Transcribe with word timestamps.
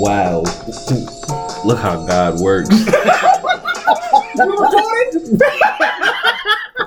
Wow. 0.00 0.44
Look 1.62 1.78
how 1.78 2.06
God 2.06 2.40
works. 2.40 2.70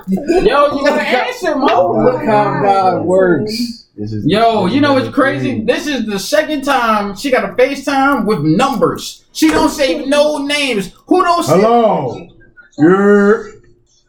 Yo, 0.08 0.74
you 0.74 0.84
gotta 0.84 1.00
answer, 1.00 1.54
Mo. 1.54 1.92
Look 1.92 2.24
how 2.24 2.60
God 2.60 3.04
works. 3.04 3.86
This 3.96 4.12
is 4.12 4.26
Yo, 4.26 4.66
you 4.66 4.80
know 4.80 4.96
is 4.96 5.04
what's 5.04 5.14
crazy? 5.14 5.60
This 5.60 5.86
is 5.86 6.06
the 6.06 6.18
second 6.18 6.64
time 6.64 7.14
she 7.14 7.30
got 7.30 7.48
a 7.48 7.52
FaceTime 7.54 8.26
with 8.26 8.40
numbers. 8.40 9.24
She 9.32 9.48
don't 9.48 9.70
say 9.70 10.04
no 10.04 10.38
names. 10.44 10.92
Who 11.06 11.22
don't 11.22 11.44
say 11.44 11.60
Hello. 11.60 12.28
Yeah. 12.78 13.44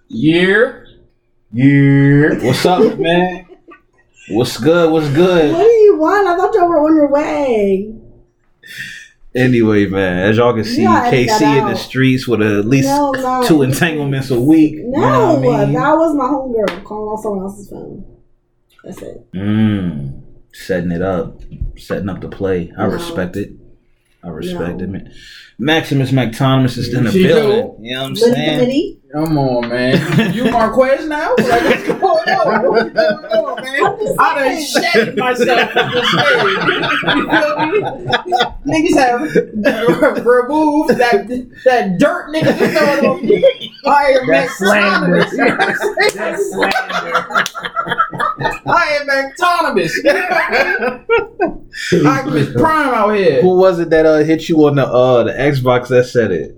year? 0.07 0.87
Yeah. 1.53 2.43
What's 2.43 2.65
up, 2.65 2.97
man? 2.97 3.45
What's 4.29 4.57
good? 4.57 4.91
What's 4.91 5.09
good? 5.09 5.51
What 5.53 5.59
good? 5.59 5.67
do 5.67 5.71
you 5.71 5.97
want? 5.97 6.27
I 6.27 6.35
thought 6.35 6.55
y'all 6.55 6.67
were 6.67 6.79
on 6.79 6.95
your 6.95 7.11
way. 7.11 7.94
Anyway, 9.35 9.85
man, 9.87 10.29
as 10.29 10.37
y'all 10.37 10.53
can 10.53 10.63
see, 10.63 10.83
KC 10.85 11.59
in 11.59 11.65
the 11.67 11.75
streets 11.75 12.25
with 12.27 12.41
at 12.41 12.65
least 12.65 12.87
No, 12.87 13.11
no. 13.11 13.43
two 13.45 13.63
entanglements 13.63 14.31
a 14.31 14.39
week. 14.39 14.73
You 14.75 14.91
No, 14.91 14.99
know 15.01 15.33
what 15.49 15.59
I 15.59 15.65
mean? 15.65 15.73
that 15.73 15.95
was 15.95 16.15
my 16.15 16.23
homegirl 16.25 16.83
calling 16.85 17.09
on 17.09 17.21
someone 17.21 17.43
else's 17.45 17.69
phone. 17.69 18.05
That's 18.83 19.01
it. 19.01 19.31
Mm, 19.33 20.21
setting 20.53 20.91
it 20.91 21.01
up, 21.01 21.41
setting 21.77 22.07
up 22.07 22.21
the 22.21 22.29
play. 22.29 22.71
I 22.77 22.87
No. 22.87 22.93
respect 22.93 23.35
it. 23.35 23.51
I 24.25 24.29
respect 24.29 24.77
No. 24.77 24.83
it, 24.83 24.89
man. 24.89 25.13
Maximus 25.57 26.11
McThomas 26.11 26.77
is 26.77 26.93
in 26.93 27.03
the 27.05 27.11
building. 27.11 27.77
You 27.85 27.93
know 27.93 28.01
what 28.01 28.07
I'm 28.09 28.15
saying? 28.15 28.99
Come 29.13 29.37
on, 29.37 29.69
man. 29.69 30.33
You 30.33 30.51
Marquez 30.51 31.07
now? 31.07 31.33
Like, 31.37 31.61
what's 31.63 31.87
going 31.87 32.03
on? 32.03 32.69
What's 32.71 32.89
going 32.89 33.25
on, 33.25 33.63
man? 33.63 33.85
I'm 33.85 33.97
just 33.99 34.19
I 34.19 34.35
done 34.35 34.61
saying. 34.61 34.91
shaved 34.91 35.17
myself 35.17 35.71
from 35.71 35.91
this 35.91 36.09
stage. 36.11 36.25
You 37.15 37.23
feel 37.31 37.55
me? 37.71 37.79
Niggas 38.65 38.97
have 38.99 40.25
removed 40.25 40.89
that 40.97 41.27
that 41.63 41.97
dirt 41.99 42.31
niggas 42.33 42.59
is 42.61 42.71
throwing 42.77 43.05
on 43.05 43.25
me. 43.25 43.73
I 43.85 44.03
am 44.11 44.27
That's 44.27 44.57
slander. 44.57 45.23
McTonomus. 45.23 46.13
That's 46.15 46.43
slander. 46.51 47.15
I 48.67 48.83
am 48.99 49.03
McTonomus. 49.07 49.93
Optimus 52.05 52.53
Prime 52.53 52.93
out 52.93 53.15
here. 53.15 53.41
Who 53.41 53.57
was 53.57 53.79
it 53.79 53.89
that 53.89 54.05
uh, 54.05 54.17
hit 54.19 54.47
you 54.49 54.65
on 54.65 54.75
the 54.75 54.85
uh, 54.85 55.23
the 55.23 55.31
Xbox 55.31 55.87
that 55.89 56.05
said 56.05 56.31
it? 56.31 56.57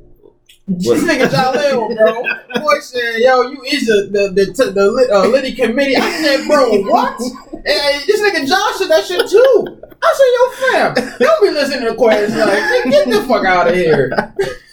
This 0.68 1.02
nigga 1.04 1.28
Jaleel, 1.28 1.96
bro. 1.96 2.62
Boy 2.62 2.80
said, 2.82 3.20
"Yo, 3.20 3.42
you 3.44 3.64
is 3.64 3.88
the 3.88 4.10
the 4.12 4.30
the, 4.30 4.46
the, 4.54 4.72
the 4.72 5.10
uh, 5.14 5.28
Liddy 5.28 5.56
committee." 5.56 5.96
I 5.96 6.12
said, 6.22 6.48
"Bro, 6.48 6.82
what?" 6.84 7.20
And 7.54 8.04
this 8.06 8.22
nigga 8.22 8.48
Josh 8.48 8.76
said 8.78 8.90
that 8.90 9.06
shit 9.06 9.30
too. 9.30 9.82
I 10.04 10.14
said, 10.18 10.32
"Yo, 10.36 10.94
fam, 10.94 11.18
don't 11.20 11.42
be 11.42 11.50
listening 11.52 11.88
to 11.88 11.96
questions 11.96 12.36
like 12.36 12.50
get, 12.50 12.86
get 12.90 13.10
the 13.10 13.26
fuck 13.28 13.46
out 13.46 13.68
of 13.70 13.76
here." 13.76 14.10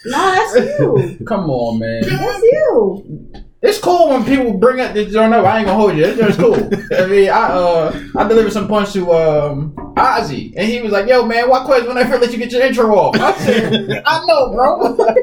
No, 0.05 0.35
that's 0.35 0.79
you. 0.79 1.25
Come 1.25 1.49
on, 1.49 1.79
man. 1.79 2.03
That's 2.03 2.43
you. 2.43 3.44
It's 3.67 3.79
cool 3.79 4.09
when 4.09 4.23
people 4.25 4.53
bring 4.57 4.79
up 4.79 4.93
this 4.93 5.11
joint 5.11 5.33
up. 5.33 5.43
I 5.45 5.57
ain't 5.59 5.65
gonna 5.67 5.79
hold 5.79 5.97
you. 5.97 6.05
It's 6.05 6.17
just 6.19 6.39
cool. 6.39 6.53
I 6.97 7.07
mean, 7.07 7.29
I 7.29 7.47
uh, 7.51 7.99
I 8.15 8.27
delivered 8.27 8.51
some 8.53 8.67
punch 8.67 8.93
to 8.93 9.11
um 9.11 9.73
Ozzy, 9.95 10.53
and 10.55 10.67
he 10.69 10.81
was 10.81 10.91
like, 10.91 11.07
"Yo, 11.07 11.25
man, 11.25 11.49
what 11.49 11.65
question 11.65 11.87
when 11.87 11.97
I 11.97 12.03
first 12.07 12.21
let 12.21 12.31
you 12.31 12.37
get 12.37 12.51
your 12.51 12.61
intro 12.61 12.95
off?" 12.95 13.15
I 13.17 13.33
said, 13.39 14.03
"I 14.05 14.25
know, 14.27 14.51
bro." 14.53 15.15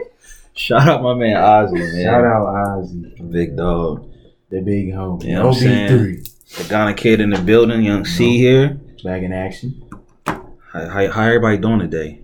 Shout 0.54 0.88
out 0.88 1.02
my 1.02 1.14
man 1.14 1.36
Ozzy, 1.36 1.74
man. 1.74 2.02
Shout 2.04 2.24
out 2.24 2.46
Ozzy, 2.82 3.30
Big 3.32 3.56
dog. 3.56 4.10
the 4.50 4.60
big 4.60 4.88
homie. 4.92 5.24
Yeah, 5.24 5.44
I'm 5.46 5.54
saying. 5.54 5.88
OB3 5.90 6.56
The 6.58 6.68
Ghana 6.68 6.94
kid 6.94 7.20
in 7.20 7.30
the 7.30 7.40
building, 7.40 7.82
young 7.82 8.04
C 8.04 8.36
here. 8.38 8.78
back 9.04 9.22
in 9.22 9.32
action. 9.32 9.88
How, 10.26 10.88
how, 10.88 11.10
how 11.10 11.22
everybody 11.26 11.58
doing 11.58 11.78
today? 11.78 12.20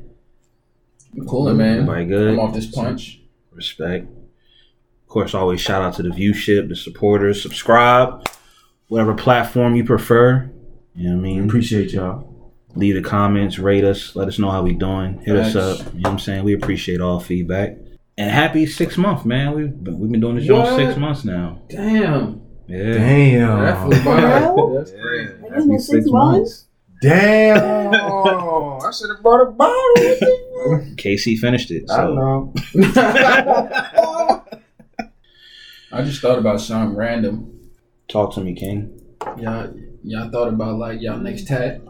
Cooler, 1.28 1.54
man. 1.54 1.74
Everybody 1.80 2.04
good? 2.06 2.32
I'm 2.32 2.38
off 2.40 2.54
this 2.54 2.66
punch. 2.66 3.20
Respect. 3.52 4.06
Of 5.08 5.12
course, 5.12 5.32
always 5.34 5.62
shout 5.62 5.80
out 5.80 5.94
to 5.94 6.02
the 6.02 6.10
viewship, 6.10 6.68
the 6.68 6.76
supporters. 6.76 7.40
Subscribe, 7.40 8.28
whatever 8.88 9.14
platform 9.14 9.74
you 9.74 9.82
prefer. 9.82 10.50
You 10.94 11.08
know 11.08 11.16
what 11.16 11.20
I 11.20 11.22
mean? 11.22 11.44
Appreciate 11.46 11.92
y'all. 11.94 12.52
Leave 12.74 12.94
the 12.94 13.00
comments, 13.00 13.58
rate 13.58 13.84
us, 13.84 14.14
let 14.14 14.28
us 14.28 14.38
know 14.38 14.50
how 14.50 14.60
we 14.62 14.74
doing. 14.74 15.18
Hit 15.22 15.34
us 15.34 15.56
up. 15.56 15.78
You 15.94 16.00
know 16.00 16.10
what 16.10 16.12
I'm 16.12 16.18
saying? 16.18 16.44
We 16.44 16.52
appreciate 16.52 17.00
all 17.00 17.20
feedback. 17.20 17.78
And 18.18 18.30
happy 18.30 18.66
six 18.66 18.98
month, 18.98 19.24
man. 19.24 19.54
We've 19.54 19.82
been, 19.82 19.98
we've 19.98 20.10
been 20.12 20.20
doing 20.20 20.36
this 20.36 20.44
show 20.44 20.76
six 20.76 20.98
months 20.98 21.24
now. 21.24 21.62
Damn. 21.70 22.42
Yeah. 22.66 22.92
Damn. 22.92 23.60
That 23.60 23.82
flew 23.86 24.04
by. 24.04 24.50
Well, 24.50 24.74
That's 24.74 24.90
crazy. 24.90 25.32
Like, 25.40 25.52
it's 25.54 25.66
been 25.66 25.80
six 25.80 26.06
months. 26.10 26.66
Damn. 27.00 27.94
I 27.94 28.90
should 28.90 29.08
have 29.08 29.22
brought 29.22 29.40
a 29.40 29.50
bottle. 29.52 29.92
With 29.96 30.84
me. 30.84 30.94
Casey 30.96 31.34
finished 31.36 31.70
it. 31.70 31.84
I 31.90 31.96
So 31.96 32.14
know. 32.14 32.52
I 35.92 36.02
just 36.02 36.20
thought 36.20 36.38
about 36.38 36.60
something 36.60 36.96
random. 36.96 37.54
talk 38.08 38.34
to 38.34 38.40
me, 38.40 38.54
King. 38.54 39.00
Y'all, 39.38 39.72
y'all 40.02 40.30
thought 40.30 40.48
about 40.48 40.78
like 40.78 41.00
y'all 41.00 41.18
next 41.18 41.46
tat? 41.48 41.80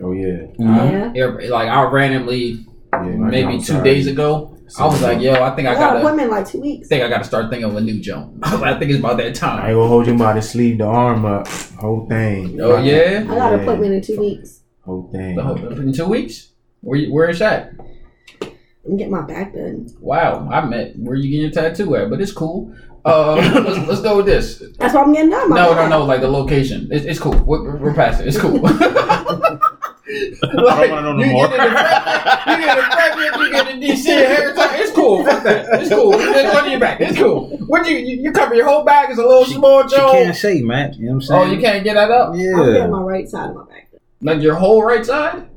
Oh 0.00 0.12
yeah. 0.12 0.46
Yeah. 0.58 1.26
Like 1.48 1.68
I 1.68 1.82
randomly, 1.84 2.64
yeah 2.92 3.00
maybe 3.02 3.60
two 3.60 3.74
already- 3.74 3.90
days 3.94 4.06
ago, 4.06 4.56
I 4.78 4.86
was 4.86 5.02
like, 5.02 5.20
yo, 5.20 5.32
I 5.42 5.54
think 5.56 5.66
I 5.68 5.72
I 5.72 5.74
got 5.74 5.80
gotta, 5.80 5.98
appointment 6.00 6.30
like 6.30 6.46
two 6.48 6.60
weeks. 6.60 6.88
think 6.88 7.02
I 7.02 7.08
gotta 7.08 7.24
start 7.24 7.50
thinking 7.50 7.68
of 7.68 7.76
a 7.76 7.80
new 7.80 8.00
jump. 8.00 8.38
I 8.46 8.78
think 8.78 8.90
it's 8.92 9.00
about 9.00 9.16
that 9.16 9.24
I 9.24 9.26
ain't 9.28 9.36
time. 9.36 9.74
gonna 9.74 9.88
hold 9.88 10.06
you 10.06 10.16
by 10.16 10.32
the 10.34 10.42
sleeve, 10.42 10.78
the 10.78 10.84
arm 10.84 11.24
up, 11.24 11.48
whole 11.48 12.06
thing. 12.08 12.60
Oh 12.60 12.78
yeah, 12.82 13.24
I 13.28 13.34
got 13.34 13.52
an 13.54 13.60
appointment 13.60 13.94
in 13.94 14.02
two 14.02 14.18
weeks. 14.18 14.60
Whole 14.84 15.10
thing. 15.12 15.36
The 15.36 15.42
whole- 15.42 15.56
in 15.80 15.92
two 15.92 16.06
weeks. 16.06 16.48
Where 16.82 16.98
you, 16.98 17.12
where 17.12 17.28
is 17.28 17.40
that? 17.40 17.72
I'm 18.86 18.96
getting 18.96 19.12
my 19.12 19.20
back 19.20 19.52
done. 19.52 19.88
Wow, 20.00 20.48
I 20.50 20.64
met 20.64 20.96
where 20.98 21.14
you 21.14 21.28
getting 21.28 21.42
your 21.42 21.50
tattoo 21.50 21.94
at, 21.96 22.08
but 22.08 22.20
it's 22.22 22.32
cool. 22.32 22.74
Uh, 23.04 23.34
let's, 23.64 23.88
let's 23.88 24.00
go 24.02 24.16
with 24.18 24.26
this. 24.26 24.62
That's 24.78 24.94
why 24.94 25.02
I'm 25.02 25.12
getting 25.12 25.30
done. 25.30 25.48
My 25.50 25.56
No, 25.56 25.70
no, 25.70 25.74
back. 25.76 25.90
no, 25.90 26.04
like 26.04 26.20
the 26.20 26.28
location. 26.28 26.88
It's, 26.90 27.04
it's 27.06 27.18
cool. 27.18 27.32
We're, 27.44 27.76
we're 27.76 27.94
past 27.94 28.20
it. 28.20 28.28
It's 28.28 28.38
cool. 28.38 28.60
like, 28.60 28.80
wanna 30.90 31.02
know 31.02 31.12
no 31.16 31.24
you 31.24 31.32
more. 31.32 31.48
get 31.48 31.60
in 31.60 31.64
the 31.64 31.70
front, 31.70 32.60
you 32.60 32.66
get 32.66 32.78
in 32.78 32.84
the 32.84 32.90
front, 32.90 33.40
you 33.40 33.50
get 33.52 33.68
in 33.68 33.80
DC 33.80 34.04
hair 34.06 34.54
time. 34.54 34.74
It's 34.80 34.92
cool. 34.92 35.24
Fuck 35.24 35.42
that. 35.44 35.80
It's 35.80 35.90
cool. 35.90 36.12
It's 36.14 36.54
on 36.56 36.70
your 36.70 36.80
back. 36.80 37.00
It's 37.00 37.16
cool. 37.18 37.48
What 37.68 37.88
you, 37.88 37.96
you 37.96 38.22
you 38.22 38.32
cover 38.32 38.54
your 38.54 38.66
whole 38.66 38.84
back? 38.84 39.08
It's 39.10 39.18
a 39.18 39.22
little 39.22 39.44
She- 39.44 39.54
small 39.54 39.86
She 39.88 39.96
joint. 39.96 40.12
can't 40.12 40.36
say, 40.36 40.60
man. 40.62 40.92
You 40.94 41.06
know 41.06 41.12
what 41.12 41.16
I'm 41.16 41.22
saying? 41.22 41.48
Oh, 41.48 41.52
you 41.52 41.60
can't 41.60 41.84
get 41.84 41.94
that 41.94 42.10
up. 42.10 42.34
Yeah. 42.36 42.50
I'm 42.52 42.58
getting 42.58 42.74
Yeah. 42.74 42.86
my 42.88 43.00
right 43.02 43.28
side 43.28 43.50
of 43.50 43.56
my 43.56 43.64
back. 43.64 43.88
Like 44.22 44.42
your 44.42 44.54
whole 44.56 44.82
right 44.84 45.04
side. 45.06 45.48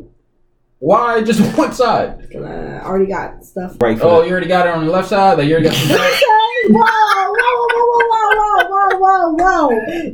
Why 0.80 1.22
just 1.24 1.42
one 1.58 1.74
side? 1.74 2.30
'Cause 2.32 2.44
I 2.44 2.80
already 2.82 3.08
got 3.08 3.44
stuff. 3.44 3.76
Right 3.82 4.00
Oh, 4.02 4.22
you 4.22 4.32
already 4.32 4.48
got 4.48 4.68
it 4.68 4.74
on 4.74 4.86
the 4.86 4.92
left 4.92 5.10
side. 5.10 5.38
Like 5.38 5.48
you 5.48 5.56
already 5.56 5.70
got 5.70 5.76
the 5.78 5.94
back 5.96 6.22
whoa, 6.70 6.80
whoa, 6.80 7.68
whoa, 7.70 8.02
whoa, 8.10 8.64
whoa, 8.70 8.98
whoa, 9.00 9.24
whoa. 9.34 9.70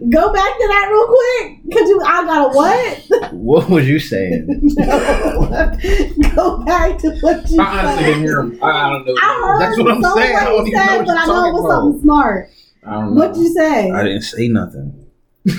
Go 0.09 0.33
back 0.33 0.57
to 0.57 0.67
that 0.67 0.89
real 0.91 1.07
quick. 1.07 1.45
Cause 1.73 1.87
you 1.89 2.01
I 2.05 2.23
got 2.25 2.45
a 2.45 2.55
what? 2.55 3.33
What 3.33 3.69
was 3.69 3.87
you 3.87 3.99
saying? 3.99 4.45
no. 4.77 5.77
Go 6.35 6.63
back 6.63 6.97
to 6.99 7.11
what 7.21 7.49
you 7.49 7.61
I 7.61 7.79
honestly 7.79 8.05
didn't 8.05 8.23
hear. 8.23 8.39
I, 8.63 8.89
don't 8.91 9.05
know. 9.05 9.15
I 9.17 9.57
That's 9.59 9.77
what 9.77 9.91
I'm 9.91 10.01
saying. 10.03 10.33
What 10.33 10.41
I 10.41 10.45
don't 10.45 10.67
even 10.67 10.79
know 10.85 10.97
what 10.97 11.05
but 11.05 11.17
I 11.17 11.25
know 11.25 11.46
it 11.46 11.53
was 11.53 11.72
something 11.72 12.01
smart. 12.01 12.49
I 12.85 12.91
don't 12.93 13.16
know. 13.16 13.22
What'd 13.22 13.37
you 13.37 13.49
say? 13.53 13.91
I 13.91 14.03
didn't 14.03 14.22
say 14.23 14.47
nothing. 14.47 15.05
so 15.47 15.53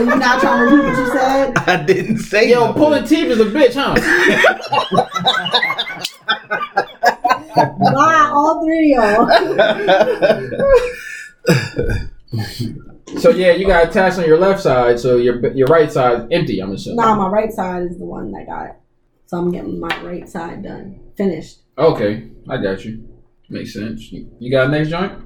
you're 0.00 0.16
not 0.16 0.40
trying 0.40 0.68
to 0.68 0.76
do 0.76 0.82
what 0.82 0.98
you 0.98 1.06
said? 1.12 1.58
I 1.68 1.82
didn't 1.84 2.18
say 2.18 2.50
Yo, 2.50 2.60
nothing. 2.66 2.74
pulling 2.82 3.04
teeth 3.04 3.28
is 3.30 3.40
a 3.40 3.44
bitch, 3.44 3.74
huh? 3.74 3.94
all 8.36 8.64
three 8.64 8.94
of 8.94 9.02
y'all. 9.02 9.26
So 13.18 13.30
yeah, 13.30 13.52
you 13.52 13.66
got 13.66 13.88
attached 13.88 14.18
on 14.18 14.26
your 14.26 14.38
left 14.38 14.60
side, 14.60 14.98
so 14.98 15.16
your 15.16 15.52
your 15.54 15.68
right 15.68 15.90
side 15.90 16.26
empty. 16.32 16.60
I'm 16.60 16.72
assuming. 16.72 16.96
nah, 16.96 17.14
my 17.14 17.28
right 17.28 17.52
side 17.52 17.84
is 17.84 17.98
the 17.98 18.04
one 18.04 18.32
that 18.32 18.46
got 18.46 18.66
it. 18.66 18.76
So 19.26 19.38
I'm 19.38 19.52
getting 19.52 19.78
my 19.78 20.02
right 20.02 20.28
side 20.28 20.62
done. 20.64 21.00
Finished. 21.16 21.60
Okay, 21.78 22.28
I 22.48 22.56
got 22.58 22.84
you. 22.84 23.08
Makes 23.48 23.74
sense. 23.74 24.10
You 24.12 24.28
you 24.40 24.50
got 24.50 24.66
a 24.66 24.70
next 24.70 24.90
joint? 24.90 25.22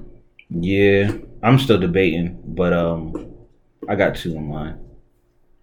Yeah, 0.49 1.11
I'm 1.41 1.57
still 1.57 1.79
debating, 1.79 2.39
but 2.45 2.71
um, 2.71 3.33
I 3.89 3.95
got 3.95 4.15
two 4.15 4.35
in 4.35 4.47
mind, 4.47 4.79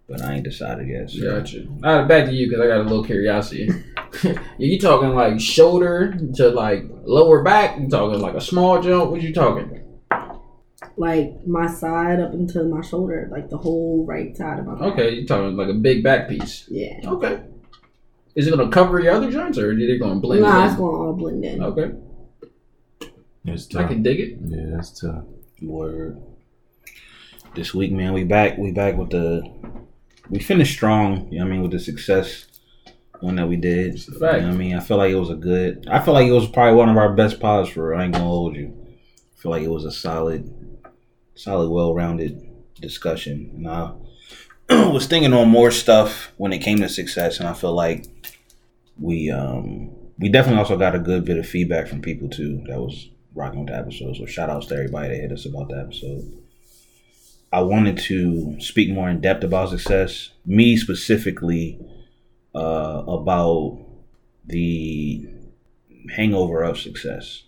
but 0.07 0.21
I 0.21 0.35
ain't 0.35 0.43
decided 0.43 0.87
yet. 0.89 1.09
So. 1.09 1.21
Got 1.21 1.53
you. 1.53 1.79
All 1.83 1.99
right, 1.99 2.07
back 2.07 2.25
to 2.25 2.33
you 2.33 2.49
because 2.49 2.63
I 2.63 2.67
got 2.67 2.81
a 2.81 2.83
little 2.83 3.03
curiosity. 3.03 3.69
you 4.57 4.79
talking 4.79 5.13
like 5.15 5.39
shoulder 5.39 6.17
to 6.35 6.49
like 6.49 6.85
lower 7.03 7.43
back? 7.43 7.79
You 7.79 7.87
talking 7.89 8.19
like 8.19 8.35
a 8.35 8.41
small 8.41 8.81
jump? 8.81 9.11
What 9.11 9.21
you 9.21 9.33
talking? 9.33 9.75
Like 10.97 11.45
my 11.47 11.67
side 11.67 12.19
up 12.19 12.33
into 12.33 12.63
my 12.63 12.81
shoulder, 12.81 13.27
like 13.31 13.49
the 13.49 13.57
whole 13.57 14.05
right 14.05 14.35
side 14.35 14.59
of 14.59 14.65
my 14.65 14.73
back. 14.73 14.81
Okay, 14.93 15.11
you 15.15 15.27
talking 15.27 15.55
like 15.55 15.69
a 15.69 15.73
big 15.73 16.03
back 16.03 16.27
piece. 16.27 16.65
Yeah. 16.69 16.99
Okay. 17.05 17.41
Is 18.35 18.47
it 18.47 18.51
gonna 18.55 18.69
cover 18.69 18.99
your 18.99 19.13
other 19.13 19.31
joints 19.31 19.57
or 19.57 19.71
are 19.71 19.75
they 19.75 19.97
gonna 19.97 20.19
blend 20.19 20.41
Nah, 20.41 20.61
in? 20.63 20.67
it's 20.69 20.75
going 20.77 20.95
to 20.95 21.01
all 21.01 21.13
blend 21.13 21.43
in. 21.45 21.63
Okay, 21.63 21.91
That's 23.43 23.73
I 23.75 23.83
can 23.85 24.03
dig 24.03 24.19
it. 24.19 24.37
Yeah, 24.41 24.75
that's 24.75 24.99
tough. 24.99 25.23
Word. 25.61 26.21
This 27.55 27.73
week, 27.73 27.91
man, 27.91 28.13
we 28.13 28.23
back. 28.23 28.57
We 28.57 28.71
back 28.71 28.95
with 28.95 29.09
the. 29.09 29.41
We 30.29 30.39
finished 30.39 30.73
strong. 30.73 31.27
You 31.31 31.39
know 31.39 31.45
what 31.45 31.49
I 31.49 31.53
mean 31.53 31.61
with 31.63 31.71
the 31.71 31.79
success 31.79 32.45
one 33.21 33.35
that 33.35 33.47
we 33.47 33.55
did. 33.55 34.05
You 34.07 34.19
know 34.19 34.29
I 34.29 34.51
mean, 34.51 34.75
I 34.75 34.79
feel 34.79 34.97
like 34.97 35.11
it 35.11 35.15
was 35.15 35.29
a 35.29 35.35
good. 35.35 35.87
I 35.89 35.99
feel 35.99 36.13
like 36.13 36.27
it 36.27 36.31
was 36.31 36.47
probably 36.47 36.75
one 36.75 36.89
of 36.89 36.97
our 36.97 37.13
best 37.13 37.39
pods 37.39 37.69
for. 37.69 37.93
I 37.95 38.05
ain't 38.05 38.13
gonna 38.13 38.25
hold 38.25 38.55
you. 38.55 38.75
I 39.37 39.41
feel 39.41 39.51
like 39.51 39.63
it 39.63 39.69
was 39.69 39.85
a 39.85 39.91
solid, 39.91 40.53
solid, 41.35 41.69
well-rounded 41.69 42.41
discussion. 42.79 43.51
And 43.55 43.67
I 43.67 43.93
was 44.89 45.07
thinking 45.07 45.33
on 45.33 45.49
more 45.49 45.71
stuff 45.71 46.31
when 46.37 46.53
it 46.53 46.59
came 46.59 46.79
to 46.79 46.89
success, 46.89 47.39
and 47.39 47.47
I 47.47 47.53
feel 47.53 47.73
like 47.73 48.05
we 48.99 49.31
um 49.31 49.91
we 50.17 50.29
definitely 50.29 50.59
also 50.59 50.77
got 50.77 50.95
a 50.95 50.99
good 50.99 51.25
bit 51.25 51.37
of 51.37 51.47
feedback 51.47 51.87
from 51.87 52.01
people 52.01 52.29
too 52.29 52.61
that 52.67 52.79
was 52.79 53.09
rocking 53.33 53.59
with 53.59 53.69
the 53.69 53.77
episode. 53.77 54.15
So 54.17 54.25
shout 54.25 54.49
outs 54.49 54.67
to 54.67 54.75
everybody 54.75 55.09
that 55.09 55.21
hit 55.21 55.31
us 55.31 55.45
about 55.45 55.69
the 55.69 55.79
episode. 55.79 56.37
I 57.51 57.61
wanted 57.61 57.97
to 57.99 58.59
speak 58.59 58.91
more 58.91 59.09
in 59.09 59.21
depth 59.21 59.43
about 59.43 59.69
success. 59.69 60.31
Me 60.45 60.77
specifically, 60.77 61.79
uh, 62.59 63.03
about 63.07 63.79
the 64.45 65.25
hangover 66.09 66.61
of 66.61 66.77
success 66.77 67.43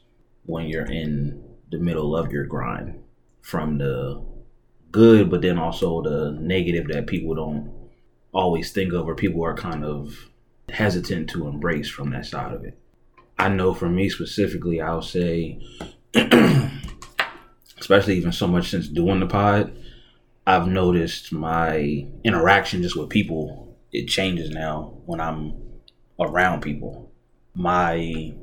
when 0.45 0.67
you're 0.67 0.89
in 0.89 1.43
the 1.69 1.77
middle 1.77 2.15
of 2.15 2.31
your 2.31 2.45
grind 2.45 2.97
from 3.41 3.77
the 3.77 4.23
good, 4.91 5.29
but 5.29 5.41
then 5.41 5.57
also 5.57 6.01
the 6.01 6.31
negative 6.39 6.87
that 6.87 7.07
people 7.07 7.35
don't 7.35 7.89
always 8.33 8.71
think 8.71 8.93
of 8.93 9.05
or 9.05 9.15
people 9.15 9.43
are 9.43 9.53
kind 9.53 9.83
of 9.83 10.29
hesitant 10.69 11.29
to 11.29 11.47
embrace 11.47 11.89
from 11.89 12.11
that 12.11 12.25
side 12.25 12.53
of 12.53 12.63
it. 12.63 12.77
I 13.37 13.49
know 13.49 13.73
for 13.73 13.89
me 13.89 14.07
specifically, 14.07 14.79
I'll 14.79 15.01
say, 15.01 15.59
especially 17.79 18.15
even 18.15 18.31
so 18.31 18.47
much 18.47 18.69
since 18.69 18.87
doing 18.87 19.19
the 19.19 19.27
pod, 19.27 19.75
I've 20.47 20.67
noticed 20.67 21.33
my 21.33 22.07
interaction 22.23 22.81
just 22.81 22.95
with 22.95 23.09
people, 23.09 23.70
it 23.91 24.07
changes 24.07 24.49
now 24.49 24.93
when 25.05 25.19
I'm 25.19 25.53
around 26.19 26.61
people. 26.61 27.11
My 27.55 28.33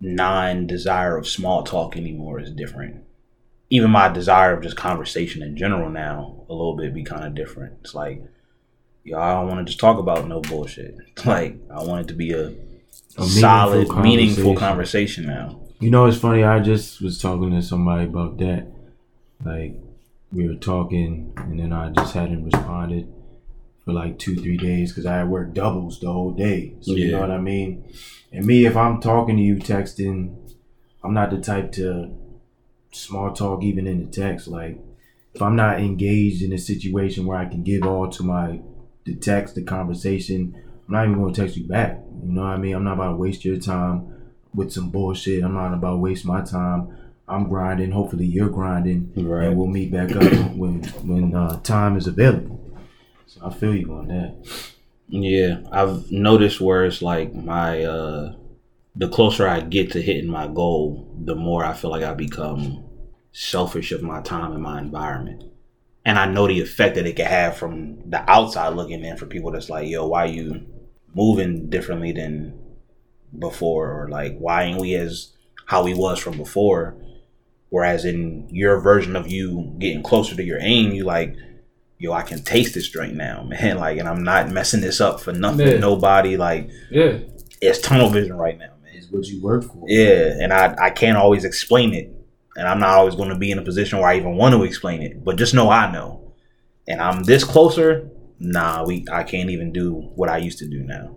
non 0.00 0.66
desire 0.66 1.16
of 1.16 1.26
small 1.26 1.62
talk 1.62 1.96
anymore 1.96 2.38
is 2.40 2.50
different. 2.50 3.02
Even 3.70 3.90
my 3.90 4.08
desire 4.08 4.54
of 4.54 4.62
just 4.62 4.76
conversation 4.76 5.42
in 5.42 5.56
general 5.56 5.90
now, 5.90 6.44
a 6.48 6.52
little 6.52 6.76
bit 6.76 6.94
be 6.94 7.02
kind 7.02 7.24
of 7.24 7.34
different. 7.34 7.74
It's 7.80 7.94
like, 7.94 8.22
yo, 9.02 9.18
I 9.18 9.32
don't 9.32 9.48
want 9.48 9.60
to 9.60 9.64
just 9.64 9.80
talk 9.80 9.98
about 9.98 10.28
no 10.28 10.40
bullshit. 10.40 10.96
Like, 11.24 11.56
I 11.70 11.82
want 11.82 12.02
it 12.02 12.08
to 12.08 12.14
be 12.14 12.32
a, 12.32 12.52
A 13.16 13.24
solid, 13.24 13.88
meaningful 13.88 14.02
meaningful 14.02 14.54
conversation. 14.56 15.24
conversation 15.24 15.26
now. 15.26 15.60
You 15.80 15.90
know, 15.90 16.06
it's 16.06 16.18
funny. 16.18 16.44
I 16.44 16.60
just 16.60 17.00
was 17.00 17.20
talking 17.20 17.50
to 17.52 17.62
somebody 17.62 18.04
about 18.04 18.36
that. 18.38 18.66
Like, 19.44 19.74
we 20.32 20.46
were 20.48 20.54
talking, 20.54 21.32
and 21.36 21.58
then 21.58 21.72
I 21.72 21.90
just 21.90 22.14
hadn't 22.14 22.44
responded 22.44 23.10
for 23.84 23.92
like 23.92 24.18
two, 24.18 24.34
three 24.36 24.56
days 24.56 24.90
because 24.92 25.06
I 25.06 25.24
work 25.24 25.52
doubles 25.54 26.00
the 26.00 26.10
whole 26.12 26.32
day. 26.32 26.74
So 26.80 26.92
you 26.92 27.12
know 27.12 27.20
what 27.20 27.30
I 27.30 27.38
mean. 27.40 27.84
And 28.32 28.46
me, 28.46 28.64
if 28.66 28.76
I'm 28.76 29.00
talking 29.00 29.36
to 29.36 29.42
you, 29.42 29.56
texting, 29.56 30.34
I'm 31.02 31.14
not 31.14 31.30
the 31.30 31.38
type 31.40 31.72
to 31.72 32.10
small 32.92 33.32
talk 33.32 33.62
even 33.62 33.86
in 33.86 34.00
the 34.04 34.10
text. 34.10 34.48
Like, 34.48 34.78
if 35.34 35.42
I'm 35.42 35.56
not 35.56 35.80
engaged 35.80 36.42
in 36.42 36.52
a 36.52 36.58
situation 36.58 37.26
where 37.26 37.38
I 37.38 37.44
can 37.46 37.62
give 37.62 37.82
all 37.84 38.08
to 38.10 38.22
my 38.22 38.60
the 39.04 39.14
text, 39.14 39.54
the 39.54 39.62
conversation, 39.62 40.54
I'm 40.88 40.94
not 40.94 41.04
even 41.04 41.18
going 41.20 41.34
to 41.34 41.40
text 41.42 41.56
you 41.56 41.66
back. 41.66 41.98
You 42.22 42.32
know 42.32 42.42
what 42.42 42.50
I 42.50 42.56
mean? 42.56 42.74
I'm 42.74 42.84
not 42.84 42.94
about 42.94 43.10
to 43.10 43.16
waste 43.16 43.44
your 43.44 43.58
time 43.58 44.12
with 44.54 44.72
some 44.72 44.90
bullshit. 44.90 45.42
I'm 45.44 45.54
not 45.54 45.74
about 45.74 45.90
to 45.92 45.96
waste 45.98 46.24
my 46.24 46.40
time. 46.42 46.96
I'm 47.28 47.48
grinding. 47.48 47.90
Hopefully, 47.90 48.26
you're 48.26 48.48
grinding, 48.48 49.12
Right. 49.16 49.48
and 49.48 49.56
we'll 49.58 49.66
meet 49.66 49.90
back 49.92 50.12
up 50.16 50.22
when 50.56 50.82
when 51.04 51.34
uh, 51.34 51.58
time 51.60 51.96
is 51.96 52.06
available. 52.06 52.60
So 53.34 53.44
I 53.44 53.52
feel 53.52 53.74
you 53.74 53.92
on 53.92 54.06
that. 54.08 54.36
Yeah, 55.08 55.58
I've 55.72 56.10
noticed 56.12 56.60
where 56.60 56.84
it's 56.84 57.02
like 57.02 57.34
my 57.34 57.82
uh 57.82 58.36
the 58.94 59.08
closer 59.08 59.48
I 59.48 59.60
get 59.60 59.90
to 59.92 60.02
hitting 60.02 60.30
my 60.30 60.46
goal, 60.46 61.12
the 61.24 61.34
more 61.34 61.64
I 61.64 61.72
feel 61.72 61.90
like 61.90 62.04
I 62.04 62.14
become 62.14 62.84
selfish 63.32 63.90
of 63.90 64.02
my 64.02 64.20
time 64.20 64.52
and 64.52 64.62
my 64.62 64.78
environment. 64.78 65.42
And 66.04 66.16
I 66.16 66.26
know 66.26 66.46
the 66.46 66.60
effect 66.60 66.94
that 66.94 67.06
it 67.06 67.16
can 67.16 67.26
have 67.26 67.56
from 67.56 68.08
the 68.08 68.22
outside 68.30 68.68
looking 68.74 69.04
in 69.04 69.16
for 69.16 69.26
people 69.26 69.50
that's 69.50 69.68
like, 69.68 69.88
yo, 69.88 70.06
why 70.06 70.26
you 70.26 70.64
moving 71.12 71.68
differently 71.70 72.12
than 72.12 72.56
before? 73.36 74.00
Or 74.00 74.08
like 74.08 74.38
why 74.38 74.62
ain't 74.62 74.80
we 74.80 74.94
as 74.94 75.32
how 75.66 75.82
we 75.82 75.92
was 75.92 76.20
from 76.20 76.36
before? 76.36 76.94
Whereas 77.70 78.04
in 78.04 78.48
your 78.52 78.78
version 78.78 79.16
of 79.16 79.26
you 79.26 79.74
getting 79.80 80.04
closer 80.04 80.36
to 80.36 80.44
your 80.44 80.60
aim, 80.60 80.92
you 80.92 81.02
like, 81.02 81.34
yo, 82.04 82.12
I 82.12 82.22
can 82.22 82.42
taste 82.42 82.74
this 82.74 82.88
drink 82.88 83.14
now, 83.14 83.42
man. 83.48 83.78
Like, 83.78 83.98
and 83.98 84.08
I'm 84.08 84.22
not 84.22 84.50
messing 84.50 84.80
this 84.80 85.00
up 85.00 85.20
for 85.20 85.32
nothing, 85.32 85.66
Yeah. 85.66 85.78
nobody. 85.78 86.36
Like, 86.36 86.70
Yeah. 86.90 87.18
it's 87.60 87.78
tunnel 87.80 88.10
vision 88.10 88.34
right 88.36 88.58
now, 88.58 88.72
man. 88.82 88.92
It's 88.94 89.10
what 89.10 89.26
you 89.26 89.42
work 89.42 89.64
for. 89.64 89.84
Yeah, 89.88 90.34
and 90.40 90.52
I 90.52 90.74
I 90.78 90.90
can't 90.90 91.16
always 91.18 91.44
explain 91.44 91.94
it, 91.94 92.10
and 92.56 92.68
I'm 92.68 92.78
not 92.80 92.90
always 92.90 93.14
going 93.16 93.30
to 93.30 93.38
be 93.38 93.50
in 93.50 93.58
a 93.58 93.62
position 93.62 93.98
where 93.98 94.08
I 94.08 94.16
even 94.16 94.36
want 94.36 94.54
to 94.54 94.62
explain 94.64 95.02
it. 95.02 95.24
But 95.24 95.36
just 95.36 95.54
know 95.54 95.70
I 95.70 95.90
know, 95.90 96.32
and 96.86 97.00
I'm 97.00 97.24
this 97.24 97.42
closer. 97.44 98.10
Nah, 98.38 98.84
we 98.84 99.04
I 99.10 99.22
can't 99.22 99.50
even 99.50 99.72
do 99.72 99.94
what 100.14 100.28
I 100.28 100.38
used 100.38 100.58
to 100.58 100.68
do 100.68 100.82
now. 100.84 101.16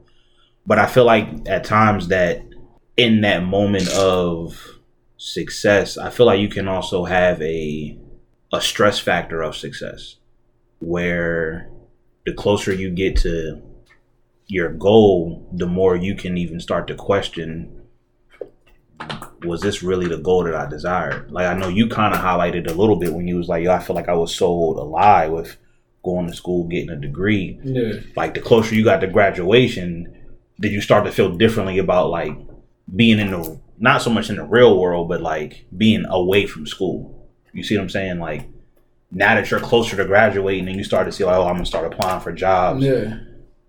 But 0.65 0.79
I 0.79 0.85
feel 0.85 1.05
like 1.05 1.27
at 1.47 1.63
times 1.63 2.07
that 2.09 2.41
in 2.95 3.21
that 3.21 3.43
moment 3.43 3.89
of 3.93 4.57
success, 5.17 5.97
I 5.97 6.09
feel 6.09 6.25
like 6.25 6.39
you 6.39 6.49
can 6.49 6.67
also 6.67 7.05
have 7.05 7.41
a 7.41 7.97
a 8.53 8.61
stress 8.61 8.97
factor 8.99 9.41
of 9.41 9.55
success, 9.57 10.15
where 10.79 11.69
the 12.25 12.33
closer 12.33 12.73
you 12.73 12.89
get 12.89 13.15
to 13.17 13.61
your 14.47 14.69
goal, 14.69 15.47
the 15.53 15.65
more 15.65 15.95
you 15.95 16.15
can 16.15 16.37
even 16.37 16.59
start 16.59 16.87
to 16.87 16.95
question 16.95 17.73
was 19.43 19.61
this 19.61 19.83
really 19.83 20.07
the 20.07 20.17
goal 20.17 20.43
that 20.43 20.55
I 20.55 20.67
desired? 20.67 21.31
Like 21.31 21.47
I 21.47 21.53
know 21.53 21.67
you 21.67 21.87
kind 21.87 22.13
of 22.13 22.21
highlighted 22.21 22.69
a 22.69 22.73
little 22.73 22.95
bit 22.95 23.13
when 23.13 23.27
you 23.27 23.37
was 23.37 23.47
like, 23.47 23.63
yo, 23.63 23.71
I 23.71 23.79
feel 23.79 23.95
like 23.95 24.09
I 24.09 24.13
was 24.13 24.35
sold 24.35 24.77
a 24.77 24.83
lie 24.83 25.27
with 25.27 25.57
going 26.03 26.27
to 26.27 26.35
school, 26.35 26.67
getting 26.67 26.89
a 26.89 26.95
degree. 26.95 27.59
Yeah. 27.63 28.01
Like 28.15 28.33
the 28.33 28.41
closer 28.41 28.75
you 28.75 28.83
got 28.83 29.01
to 29.01 29.07
graduation, 29.07 30.13
did 30.59 30.71
you 30.71 30.81
start 30.81 31.05
to 31.05 31.11
feel 31.11 31.35
differently 31.35 31.77
about 31.77 32.09
like 32.09 32.35
being 32.95 33.19
in 33.19 33.31
the 33.31 33.59
not 33.77 34.01
so 34.01 34.09
much 34.09 34.29
in 34.29 34.37
the 34.37 34.43
real 34.43 34.79
world, 34.79 35.07
but 35.07 35.21
like 35.21 35.65
being 35.75 36.05
away 36.09 36.47
from 36.47 36.65
school? 36.65 37.29
You 37.53 37.63
see 37.63 37.75
what 37.75 37.83
I'm 37.83 37.89
saying? 37.89 38.19
Like 38.19 38.47
now 39.11 39.35
that 39.35 39.49
you're 39.49 39.59
closer 39.59 39.95
to 39.97 40.05
graduating 40.05 40.67
and 40.67 40.77
you 40.77 40.83
start 40.83 41.05
to 41.05 41.11
see 41.11 41.23
like, 41.23 41.35
oh, 41.35 41.47
I'm 41.47 41.53
gonna 41.55 41.65
start 41.65 41.91
applying 41.91 42.21
for 42.21 42.31
jobs 42.31 42.83
Yeah. 42.83 43.19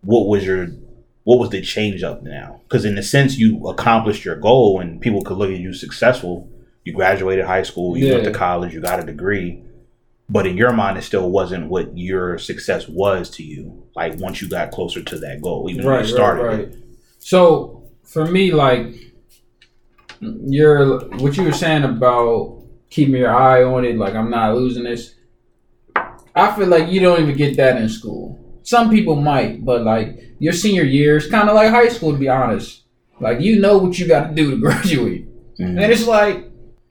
what 0.02 0.26
was 0.26 0.44
your 0.44 0.68
what 1.24 1.38
was 1.38 1.50
the 1.50 1.60
change 1.60 2.02
up 2.02 2.22
now 2.22 2.60
because 2.64 2.84
in 2.84 2.96
a 2.98 3.02
sense 3.02 3.36
you 3.38 3.68
accomplished 3.68 4.24
your 4.24 4.36
goal 4.36 4.80
and 4.80 5.00
people 5.00 5.22
could 5.22 5.36
look 5.36 5.50
at 5.50 5.58
you 5.60 5.72
successful 5.74 6.48
you 6.84 6.92
graduated 6.92 7.44
high 7.44 7.62
school 7.62 7.96
you 7.96 8.12
went 8.12 8.24
to 8.24 8.32
college 8.32 8.72
you 8.72 8.80
got 8.80 8.98
a 9.00 9.04
degree 9.04 9.62
but 10.30 10.46
in 10.46 10.56
your 10.56 10.72
mind 10.72 10.96
it 10.98 11.02
still 11.02 11.30
wasn't 11.30 11.68
what 11.68 11.96
your 11.96 12.38
success 12.38 12.88
was 12.88 13.28
to 13.30 13.42
you 13.42 13.86
like 13.94 14.18
once 14.18 14.40
you 14.42 14.48
got 14.48 14.70
closer 14.70 15.02
to 15.02 15.18
that 15.18 15.40
goal 15.42 15.68
even 15.70 15.84
when 15.84 16.00
you 16.00 16.06
started 16.10 16.60
it. 16.60 16.78
So 17.18 17.84
for 18.04 18.24
me, 18.26 18.52
like 18.52 18.86
you're 20.20 20.98
what 21.18 21.36
you 21.36 21.44
were 21.44 21.52
saying 21.52 21.84
about 21.84 22.62
keeping 22.90 23.14
your 23.16 23.34
eye 23.34 23.62
on 23.62 23.84
it, 23.84 23.96
like 23.96 24.14
I'm 24.14 24.30
not 24.30 24.54
losing 24.56 24.84
this. 24.84 25.14
I 26.38 26.54
feel 26.56 26.66
like 26.68 26.88
you 26.88 27.00
don't 27.00 27.20
even 27.20 27.36
get 27.36 27.56
that 27.56 27.76
in 27.80 27.88
school. 27.88 28.38
Some 28.62 28.90
people 28.90 29.16
might, 29.16 29.64
but 29.64 29.82
like 29.82 30.20
your 30.38 30.52
senior 30.52 30.84
year 30.84 31.16
is 31.16 31.26
kind 31.26 31.48
of 31.48 31.54
like 31.54 31.70
high 31.70 31.88
school, 31.88 32.12
to 32.12 32.18
be 32.18 32.28
honest. 32.28 32.82
Like 33.20 33.40
you 33.40 33.60
know 33.60 33.78
what 33.78 33.98
you 33.98 34.06
got 34.06 34.28
to 34.28 34.34
do 34.34 34.50
to 34.52 34.56
graduate. 34.66 35.26
Mhm. 35.58 35.82
And 35.82 35.92
it's 35.92 36.06
like, 36.06 36.44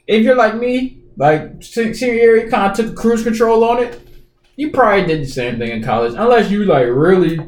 if 0.08 0.24
you're 0.24 0.36
like 0.36 0.56
me, 0.56 1.04
like 1.18 1.64
senior 1.64 2.14
year, 2.16 2.38
you 2.44 2.50
kind 2.50 2.72
of 2.72 2.78
took 2.78 2.96
cruise 2.96 3.24
control 3.24 3.64
on 3.64 3.82
it. 3.84 4.02
You 4.56 4.72
probably 4.72 5.06
did 5.06 5.22
the 5.22 5.28
same 5.32 5.58
thing 5.60 5.70
in 5.72 5.84
college, 5.84 6.14
unless 6.18 6.50
you 6.52 6.66
like 6.66 6.88
really. 6.88 7.40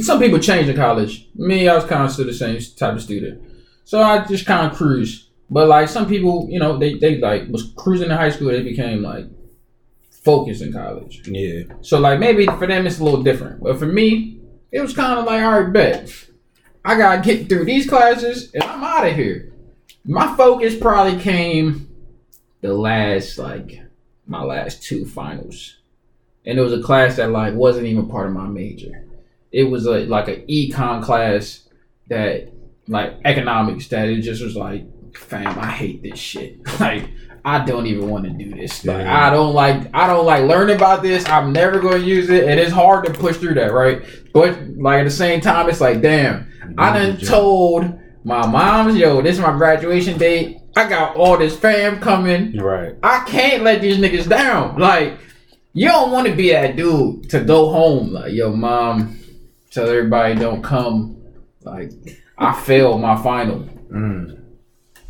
Some 0.00 0.20
people 0.20 0.38
change 0.38 0.68
in 0.68 0.76
college. 0.76 1.28
Me, 1.34 1.66
I 1.66 1.74
was 1.74 1.84
kind 1.84 2.04
of 2.04 2.10
still 2.12 2.26
the 2.26 2.34
same 2.34 2.58
type 2.76 2.94
of 2.94 3.02
student, 3.02 3.40
so 3.84 4.02
I 4.02 4.22
just 4.26 4.44
kind 4.44 4.70
of 4.70 4.76
cruise. 4.76 5.30
But 5.50 5.66
like 5.68 5.88
some 5.88 6.06
people, 6.06 6.46
you 6.50 6.58
know, 6.60 6.76
they 6.76 6.94
they 6.98 7.16
like 7.18 7.48
was 7.48 7.72
cruising 7.74 8.10
in 8.10 8.16
high 8.16 8.28
school. 8.30 8.48
They 8.48 8.62
became 8.62 9.02
like 9.02 9.24
focused 10.28 10.60
in 10.60 10.70
college. 10.70 11.22
yeah 11.26 11.62
So 11.80 11.98
like 11.98 12.20
maybe 12.20 12.44
for 12.44 12.66
them 12.66 12.86
it's 12.86 12.98
a 12.98 13.04
little 13.04 13.22
different, 13.22 13.62
but 13.62 13.78
for 13.78 13.86
me, 13.86 14.40
it 14.70 14.80
was 14.82 14.94
kind 14.94 15.18
of 15.18 15.24
like, 15.24 15.42
all 15.42 15.62
right, 15.62 15.72
bet 15.72 16.12
I 16.84 16.98
gotta 16.98 17.22
get 17.22 17.48
through 17.48 17.64
these 17.64 17.88
classes 17.88 18.52
and 18.52 18.62
I'm 18.62 18.84
out 18.84 19.08
of 19.08 19.16
here. 19.16 19.54
My 20.04 20.36
focus 20.36 20.76
probably 20.76 21.18
came 21.18 21.88
the 22.60 22.74
last 22.74 23.38
like 23.38 23.80
my 24.26 24.42
last 24.42 24.82
two 24.82 25.06
finals, 25.06 25.78
and 26.44 26.58
it 26.58 26.62
was 26.62 26.74
a 26.74 26.82
class 26.82 27.16
that 27.16 27.30
like 27.30 27.54
wasn't 27.54 27.86
even 27.86 28.06
part 28.06 28.26
of 28.26 28.34
my 28.34 28.46
major. 28.46 29.06
It 29.50 29.64
was 29.64 29.86
a 29.86 30.00
like 30.04 30.28
an 30.28 30.46
econ 30.46 31.02
class 31.02 31.66
that 32.08 32.52
like 32.86 33.14
economics 33.24 33.88
that 33.88 34.08
it 34.08 34.20
just 34.20 34.42
was 34.42 34.56
like 34.56 34.84
fam, 35.16 35.58
I 35.58 35.70
hate 35.70 36.02
this 36.02 36.18
shit. 36.18 36.60
Like, 36.80 37.08
I 37.48 37.64
don't 37.64 37.86
even 37.86 38.10
want 38.10 38.24
to 38.24 38.30
do 38.30 38.54
this. 38.54 38.84
Like, 38.84 38.98
Yeah. 38.98 39.26
I 39.26 39.30
don't 39.30 39.54
like, 39.54 39.88
I 39.94 40.06
don't 40.06 40.26
like 40.26 40.44
learning 40.44 40.76
about 40.76 41.02
this. 41.02 41.26
I'm 41.28 41.52
never 41.52 41.80
going 41.80 42.02
to 42.02 42.06
use 42.06 42.28
it, 42.28 42.44
and 42.46 42.60
it's 42.60 42.72
hard 42.72 43.06
to 43.06 43.12
push 43.12 43.36
through 43.38 43.54
that, 43.54 43.72
right? 43.72 44.02
But 44.34 44.58
like 44.76 45.00
at 45.00 45.04
the 45.04 45.10
same 45.10 45.40
time, 45.40 45.68
it's 45.70 45.80
like, 45.80 46.02
damn, 46.02 46.46
I 46.76 46.92
done 46.98 47.16
told 47.18 47.98
my 48.24 48.46
mom's, 48.46 48.96
yo, 48.96 49.22
this 49.22 49.36
is 49.36 49.40
my 49.40 49.56
graduation 49.56 50.18
date. 50.18 50.58
I 50.76 50.88
got 50.88 51.16
all 51.16 51.38
this 51.38 51.56
fam 51.56 52.00
coming. 52.00 52.56
Right. 52.58 52.94
I 53.02 53.24
can't 53.24 53.62
let 53.62 53.80
these 53.80 53.96
niggas 53.98 54.28
down. 54.28 54.78
Like, 54.78 55.18
you 55.72 55.88
don't 55.88 56.12
want 56.12 56.26
to 56.26 56.34
be 56.34 56.50
that 56.52 56.76
dude 56.76 57.30
to 57.30 57.40
go 57.40 57.70
home. 57.70 58.12
Like, 58.12 58.32
yo, 58.32 58.52
mom, 58.54 59.18
tell 59.70 59.88
everybody 59.88 60.34
don't 60.34 60.62
come. 60.62 61.16
Like, 61.62 61.92
I 62.36 62.52
failed 62.60 63.00
my 63.00 63.20
final. 63.22 63.60
Mm. 63.90 64.37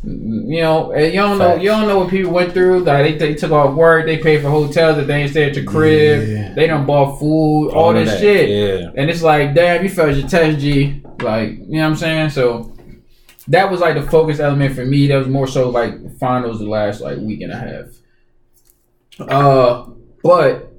You 0.01 0.61
know, 0.61 0.93
and 0.93 1.13
you 1.13 1.19
don't 1.19 1.37
know. 1.37 1.55
You 1.55 1.69
don't 1.69 1.87
know 1.87 1.99
what 1.99 2.09
people 2.09 2.31
went 2.31 2.53
through. 2.53 2.83
Like, 2.85 3.03
they, 3.03 3.17
they 3.17 3.35
took 3.35 3.51
off 3.51 3.75
work. 3.75 4.05
They 4.05 4.17
paid 4.17 4.41
for 4.41 4.49
hotels. 4.49 4.95
That 4.95 5.07
they 5.07 5.23
ain't 5.23 5.31
stay 5.31 5.49
at 5.49 5.55
your 5.55 5.65
crib. 5.65 6.27
Yeah. 6.27 6.53
They 6.53 6.67
done 6.67 6.85
bought 6.85 7.19
food. 7.19 7.71
All, 7.71 7.89
of 7.89 7.95
this 7.97 8.09
that. 8.11 8.19
shit. 8.19 8.49
Yeah. 8.49 8.91
And 8.95 9.09
it's 9.09 9.21
like, 9.21 9.53
damn, 9.53 9.83
you 9.83 9.89
failed 9.89 10.15
your 10.15 10.27
test, 10.27 10.59
G. 10.59 11.01
Like, 11.21 11.49
you 11.49 11.65
know 11.65 11.79
what 11.79 11.85
I'm 11.87 11.95
saying? 11.97 12.29
So 12.29 12.73
that 13.49 13.69
was 13.69 13.81
like 13.81 13.95
the 13.95 14.03
focus 14.03 14.39
element 14.39 14.73
for 14.75 14.85
me. 14.85 15.07
That 15.07 15.17
was 15.17 15.27
more 15.27 15.47
so 15.47 15.69
like 15.69 16.17
finals 16.17 16.59
the 16.59 16.69
last 16.69 17.01
like 17.01 17.17
week 17.17 17.41
and 17.41 17.51
a 17.51 17.57
half. 17.57 17.85
Uh, 19.29 19.89
but 20.23 20.71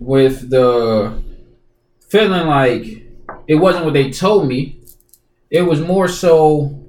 with 0.00 0.50
the 0.50 1.22
feeling 2.08 2.48
like 2.48 3.06
it 3.46 3.54
wasn't 3.54 3.84
what 3.84 3.94
they 3.94 4.10
told 4.10 4.48
me, 4.48 4.80
it 5.50 5.62
was 5.62 5.80
more 5.80 6.08
so 6.08 6.79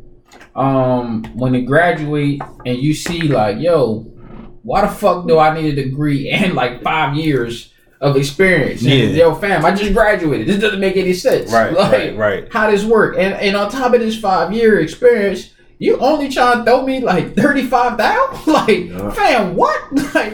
um 0.55 1.23
when 1.35 1.53
they 1.53 1.61
graduate 1.61 2.41
and 2.65 2.77
you 2.77 2.93
see 2.93 3.21
like, 3.23 3.59
yo, 3.59 3.99
why 4.63 4.81
the 4.81 4.87
fuck 4.91 5.27
do 5.27 5.39
I 5.39 5.53
need 5.59 5.77
a 5.77 5.83
degree 5.83 6.29
and 6.31 6.53
like 6.53 6.81
five 6.83 7.15
years 7.15 7.73
of 7.99 8.17
experience? 8.17 8.81
And, 8.81 8.89
Yeah. 8.89 9.25
Yo, 9.25 9.35
fam, 9.35 9.63
I 9.65 9.71
just 9.71 9.93
graduated. 9.93 10.47
This 10.47 10.59
doesn't 10.59 10.79
make 10.79 10.97
any 10.97 11.13
sense. 11.13 11.51
Right. 11.51 11.71
Like, 11.77 11.91
right. 11.91 12.17
Right. 12.17 12.47
how 12.51 12.69
this 12.69 12.83
work. 12.83 13.15
And 13.17 13.33
and 13.35 13.55
on 13.55 13.69
top 13.71 13.93
of 13.93 13.99
this 14.01 14.19
five 14.19 14.51
year 14.53 14.79
experience, 14.79 15.51
you 15.79 15.97
only 15.99 16.29
trying 16.29 16.59
to 16.59 16.63
throw 16.63 16.85
me 16.85 16.99
like 16.99 17.35
thirty 17.35 17.63
five 17.65 17.97
thousand? 17.97 18.53
Like, 18.53 18.85
Yeah. 18.89 19.11
fam, 19.11 19.55
what? 19.55 19.81
Like, 20.13 20.33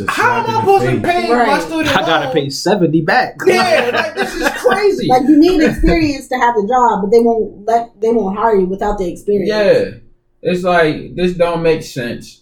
It's 0.00 0.10
how 0.12 0.40
am 0.44 0.50
I 0.50 0.60
supposed 0.60 0.84
to 0.84 1.00
face. 1.00 1.02
pay 1.02 1.28
my 1.28 1.34
Right. 1.44 1.62
student? 1.62 1.96
I 1.96 2.00
gotta 2.00 2.24
loan? 2.26 2.34
pay 2.34 2.50
seventy 2.50 3.00
back. 3.02 3.36
Yeah, 3.46 3.90
like 3.94 4.14
this 4.14 4.34
is 4.34 4.48
crazy. 4.50 5.06
Like 5.08 5.22
you 5.22 5.38
need 5.38 5.62
experience 5.62 6.28
to 6.28 6.36
have 6.36 6.54
the 6.54 6.66
job, 6.66 7.02
but 7.02 7.10
they 7.10 7.20
won't 7.20 7.66
let 7.66 8.00
they 8.00 8.10
won't 8.10 8.36
hire 8.38 8.56
you 8.56 8.66
without 8.66 8.98
the 8.98 9.06
experience. 9.10 9.48
yeah, 9.48 9.90
it's 10.42 10.62
like 10.64 11.14
this 11.14 11.34
don't 11.34 11.62
make 11.62 11.82
sense. 11.82 12.40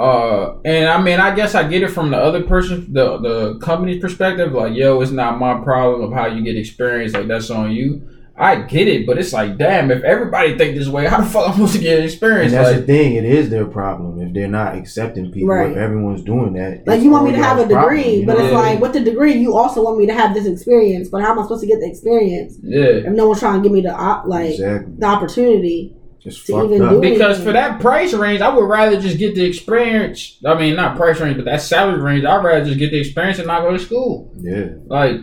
Uh, 0.00 0.58
and 0.64 0.88
I 0.88 1.00
mean, 1.00 1.20
I 1.20 1.32
guess 1.34 1.54
I 1.54 1.68
get 1.68 1.82
it 1.82 1.88
from 1.90 2.10
the 2.10 2.16
other 2.16 2.42
person, 2.42 2.92
the 2.92 3.18
the 3.18 3.58
company's 3.58 4.00
perspective. 4.00 4.52
Like, 4.52 4.74
yo, 4.74 5.00
it's 5.00 5.12
not 5.12 5.38
my 5.38 5.62
problem 5.62 6.02
of 6.02 6.12
how 6.12 6.26
you 6.26 6.42
get 6.42 6.56
experience. 6.56 7.12
Like, 7.12 7.28
that's 7.28 7.50
on 7.50 7.70
you. 7.70 8.02
I 8.36 8.62
get 8.62 8.88
it, 8.88 9.06
but 9.06 9.18
it's 9.18 9.32
like, 9.32 9.58
damn, 9.58 9.90
if 9.90 10.02
everybody 10.04 10.56
think 10.56 10.76
this 10.76 10.88
way, 10.88 11.06
how 11.06 11.20
the 11.20 11.26
fuck 11.26 11.48
I'm 11.48 11.52
supposed 11.54 11.74
to 11.74 11.78
get 11.80 11.96
And 11.96 12.04
experience? 12.06 12.52
that's 12.52 12.70
Like, 12.70 12.80
the 12.80 12.86
thing. 12.86 13.14
It 13.16 13.24
is 13.26 13.50
their 13.50 13.66
problem 13.66 14.20
if 14.22 14.32
they're 14.32 14.48
not 14.48 14.74
accepting 14.74 15.30
people. 15.30 15.50
Right. 15.50 15.70
If 15.70 15.76
everyone's 15.76 16.22
doing 16.22 16.54
that, 16.54 16.86
Like 16.86 17.02
you 17.02 17.10
want 17.10 17.26
me 17.26 17.32
to 17.32 17.38
have 17.38 17.58
a 17.58 17.60
y'all's 17.60 17.68
degree, 17.68 18.02
problem, 18.02 18.20
you 18.20 18.26
but 18.26 18.38
know? 18.38 18.44
it's 18.44 18.52
Yeah. 18.52 18.58
like 18.58 18.80
with 18.80 18.92
the 18.94 19.00
degree, 19.00 19.34
you 19.34 19.54
also 19.56 19.82
want 19.84 19.98
me 19.98 20.06
to 20.06 20.14
have 20.14 20.32
this 20.34 20.46
experience. 20.46 21.08
But 21.10 21.20
how 21.22 21.32
am 21.32 21.38
I 21.40 21.42
supposed 21.42 21.60
to 21.60 21.66
get 21.66 21.80
the 21.80 21.86
experience 21.88 22.56
yeah. 22.62 22.84
if 22.84 23.12
no 23.12 23.28
one's 23.28 23.40
trying 23.40 23.60
to 23.60 23.68
give 23.68 23.72
me 23.72 23.82
the 23.82 23.92
op- 23.94 24.26
like 24.26 24.52
exactly. 24.52 24.94
the 24.98 25.06
opportunity? 25.06 25.94
Just 26.20 26.46
to 26.46 26.64
even 26.64 26.82
up. 26.82 26.90
do 26.92 26.98
it. 26.98 27.10
Because 27.10 27.42
for 27.42 27.50
that 27.52 27.80
price 27.80 28.14
range, 28.14 28.40
I 28.40 28.48
would 28.54 28.68
rather 28.68 29.00
just 29.00 29.18
get 29.18 29.34
the 29.34 29.44
experience. 29.44 30.38
I 30.46 30.54
mean, 30.58 30.76
not 30.76 30.96
price 30.96 31.20
range, 31.20 31.36
but 31.36 31.44
that 31.46 31.60
salary 31.60 32.00
range. 32.00 32.24
I'd 32.24 32.44
rather 32.44 32.64
just 32.64 32.78
get 32.78 32.92
the 32.92 32.98
experience 33.00 33.38
and 33.38 33.48
not 33.48 33.62
go 33.62 33.72
to 33.72 33.78
school. 33.78 34.32
Yeah. 34.40 34.66
Like, 34.86 35.16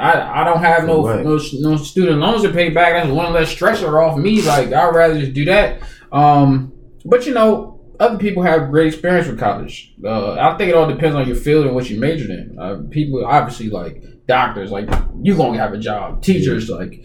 I 0.00 0.40
I 0.40 0.44
don't 0.44 0.60
have 0.60 0.86
no 0.86 1.02
no 1.02 1.38
no 1.52 1.76
student 1.76 2.18
loans 2.18 2.42
to 2.42 2.52
pay 2.52 2.70
back. 2.70 2.94
That's 2.94 3.10
one 3.10 3.32
less 3.32 3.54
stressor 3.54 4.02
off 4.02 4.18
me. 4.18 4.42
Like, 4.42 4.72
I'd 4.72 4.94
rather 4.94 5.18
just 5.20 5.34
do 5.34 5.44
that. 5.46 5.82
Um, 6.10 6.72
but 7.04 7.26
you 7.26 7.34
know, 7.34 7.80
other 8.00 8.18
people 8.18 8.42
have 8.42 8.70
great 8.70 8.88
experience 8.88 9.28
with 9.28 9.38
college. 9.38 9.94
Uh, 10.04 10.34
I 10.34 10.56
think 10.56 10.70
it 10.70 10.74
all 10.74 10.88
depends 10.88 11.14
on 11.14 11.26
your 11.26 11.36
field 11.36 11.66
and 11.66 11.74
what 11.74 11.88
you 11.88 12.00
majored 12.00 12.30
in. 12.30 12.58
Uh, 12.58 12.82
people 12.90 13.24
obviously 13.24 13.70
like 13.70 14.02
doctors, 14.26 14.70
like 14.70 14.88
you 15.22 15.36
gonna 15.36 15.58
have 15.58 15.72
a 15.72 15.78
job. 15.78 16.22
Teachers, 16.22 16.68
like 16.68 17.04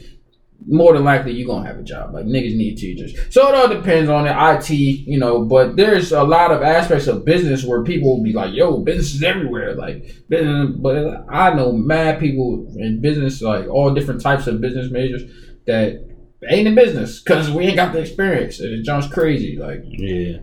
more 0.70 0.94
than 0.94 1.04
likely 1.04 1.32
you're 1.32 1.48
gonna 1.48 1.68
have 1.68 1.80
a 1.80 1.84
job. 1.84 2.14
Like 2.14 2.26
niggas 2.26 2.56
need 2.56 2.78
teachers. 2.78 3.14
So 3.30 3.48
it 3.50 3.56
all 3.56 3.68
depends 3.68 4.10
on 4.10 4.26
the 4.26 4.56
IT, 4.56 4.70
you 4.70 5.18
know, 5.18 5.44
but 5.44 5.76
there's 5.76 6.12
a 6.12 6.24
lot 6.24 6.52
of 6.52 6.62
aspects 6.62 7.08
of 7.08 7.26
business 7.26 7.64
where 7.64 7.84
people 7.84 8.16
will 8.16 8.24
be 8.24 8.34
like, 8.34 8.54
yo, 8.54 8.78
business 8.78 9.16
is 9.16 9.24
everywhere. 9.24 9.74
Like 9.76 10.16
business 10.30 10.76
but 10.78 11.26
I 11.28 11.54
know 11.54 11.72
mad 11.72 12.20
people 12.20 12.72
in 12.78 13.02
business, 13.02 13.42
like 13.42 13.68
all 13.68 13.94
different 13.94 14.22
types 14.22 14.46
of 14.48 14.62
business 14.62 14.92
majors 14.92 15.24
that 15.66 16.08
ain't 16.48 16.68
in 16.68 16.76
business 16.76 17.22
because 17.22 17.50
we 17.50 17.66
ain't 17.66 17.76
got 17.76 17.92
the 17.92 18.00
experience. 18.00 18.60
It 18.60 18.86
sounds 18.86 19.08
crazy. 19.08 19.58
Like 19.58 19.84
Yeah. 19.86 20.38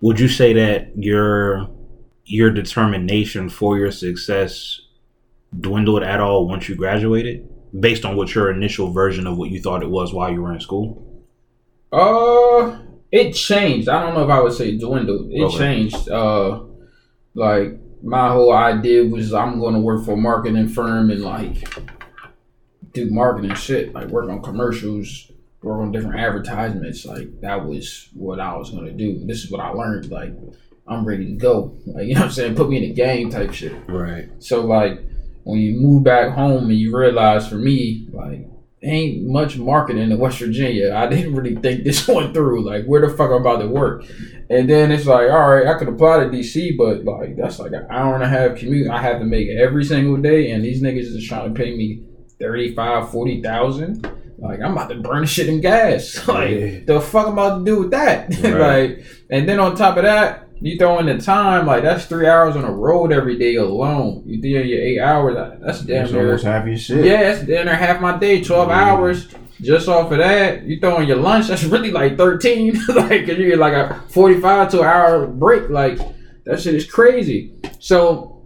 Would 0.00 0.18
you 0.18 0.28
say 0.28 0.52
that 0.54 0.90
your 0.96 1.70
your 2.24 2.50
determination 2.50 3.48
for 3.48 3.78
your 3.78 3.92
success 3.92 4.80
dwindled 5.58 6.02
at 6.02 6.20
all 6.20 6.46
once 6.46 6.68
you 6.68 6.74
graduated, 6.74 7.48
based 7.78 8.04
on 8.04 8.16
what 8.16 8.34
your 8.34 8.50
initial 8.50 8.92
version 8.92 9.26
of 9.26 9.36
what 9.38 9.50
you 9.50 9.60
thought 9.60 9.82
it 9.82 9.90
was 9.90 10.12
while 10.12 10.30
you 10.32 10.42
were 10.42 10.52
in 10.52 10.60
school? 10.60 11.04
Uh, 11.92 12.78
it 13.10 13.32
changed. 13.32 13.88
I 13.88 14.02
don't 14.02 14.14
know 14.14 14.24
if 14.24 14.30
I 14.30 14.40
would 14.40 14.52
say 14.52 14.76
dwindled. 14.76 15.30
It 15.30 15.42
Okay. 15.42 15.58
changed. 15.58 16.08
Uh, 16.08 16.60
like 17.34 17.78
my 18.02 18.28
whole 18.30 18.52
idea 18.52 19.04
was 19.04 19.32
I'm 19.32 19.58
going 19.58 19.74
to 19.74 19.80
work 19.80 20.04
for 20.04 20.12
a 20.12 20.16
marketing 20.16 20.68
firm 20.68 21.10
and 21.10 21.22
like 21.22 21.68
do 22.92 23.10
marketing 23.10 23.54
shit, 23.54 23.92
like 23.94 24.08
work 24.08 24.28
on 24.28 24.42
commercials, 24.42 25.30
work 25.62 25.80
on 25.80 25.92
different 25.92 26.18
advertisements. 26.18 27.04
Like 27.06 27.40
that 27.40 27.64
was 27.66 28.08
what 28.14 28.40
I 28.40 28.56
was 28.56 28.70
going 28.70 28.86
to 28.86 28.92
do. 28.92 29.24
This 29.26 29.44
is 29.44 29.50
what 29.50 29.60
I 29.60 29.70
learned. 29.70 30.10
Like 30.10 30.32
I'm 30.86 31.04
ready 31.04 31.26
to 31.26 31.32
go. 31.32 31.76
Like 31.86 32.06
you 32.08 32.14
know 32.14 32.20
what 32.20 32.26
I'm 32.26 32.32
saying? 32.32 32.54
Put 32.54 32.68
me 32.70 32.78
in 32.84 32.90
a 32.90 32.94
game 32.94 33.30
type 33.30 33.52
shit. 33.52 33.74
Right. 33.88 34.28
So 34.40 34.64
like 34.64 35.00
when 35.48 35.58
you 35.60 35.80
move 35.80 36.04
back 36.04 36.34
home 36.34 36.64
and 36.68 36.78
you 36.78 36.94
realize 36.94 37.48
for 37.48 37.54
me, 37.54 38.06
like 38.12 38.46
ain't 38.82 39.26
much 39.26 39.56
marketing 39.56 40.10
in 40.10 40.18
West 40.18 40.38
Virginia. 40.40 40.94
I 40.94 41.06
didn't 41.06 41.34
really 41.34 41.56
think 41.56 41.84
this 41.84 42.06
one 42.16 42.34
through. 42.34 42.62
Like 42.64 42.84
where 42.84 43.00
the 43.00 43.08
fuck 43.08 43.30
am 43.30 43.36
I'm 43.36 43.40
about 43.40 43.62
to 43.62 43.66
work. 43.68 44.04
And 44.50 44.68
then 44.68 44.92
it's 44.92 45.06
like, 45.06 45.30
all 45.30 45.50
right, 45.54 45.66
I 45.66 45.78
could 45.78 45.88
apply 45.88 46.18
to 46.24 46.26
DC, 46.30 46.76
but 46.76 47.02
like 47.04 47.36
that's 47.36 47.58
like 47.58 47.72
an 47.72 47.86
hour 47.90 48.14
and 48.14 48.22
a 48.22 48.28
half 48.28 48.58
commute 48.58 48.90
I 48.90 49.00
have 49.00 49.20
to 49.20 49.24
make 49.24 49.48
every 49.48 49.84
single 49.84 50.18
day 50.18 50.50
and 50.50 50.62
these 50.62 50.82
niggas 50.82 51.14
is 51.16 51.26
trying 51.26 51.52
to 51.54 51.58
pay 51.58 51.74
me 51.74 52.02
35, 52.40 53.10
40,000. 53.10 54.02
Like 54.38 54.60
I'm 54.60 54.72
about 54.72 54.90
to 54.90 54.96
burn 54.96 55.22
the 55.22 55.26
shit 55.26 55.48
in 55.48 55.62
gas. 55.62 56.28
like 56.28 56.50
Yeah. 56.50 56.78
the 56.86 57.00
fuck 57.00 57.26
I'm 57.26 57.32
about 57.32 57.60
to 57.60 57.64
do 57.64 57.78
with 57.80 57.90
that? 57.92 58.38
Right. 58.44 58.90
like 58.98 59.04
and 59.30 59.48
then 59.48 59.60
on 59.60 59.76
top 59.76 59.96
of 59.96 60.02
that, 60.04 60.47
you 60.60 60.76
throw 60.78 60.98
in 60.98 61.06
the 61.06 61.18
time, 61.18 61.66
like 61.66 61.82
that's 61.82 62.06
three 62.06 62.26
hours 62.26 62.56
on 62.56 62.62
the 62.62 62.70
road 62.70 63.12
every 63.12 63.38
day 63.38 63.56
alone. 63.56 64.22
You 64.26 64.40
do 64.40 64.48
your 64.48 64.80
eight 64.80 64.98
hours, 65.00 65.34
that- 65.36 65.60
that's 65.60 65.80
damn 65.82 66.00
That's 66.02 66.12
near 66.12 66.24
almost 66.26 66.44
half 66.44 66.66
your 66.66 66.76
shit. 66.76 67.04
yeah, 67.04 67.22
that's 67.22 67.44
damn 67.46 67.66
near 67.66 67.74
half 67.76 68.00
my 68.00 68.16
day, 68.18 68.42
twelve 68.42 68.68
Yeah. 68.68 68.74
hours. 68.92 69.28
Just 69.60 69.88
off 69.88 70.12
of 70.12 70.18
that, 70.18 70.62
you 70.64 70.78
throw 70.78 71.00
in 71.00 71.08
your 71.08 71.16
lunch, 71.16 71.48
that's 71.48 71.64
really 71.64 71.90
like 71.90 72.16
thirteen. 72.16 72.74
like 72.94 73.26
'cause 73.26 73.36
you 73.38 73.46
get 73.50 73.58
like 73.58 73.72
a 73.74 74.00
forty-five 74.08 74.70
to 74.70 74.80
an 74.80 74.86
hour 74.86 75.26
break. 75.26 75.68
Like 75.70 75.98
that 76.44 76.60
shit 76.60 76.74
is 76.74 76.86
crazy. 76.90 77.54
So 77.80 78.42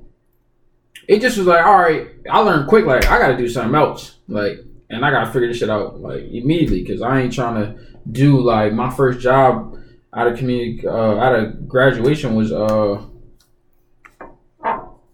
it 1.08 1.20
just 1.20 1.36
was 1.36 1.46
like, 1.46 1.64
all 1.64 1.78
right, 1.78 2.08
I 2.30 2.38
learned 2.40 2.68
quick. 2.68 2.86
Like 2.86 3.06
I 3.10 3.18
got 3.18 3.28
to 3.28 3.36
do 3.36 3.48
something 3.48 3.74
else. 3.74 4.16
Like, 4.28 4.58
and 4.88 5.04
I 5.04 5.10
got 5.10 5.24
to 5.26 5.32
figure 5.32 5.48
this 5.48 5.58
shit 5.58 5.68
out 5.70 6.00
like 6.00 6.22
immediately 6.30 6.82
because 6.82 7.02
I 7.02 7.20
ain't 7.20 7.32
trying 7.34 7.62
to 7.62 7.78
do 8.10 8.40
like 8.40 8.72
my 8.72 8.88
first 8.90 9.20
job 9.20 9.76
out 10.14 10.28
of 10.28 10.38
community, 10.38 10.86
uh, 10.86 11.16
out 11.16 11.34
of 11.34 11.68
graduation 11.68 12.34
was 12.34 12.52
uh. 12.52 13.02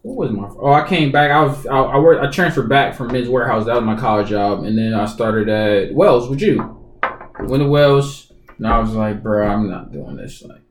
What 0.03 0.17
was 0.17 0.31
my? 0.31 0.49
Oh, 0.59 0.73
I 0.73 0.87
came 0.89 1.13
back. 1.13 1.31
I 1.31 1.43
was. 1.43 1.67
I, 1.67 1.79
I 1.79 1.99
worked. 1.99 2.25
I 2.25 2.31
transferred 2.31 2.69
back 2.69 2.95
from 2.95 3.13
Men's 3.13 3.29
Wearhouse. 3.29 3.67
That 3.67 3.75
was 3.75 3.85
my 3.85 3.97
college 3.97 4.29
job, 4.29 4.65
and 4.65 4.79
then 4.79 4.95
I 4.95 5.07
started 5.07 5.49
at 5.49 5.95
Wells 5.95 6.29
with 6.29 6.41
you. 6.41 6.77
Went 7.41 7.63
to 7.63 7.69
Wells, 7.69 8.33
and 8.57 8.67
I 8.67 8.79
was 8.79 8.95
like, 8.95 9.23
bro, 9.23 9.47
I'm 9.47 9.69
not 9.69 9.93
doing 9.93 10.17
this. 10.17 10.43
Like, 10.43 10.63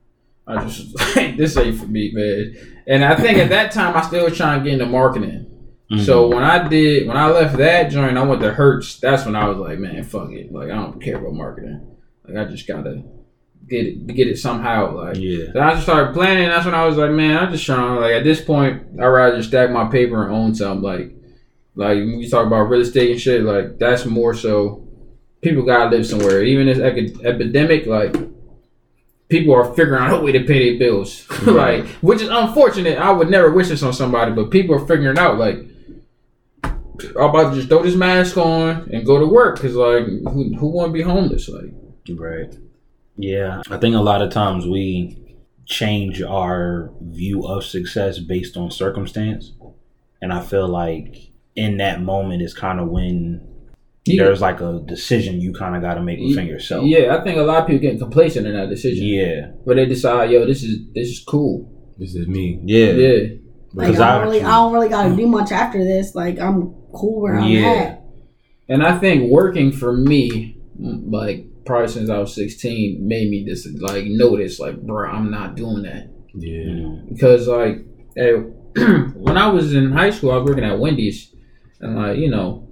I 0.48 0.64
just 0.66 1.16
like, 1.16 1.38
this 1.38 1.56
ain't 1.58 1.80
for 1.80 1.88
me, 1.88 2.12
man. 2.14 2.56
And 2.88 3.06
I 3.06 3.16
think 3.16 3.38
at 3.38 3.50
that 3.50 3.72
time, 3.72 3.96
I 3.96 4.02
still 4.02 4.26
was 4.26 4.36
trying 4.36 4.60
to 4.60 4.64
get 4.64 4.74
into 4.74 4.86
marketing. 4.86 5.46
Mm-hmm. 5.92 6.04
So 6.04 6.28
when 6.28 6.44
I 6.44 6.68
did, 6.68 7.08
when 7.08 7.16
I 7.16 7.30
left 7.30 7.58
that 7.58 7.90
joint, 7.90 8.18
I 8.18 8.24
went 8.24 8.42
to 8.42 8.54
Hertz. 8.54 9.00
That's 9.00 9.26
when 9.26 9.36
I 9.36 9.48
was 9.48 9.58
like, 9.58 9.80
man, 9.80 10.04
fuck 10.04 10.32
it. 10.32 10.52
Like 10.52 10.70
I 10.70 10.76
don't 10.76 11.02
care 11.02 11.18
about 11.18 11.34
marketing. 11.34 11.96
Like 12.28 12.48
I 12.48 12.50
just 12.50 12.68
gotta 12.68 13.04
get 13.68 13.86
it, 13.86 14.08
get 14.08 14.28
it 14.28 14.38
somehow. 14.38 14.96
Like 14.96 15.18
yeah. 15.18 15.46
then 15.54 15.64
I 15.64 15.74
just 15.74 15.84
started 15.84 16.14
planning. 16.14 16.48
That's 16.48 16.66
when 16.66 16.76
I 16.76 16.86
was 16.86 16.98
like, 16.98 17.12
man, 17.12 17.38
I'm 17.38 17.52
just 17.52 17.66
trying. 17.66 18.00
Like 18.00 18.14
at 18.14 18.24
this 18.24 18.42
point, 18.42 18.84
I'd 19.00 19.06
rather 19.06 19.38
just 19.38 19.50
stack 19.50 19.70
my 19.70 19.88
paper 19.90 20.24
and 20.24 20.34
own 20.34 20.56
something. 20.56 20.82
Like, 20.82 21.14
like 21.76 21.98
when 21.98 22.20
you 22.20 22.30
talk 22.30 22.48
about 22.48 22.64
real 22.64 22.82
estate 22.82 23.12
and 23.12 23.22
shit, 23.22 23.44
like 23.44 23.78
that's 23.78 24.06
more 24.06 24.34
so. 24.34 24.84
People 25.42 25.64
gotta 25.64 25.96
live 25.96 26.06
somewhere. 26.06 26.44
Even 26.44 26.66
this 26.66 26.80
eco- 26.80 27.24
epidemic, 27.24 27.86
like 27.86 28.16
people 29.30 29.54
are 29.54 29.74
figuring 29.76 30.02
out 30.02 30.20
a 30.20 30.24
way 30.24 30.32
to 30.32 30.44
pay 30.44 30.72
their 30.72 30.80
bills. 30.80 31.30
like, 31.46 31.86
which 32.02 32.22
is 32.22 32.30
unfortunate. 32.30 32.98
I 32.98 33.12
would 33.12 33.30
never 33.30 33.52
wish 33.52 33.68
this 33.68 33.84
on 33.84 33.94
somebody, 33.94 34.32
but 34.32 34.50
people 34.50 34.76
are 34.76 34.88
figuring 34.88 35.18
out 35.18 35.38
like. 35.38 35.60
I'm 37.00 37.30
about 37.30 37.52
to 37.52 37.58
just 37.58 37.70
throw 37.70 37.84
this 37.84 37.94
mask 37.94 38.38
on 38.38 38.90
and 38.92 39.06
go 39.06 39.20
to 39.20 39.28
work 39.28 39.58
because 39.58 39.76
like 39.76 40.06
who, 40.06 40.56
who 40.56 40.68
want 40.68 40.90
to 40.90 40.94
be 40.94 41.04
homeless 41.04 41.48
like 41.48 41.72
Right. 42.10 42.56
Yeah, 43.18 43.62
I 43.70 43.78
think 43.78 43.96
a 43.96 44.00
lot 44.00 44.22
of 44.22 44.32
times 44.32 44.66
we 44.66 45.18
change 45.66 46.22
our 46.22 46.92
view 47.02 47.46
of 47.46 47.64
success 47.64 48.20
based 48.20 48.56
on 48.58 48.72
circumstance, 48.72 49.54
and 50.22 50.32
I 50.32 50.42
feel 50.42 50.68
like 50.68 51.32
in 51.56 51.78
that 51.78 52.02
moment 52.02 52.42
is 52.44 52.54
kind 52.54 52.80
of 52.80 52.90
when 52.90 53.48
there's 54.06 54.40
like 54.42 54.62
a 54.62 54.82
decision 54.86 55.42
you 55.42 55.52
kind 55.52 55.76
of 55.76 55.82
got 55.82 55.96
to 55.96 56.02
make 56.02 56.20
within 56.20 56.48
yourself. 56.48 56.86
Yeah, 56.86 57.18
I 57.18 57.24
think 57.24 57.38
a 57.38 57.42
lot 57.42 57.62
of 57.62 57.68
people 57.68 57.82
get 57.82 58.00
complacent 58.00 58.48
in 58.48 58.54
that 58.54 58.70
decision. 58.70 59.06
Yeah. 59.06 59.48
Where 59.64 59.76
they 59.76 59.86
decide, 59.86 60.32
yo, 60.32 60.46
this 60.46 60.64
is 60.64 60.80
this 60.94 61.10
is 61.10 61.24
cool. 61.28 61.70
This 61.98 62.16
is 62.16 62.28
me. 62.28 62.60
Yeah. 62.64 62.92
Yeah. 62.92 63.28
Like 63.74 63.88
Because 63.88 64.00
I 64.00 64.10
I 64.10 64.18
don't 64.20 64.28
really, 64.28 64.42
I 64.44 64.52
don't 64.52 64.74
really 64.74 64.90
gotta 64.90 65.16
do 65.16 65.28
much 65.28 65.52
after 65.52 65.84
this. 65.84 66.16
Like 66.16 66.40
I'm 66.40 66.74
cool 66.94 67.22
where 67.22 67.38
I'm 67.38 67.50
Yeah. 67.50 67.68
at. 67.68 68.04
And 68.70 68.84
I 68.84 68.98
think 68.98 69.30
working 69.32 69.72
for 69.72 69.94
me, 69.94 70.58
mm, 70.80 71.12
like 71.12 71.46
probably 71.68 71.90
since 71.90 72.10
I 72.10 72.18
was 72.18 72.34
16, 72.34 73.08
made 73.08 73.30
me 73.30 73.46
just 73.46 73.68
like 73.80 74.06
notice, 74.06 74.60
like, 74.60 74.82
bro, 74.82 75.08
I'm 75.10 75.30
not 75.30 75.56
doing 75.56 75.84
that. 75.84 76.10
Yeah. 76.34 77.02
Because 77.10 77.48
like 77.48 77.86
hey, 78.16 78.32
when 79.16 79.38
I 79.38 79.48
was 79.50 79.74
in 79.76 79.92
high 79.92 80.10
school, 80.10 80.32
I 80.32 80.38
was 80.38 80.50
working 80.50 80.64
at 80.64 80.80
Wendy's, 80.80 81.36
and 81.82 81.96
like 81.98 82.18
you 82.18 82.30
know, 82.32 82.68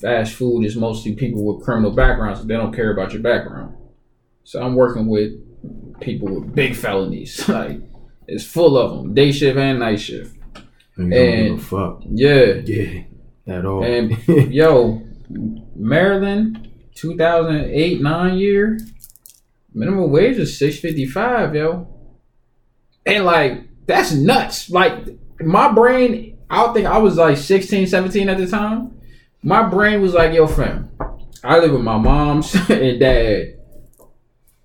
fast 0.00 0.34
food 0.34 0.64
is 0.64 0.74
mostly 0.76 1.14
people 1.14 1.44
with 1.44 1.64
criminal 1.64 1.92
backgrounds. 1.92 2.40
So 2.40 2.46
they 2.46 2.54
don't 2.54 2.74
care 2.74 2.92
about 2.92 3.12
your 3.12 3.22
background. 3.22 3.76
So 4.44 4.60
I'm 4.62 4.74
working 4.74 5.06
with 5.08 5.32
people 6.00 6.28
with 6.40 6.54
big 6.54 6.74
felonies. 6.74 7.48
like 7.48 7.80
it's 8.26 8.44
full 8.44 8.76
of 8.78 8.90
them, 8.96 9.14
day 9.14 9.30
shift 9.32 9.58
and 9.58 9.80
night 9.80 10.00
shift. 10.00 10.36
And 10.96 11.12
you 11.12 11.18
don't 11.18 11.28
And- 11.28 11.48
give 11.56 11.58
a 11.58 11.66
fuck. 11.66 12.02
Yeah, 12.10 12.44
Yeah. 12.64 13.02
At 13.48 13.64
all. 13.66 13.82
and 13.82 14.16
yo, 14.52 15.02
Maryland, 15.74 16.69
2008 17.00 18.02
nine 18.02 18.36
year 18.36 18.78
minimum 19.72 20.10
wage 20.10 20.36
is 20.36 20.58
655, 20.58 21.54
yo. 21.54 21.88
And 23.06 23.24
like 23.24 23.68
that's 23.86 24.12
nuts. 24.12 24.70
Like 24.70 25.06
my 25.40 25.72
brain, 25.72 26.38
I 26.50 26.72
think 26.72 26.86
I 26.86 26.98
was 26.98 27.16
like 27.16 27.38
16, 27.38 27.86
17 27.86 28.28
at 28.28 28.38
the 28.38 28.46
time. 28.46 29.00
My 29.42 29.62
brain 29.62 30.02
was 30.02 30.12
like, 30.12 30.34
yo, 30.34 30.46
fam, 30.46 30.90
I 31.42 31.58
live 31.58 31.72
with 31.72 31.82
my 31.82 31.96
moms 31.96 32.54
and 32.70 33.00
dad. 33.00 33.56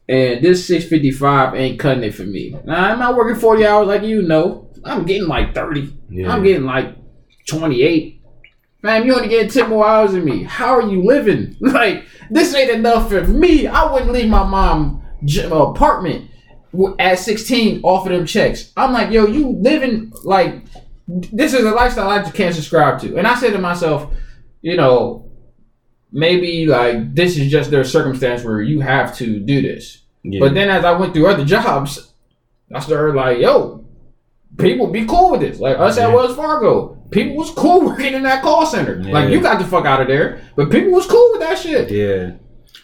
And 0.08 0.44
this 0.44 0.68
655 0.68 1.56
ain't 1.56 1.80
cutting 1.80 2.04
it 2.04 2.14
for 2.14 2.24
me. 2.24 2.56
Now 2.66 2.92
I'm 2.92 3.00
not 3.00 3.16
working 3.16 3.40
40 3.40 3.66
hours 3.66 3.88
like 3.88 4.04
you 4.04 4.22
know. 4.22 4.70
I'm 4.84 5.06
getting 5.06 5.28
like 5.28 5.56
30. 5.56 5.98
yeah. 6.10 6.32
I'm 6.32 6.44
getting 6.44 6.66
like 6.66 6.96
28. 7.48 8.15
Man, 8.86 9.04
you 9.04 9.16
only 9.16 9.30
getting 9.30 9.50
10 9.50 9.68
more 9.68 9.88
hours 9.88 10.12
than 10.12 10.24
me. 10.24 10.44
How 10.44 10.76
are 10.76 10.88
you 10.88 11.04
living? 11.04 11.58
Like, 11.76 12.06
this 12.30 12.54
ain't 12.54 12.70
enough 12.70 13.10
for 13.10 13.24
me. 13.24 13.66
I 13.66 13.92
wouldn't 13.92 14.12
leave 14.12 14.30
my 14.30 14.44
mom 14.44 15.04
uh, 15.44 15.70
apartment 15.70 16.30
at 17.00 17.18
16 17.18 17.82
off 17.82 18.06
of 18.06 18.12
them 18.12 18.28
checks. 18.28 18.72
I'm 18.78 18.94
like, 18.94 19.10
yo, 19.10 19.26
you 19.26 19.50
living 19.50 20.14
like, 20.24 20.66
this 21.08 21.56
is 21.56 21.66
a 21.66 21.72
lifestyle 21.72 22.10
I 22.12 22.20
just 22.20 22.36
can't 22.36 22.54
subscribe 22.54 23.02
to. 23.02 23.18
And 23.18 23.26
I 23.26 23.34
said 23.34 23.54
to 23.54 23.58
myself, 23.58 24.14
you 24.62 24.78
know, 24.78 25.32
maybe 26.12 26.68
like 26.68 27.16
this 27.16 27.38
is 27.38 27.52
just 27.52 27.72
their 27.72 27.84
circumstance 27.84 28.44
where 28.44 28.62
you 28.62 28.82
have 28.82 29.16
to 29.18 29.40
do 29.40 29.64
this. 29.64 30.04
Yeah. 30.22 30.40
But 30.40 30.54
then 30.54 30.70
as 30.70 30.86
I 30.86 30.92
went 30.92 31.16
through 31.16 31.28
other 31.28 31.46
jobs, 31.46 32.14
I 32.72 32.80
started 32.82 33.16
like, 33.16 33.40
yo, 33.40 33.84
people 34.60 34.88
be 34.88 35.06
cool 35.06 35.32
with 35.32 35.42
this. 35.42 35.60
Like 35.60 35.80
us 35.80 35.98
at 35.98 36.14
Wells 36.14 36.36
Fargo, 36.36 36.95
people 37.12 37.36
was 37.36 37.52
cool 37.52 37.86
working 37.86 38.14
in 38.14 38.24
that 38.24 38.42
call 38.42 38.66
center. 38.66 39.02
Like 39.04 39.30
you 39.30 39.42
got 39.42 39.60
the 39.60 39.66
fuck 39.66 39.86
out 39.86 40.02
of 40.02 40.08
there, 40.08 40.42
but 40.56 40.72
people 40.72 40.92
was 40.92 41.06
cool 41.06 41.32
with 41.32 41.42
that 41.42 41.58
shit. 41.58 41.92
Yeah. 41.92 42.38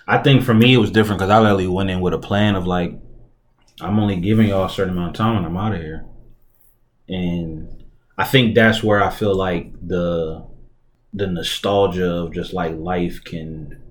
I 0.08 0.18
think 0.20 0.44
for 0.44 0.54
me 0.54 0.74
it 0.74 0.78
was 0.78 0.92
different 0.92 1.20
because 1.20 1.32
I 1.32 1.40
literally 1.40 1.68
went 1.68 1.90
in 1.90 2.02
with 2.02 2.14
a 2.14 2.20
plan 2.20 2.56
of 2.56 2.68
like, 2.68 2.94
I'm 3.80 4.00
only 4.00 4.18
giving 4.18 4.48
y'all 4.48 4.66
a 4.66 4.70
certain 4.70 4.94
amount 4.94 5.12
of 5.12 5.18
time 5.18 5.38
and 5.38 5.46
I'm 5.46 5.58
out 5.58 5.74
of 5.74 5.82
here. 5.82 6.06
And 7.08 7.84
I 8.18 8.26
think 8.26 8.56
that's 8.56 8.84
where 8.84 9.04
I 9.04 9.10
feel 9.10 9.36
like 9.36 9.74
the 9.86 10.46
the 11.14 11.28
nostalgia 11.28 12.10
of 12.10 12.34
just 12.34 12.54
like 12.54 12.76
life 12.76 13.24
can 13.24 13.82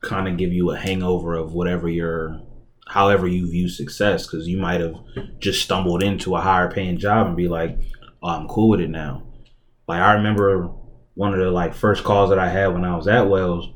kind 0.00 0.28
of 0.28 0.36
give 0.36 0.52
you 0.52 0.70
a 0.70 0.78
hangover 0.78 1.34
of 1.34 1.52
whatever 1.52 1.88
your 1.88 2.40
however 2.88 3.26
you 3.26 3.50
view 3.50 3.68
success 3.68 4.26
because 4.26 4.48
you 4.48 4.56
might 4.56 4.80
have 4.80 4.94
just 5.38 5.62
stumbled 5.62 6.02
into 6.02 6.34
a 6.34 6.40
higher 6.40 6.70
paying 6.70 6.98
job 6.98 7.26
and 7.26 7.36
be 7.36 7.48
like 7.48 7.78
oh, 8.22 8.28
i'm 8.28 8.48
cool 8.48 8.70
with 8.70 8.80
it 8.80 8.88
now 8.88 9.22
like 9.90 10.00
i 10.00 10.14
remember 10.14 10.70
one 11.14 11.34
of 11.34 11.38
the 11.38 11.50
like 11.50 11.74
first 11.74 12.04
calls 12.04 12.30
that 12.30 12.38
i 12.38 12.48
had 12.48 12.68
when 12.68 12.84
i 12.84 12.96
was 12.96 13.06
at 13.06 13.28
wells 13.28 13.68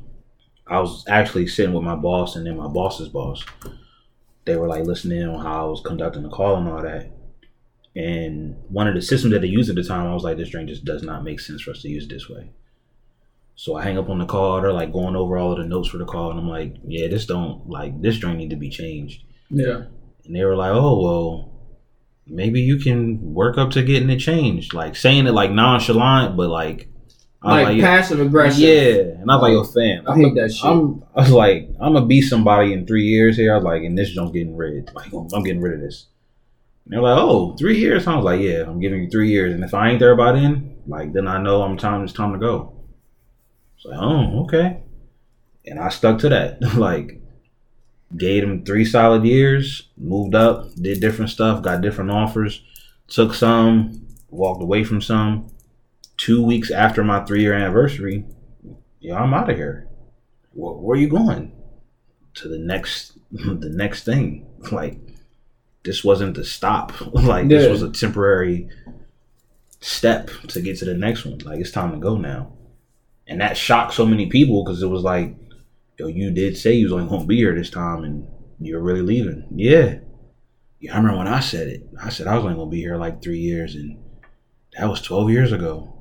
I 0.67 0.79
was 0.79 1.05
actually 1.07 1.47
sitting 1.47 1.73
with 1.73 1.83
my 1.83 1.95
boss 1.95 2.35
and 2.35 2.45
then 2.45 2.57
my 2.57 2.67
boss's 2.67 3.09
boss. 3.09 3.45
They 4.45 4.55
were 4.55 4.67
like 4.67 4.85
listening 4.85 5.23
on 5.23 5.43
how 5.43 5.65
I 5.65 5.69
was 5.69 5.81
conducting 5.81 6.23
the 6.23 6.29
call 6.29 6.55
and 6.57 6.67
all 6.67 6.81
that. 6.81 7.11
And 7.95 8.57
one 8.69 8.87
of 8.87 8.95
the 8.95 9.01
systems 9.01 9.33
that 9.33 9.41
they 9.41 9.47
used 9.47 9.69
at 9.69 9.75
the 9.75 9.83
time, 9.83 10.07
I 10.07 10.13
was 10.13 10.23
like, 10.23 10.37
this 10.37 10.49
drink 10.49 10.69
just 10.69 10.83
does 10.83 11.03
not 11.03 11.23
make 11.23 11.39
sense 11.39 11.61
for 11.61 11.71
us 11.71 11.81
to 11.83 11.89
use 11.89 12.05
it 12.05 12.09
this 12.09 12.29
way. 12.29 12.49
So 13.55 13.75
I 13.75 13.83
hang 13.83 13.97
up 13.97 14.09
on 14.09 14.19
the 14.19 14.25
call. 14.25 14.59
They're 14.59 14.73
like 14.73 14.91
going 14.91 15.15
over 15.15 15.37
all 15.37 15.53
of 15.53 15.59
the 15.59 15.63
notes 15.63 15.87
for 15.87 15.97
the 15.97 16.05
call, 16.05 16.29
and 16.29 16.39
I'm 16.39 16.49
like, 16.49 16.75
yeah, 16.85 17.07
this 17.07 17.25
don't 17.25 17.69
like 17.69 18.01
this 18.01 18.17
drink 18.17 18.37
need 18.37 18.49
to 18.49 18.57
be 18.57 18.69
changed. 18.69 19.23
Yeah. 19.49 19.83
And 20.25 20.35
they 20.35 20.43
were 20.43 20.57
like, 20.57 20.73
oh 20.73 20.99
well, 21.01 21.54
maybe 22.27 22.61
you 22.61 22.77
can 22.77 23.33
work 23.33 23.57
up 23.57 23.71
to 23.71 23.83
getting 23.83 24.09
it 24.09 24.19
changed. 24.19 24.73
Like 24.73 24.95
saying 24.95 25.27
it 25.27 25.31
like 25.31 25.51
nonchalant, 25.51 26.35
but 26.37 26.49
like, 26.49 26.87
I 27.41 27.63
Like, 27.63 27.77
yeah, 27.77 27.83
passive 27.83 28.19
aggressive. 28.19 28.59
yeah. 28.59 29.21
And 29.21 29.29
I 29.29 29.35
was 29.35 29.41
like, 29.43 29.51
yo, 29.51 29.63
fam, 29.63 30.07
I 30.07 30.15
hate 30.15 30.35
that 30.35 30.51
shit. 30.51 30.65
I'm, 30.65 31.03
I 31.15 31.21
was 31.21 31.31
like, 31.31 31.69
I'm 31.79 31.93
gonna 31.93 32.05
be 32.07 32.21
somebody 32.21 32.73
in 32.73 32.87
three 32.87 33.03
years 33.05 33.37
here. 33.37 33.53
I 33.53 33.57
was 33.57 33.63
like, 33.63 33.83
and 33.83 33.97
this 33.97 34.09
joint's 34.11 34.31
getting 34.33 34.57
rid. 34.57 34.91
Like, 34.95 35.11
I'm 35.13 35.43
getting 35.43 35.61
rid 35.61 35.75
of 35.75 35.81
this. 35.81 36.07
And 36.85 36.93
they're 36.93 37.01
like, 37.01 37.17
oh, 37.17 37.55
three 37.57 37.77
years. 37.77 38.07
I 38.07 38.15
was 38.15 38.25
like, 38.25 38.41
yeah, 38.41 38.63
I'm 38.65 38.79
giving 38.79 39.03
you 39.03 39.09
three 39.09 39.29
years, 39.29 39.53
and 39.53 39.63
if 39.63 39.73
I 39.73 39.89
ain't 39.89 39.99
there 39.99 40.15
by 40.15 40.31
then, 40.31 40.77
like, 40.87 41.13
then 41.13 41.27
I 41.27 41.41
know 41.41 41.61
I'm 41.61 41.77
time. 41.77 42.03
It's 42.03 42.13
time 42.13 42.33
to 42.33 42.39
go. 42.39 42.73
It's 43.77 43.85
like, 43.85 43.99
oh, 43.99 44.43
okay. 44.45 44.81
And 45.67 45.79
I 45.79 45.89
stuck 45.89 46.19
to 46.19 46.29
that. 46.29 46.61
like, 46.77 47.21
gave 48.15 48.43
him 48.43 48.63
three 48.63 48.85
solid 48.85 49.23
years. 49.23 49.89
Moved 49.97 50.35
up, 50.35 50.73
did 50.75 50.99
different 50.99 51.31
stuff, 51.31 51.61
got 51.61 51.81
different 51.81 52.11
offers, 52.11 52.61
took 53.07 53.33
some, 53.33 54.07
walked 54.29 54.61
away 54.61 54.83
from 54.83 55.01
some. 55.01 55.47
Two 56.17 56.43
weeks 56.43 56.71
after 56.71 57.03
my 57.03 57.23
three 57.25 57.41
year 57.41 57.53
anniversary, 57.53 58.25
yeah, 58.99 59.21
I'm 59.21 59.33
out 59.33 59.49
of 59.49 59.57
here. 59.57 59.87
Where, 60.53 60.73
where 60.73 60.97
are 60.97 60.99
you 60.99 61.09
going? 61.09 61.51
To 62.35 62.47
the 62.47 62.57
next, 62.57 63.17
the 63.31 63.69
next 63.69 64.03
thing. 64.03 64.47
Like, 64.71 64.97
this 65.83 66.03
wasn't 66.03 66.35
the 66.35 66.43
stop. 66.43 66.91
like, 67.13 67.47
this 67.47 67.69
was 67.69 67.83
a 67.83 67.91
temporary 67.91 68.67
step 69.79 70.31
to 70.47 70.59
get 70.59 70.79
to 70.79 70.85
the 70.85 70.95
next 70.95 71.23
one. 71.23 71.37
Like, 71.39 71.59
it's 71.59 71.69
time 71.69 71.91
to 71.91 71.97
go 71.97 72.17
now. 72.17 72.51
And 73.27 73.41
that 73.41 73.57
shocked 73.57 73.93
so 73.93 74.07
many 74.07 74.25
people 74.25 74.63
because 74.63 74.81
it 74.81 74.87
was 74.87 75.03
like, 75.03 75.35
yo, 75.97 76.07
you 76.07 76.31
did 76.31 76.57
say 76.57 76.73
you 76.73 76.85
was 76.85 76.93
only 76.93 77.07
gonna 77.09 77.25
be 77.25 77.37
here 77.37 77.55
this 77.55 77.69
time, 77.69 78.03
and 78.03 78.27
you're 78.59 78.81
really 78.81 79.01
leaving. 79.01 79.45
Yeah. 79.55 79.99
Yeah, 80.79 80.93
I 80.93 80.97
remember 80.97 81.19
when 81.19 81.27
I 81.27 81.39
said 81.39 81.67
it. 81.67 81.87
I 82.01 82.09
said 82.09 82.27
I 82.27 82.35
was 82.35 82.43
only 82.43 82.55
gonna 82.57 82.69
be 82.69 82.79
here 82.81 82.97
like 82.97 83.21
three 83.21 83.39
years, 83.39 83.75
and 83.75 83.97
that 84.77 84.89
was 84.89 85.01
twelve 85.01 85.29
years 85.31 85.51
ago. 85.51 85.91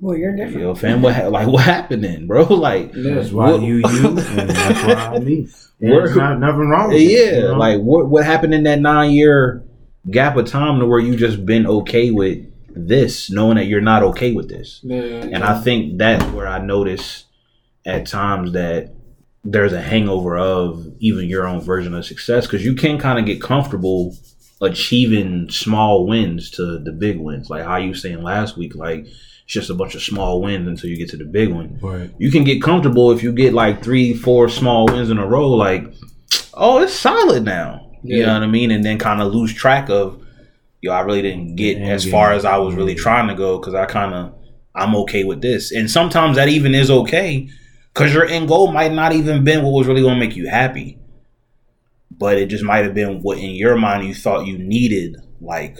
Well, 0.00 0.16
you're 0.16 0.34
different. 0.34 0.60
Yo, 0.60 0.74
fam, 0.74 1.02
what 1.02 1.14
ha- 1.14 1.28
like 1.28 1.46
what 1.46 1.64
happened 1.64 2.02
then, 2.04 2.26
bro? 2.26 2.44
Like, 2.48 2.92
That's 2.92 3.30
why 3.32 3.52
What- 3.52 3.62
you 3.62 3.76
you, 3.76 4.06
and 4.08 4.18
that's 4.18 4.82
why 4.84 4.94
I 4.94 5.18
me. 5.20 5.46
And 5.82 5.90
There's 5.92 6.14
not 6.16 6.38
nothing 6.40 6.68
wrong 6.68 6.88
with 6.88 6.98
it, 7.00 7.04
yeah, 7.04 7.34
you 7.36 7.40
know? 7.42 7.56
like 7.58 7.80
what 7.80 8.08
what 8.08 8.24
happened 8.24 8.52
in 8.54 8.64
that 8.64 8.80
nine 8.80 9.12
year 9.12 9.62
gap 10.10 10.36
of 10.36 10.46
time 10.46 10.78
to 10.80 10.86
where 10.86 10.98
you 10.98 11.16
just 11.16 11.44
been 11.46 11.66
okay 11.66 12.10
with 12.10 12.46
this, 12.74 13.30
knowing 13.30 13.56
that 13.56 13.64
you're 13.66 13.80
not 13.80 14.02
okay 14.02 14.32
with 14.32 14.48
this. 14.48 14.80
Yeah. 14.82 14.98
And 15.00 15.42
I 15.44 15.60
think 15.60 15.98
that's 15.98 16.24
where 16.32 16.46
I 16.46 16.58
notice 16.58 17.24
at 17.86 18.06
times 18.06 18.52
that 18.52 18.92
there's 19.44 19.72
a 19.72 19.80
hangover 19.80 20.36
of 20.38 20.86
even 20.98 21.26
your 21.28 21.46
own 21.46 21.60
version 21.60 21.94
of 21.94 22.04
success 22.04 22.46
because 22.46 22.64
you 22.64 22.74
can 22.74 22.98
kind 22.98 23.18
of 23.18 23.24
get 23.24 23.40
comfortable 23.40 24.14
achieving 24.60 25.48
small 25.50 26.06
wins 26.06 26.50
to 26.50 26.78
the 26.78 26.92
big 26.92 27.18
wins. 27.18 27.48
Like 27.48 27.64
how 27.64 27.76
you 27.76 27.94
saying 27.94 28.22
last 28.22 28.56
week, 28.56 28.74
like 28.74 29.06
it's 29.06 29.14
just 29.46 29.70
a 29.70 29.74
bunch 29.74 29.94
of 29.94 30.02
small 30.02 30.42
wins 30.42 30.68
until 30.68 30.90
you 30.90 30.96
get 30.98 31.08
to 31.10 31.16
the 31.16 31.24
big 31.24 31.48
one. 31.50 31.78
But 31.80 32.10
You 32.20 32.30
can 32.30 32.44
get 32.44 32.62
comfortable 32.62 33.10
if 33.12 33.22
you 33.22 33.32
get 33.32 33.54
like 33.54 33.82
three, 33.82 34.14
four 34.14 34.48
small 34.48 34.86
wins 34.86 35.10
in 35.10 35.18
a 35.18 35.26
row, 35.26 35.48
like, 35.48 35.84
oh, 36.54 36.82
it's 36.82 36.92
solid 36.94 37.44
now. 37.44 37.90
You 38.02 38.22
know 38.24 38.34
what 38.34 38.42
I 38.42 38.46
mean? 38.46 38.70
And 38.70 38.84
then 38.84 38.98
kind 38.98 39.20
of 39.20 39.32
lose 39.32 39.52
track 39.54 39.88
of, 39.90 40.22
yo, 40.80 40.92
I 40.92 41.00
really 41.00 41.22
didn't 41.22 41.56
get 41.56 41.78
Yeah, 41.78 41.88
as 41.88 42.06
yeah. 42.06 42.10
far 42.12 42.32
as 42.32 42.44
I 42.44 42.56
was 42.58 42.74
really 42.74 42.94
trying 42.94 43.28
to 43.28 43.34
go 43.34 43.58
because 43.58 43.74
I 43.74 43.86
kind 43.86 44.14
of, 44.14 44.34
I'm 44.74 44.94
okay 44.96 45.24
with 45.24 45.40
this. 45.42 45.72
And 45.72 45.90
sometimes 45.90 46.36
that 46.36 46.48
even 46.48 46.74
is 46.74 46.90
okay 46.90 47.48
because 47.94 48.12
your 48.14 48.26
end 48.26 48.48
goal 48.48 48.72
might 48.72 48.92
not 48.92 49.12
even 49.12 49.44
been 49.44 49.62
what 49.64 49.72
was 49.72 49.86
really 49.86 50.02
going 50.02 50.14
to 50.18 50.20
make 50.26 50.36
you 50.36 50.48
happy. 50.48 50.98
but 52.10 52.38
it 52.38 52.46
just 52.46 52.64
might 52.64 52.84
have 52.84 52.94
been 52.94 53.22
what 53.22 53.38
in 53.38 53.50
your 53.54 53.76
mind 53.76 54.06
you 54.06 54.14
thought 54.14 54.46
you 54.46 54.58
needed, 54.58 55.16
like 55.40 55.78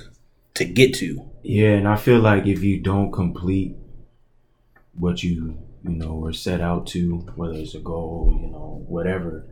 to 0.55 0.65
get 0.65 0.95
to. 0.95 1.31
Yeah, 1.43 1.71
and 1.73 1.89
I 1.89 1.97
feel 1.97 2.21
like 2.21 2.47
if 2.47 2.63
you 2.63 2.81
don't 2.81 3.13
complete 3.13 3.77
what 4.95 5.23
you 5.23 5.59
you 5.83 5.91
know 5.97 6.15
were 6.15 6.33
set 6.33 6.61
out 6.61 6.87
to, 6.89 7.19
whether 7.37 7.55
it's 7.55 7.75
a 7.75 7.81
goal, 7.81 8.37
you 8.41 8.49
know, 8.49 8.85
whatever, 8.87 9.47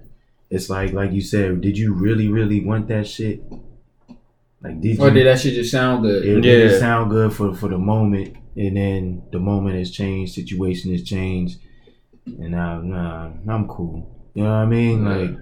it's 0.51 0.69
like 0.71 0.93
like 0.93 1.13
you 1.13 1.21
said, 1.23 1.61
did 1.61 1.79
you 1.79 1.95
really 1.95 2.29
really 2.29 2.65
want 2.65 2.89
that 2.89 3.07
shit? 3.07 3.43
Like 4.63 4.81
did 4.81 4.99
Or 4.99 5.09
you? 5.09 5.15
did 5.15 5.27
that 5.27 5.39
shit 5.41 5.55
just 5.55 5.71
sound 5.71 6.03
good? 6.03 6.25
it, 6.25 6.41
did 6.41 6.71
it 6.71 6.79
sound 6.81 7.11
good 7.11 7.33
for 7.33 7.55
for 7.55 7.69
the 7.69 7.79
moment, 7.79 8.37
and 8.57 8.77
then 8.77 9.23
the 9.31 9.39
moment 9.39 9.77
has 9.77 9.91
changed, 9.91 10.35
situation 10.35 10.91
has 10.93 11.03
changed, 11.05 11.59
and 12.39 12.51
now 12.51 12.81
nah, 12.81 13.31
I'm 13.49 13.69
cool. 13.69 14.15
You 14.35 14.45
know 14.45 14.51
what 14.51 14.57
I 14.57 14.67
mean? 14.67 15.05
Like 15.05 15.39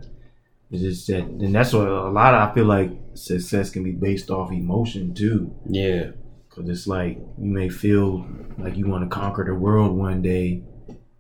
it's 0.71 0.83
just 0.83 1.07
that, 1.09 1.25
and 1.25 1.55
that's 1.55 1.73
what 1.73 1.87
a 1.89 2.09
lot 2.11 2.35
of 2.35 2.51
I 2.51 2.55
feel 2.55 2.65
like 2.65 2.91
success 3.15 3.71
can 3.71 3.83
be 3.85 3.93
based 3.93 4.31
off 4.31 4.51
emotion 4.53 5.15
too. 5.15 5.55
Yeah. 5.69 6.11
Cause 6.51 6.69
it's 6.69 6.87
like 6.87 7.19
you 7.39 7.51
may 7.53 7.69
feel 7.69 8.27
like 8.59 8.77
you 8.77 8.87
want 8.87 9.05
to 9.09 9.15
conquer 9.15 9.45
the 9.45 9.55
world 9.55 9.95
one 9.97 10.23
day, 10.23 10.63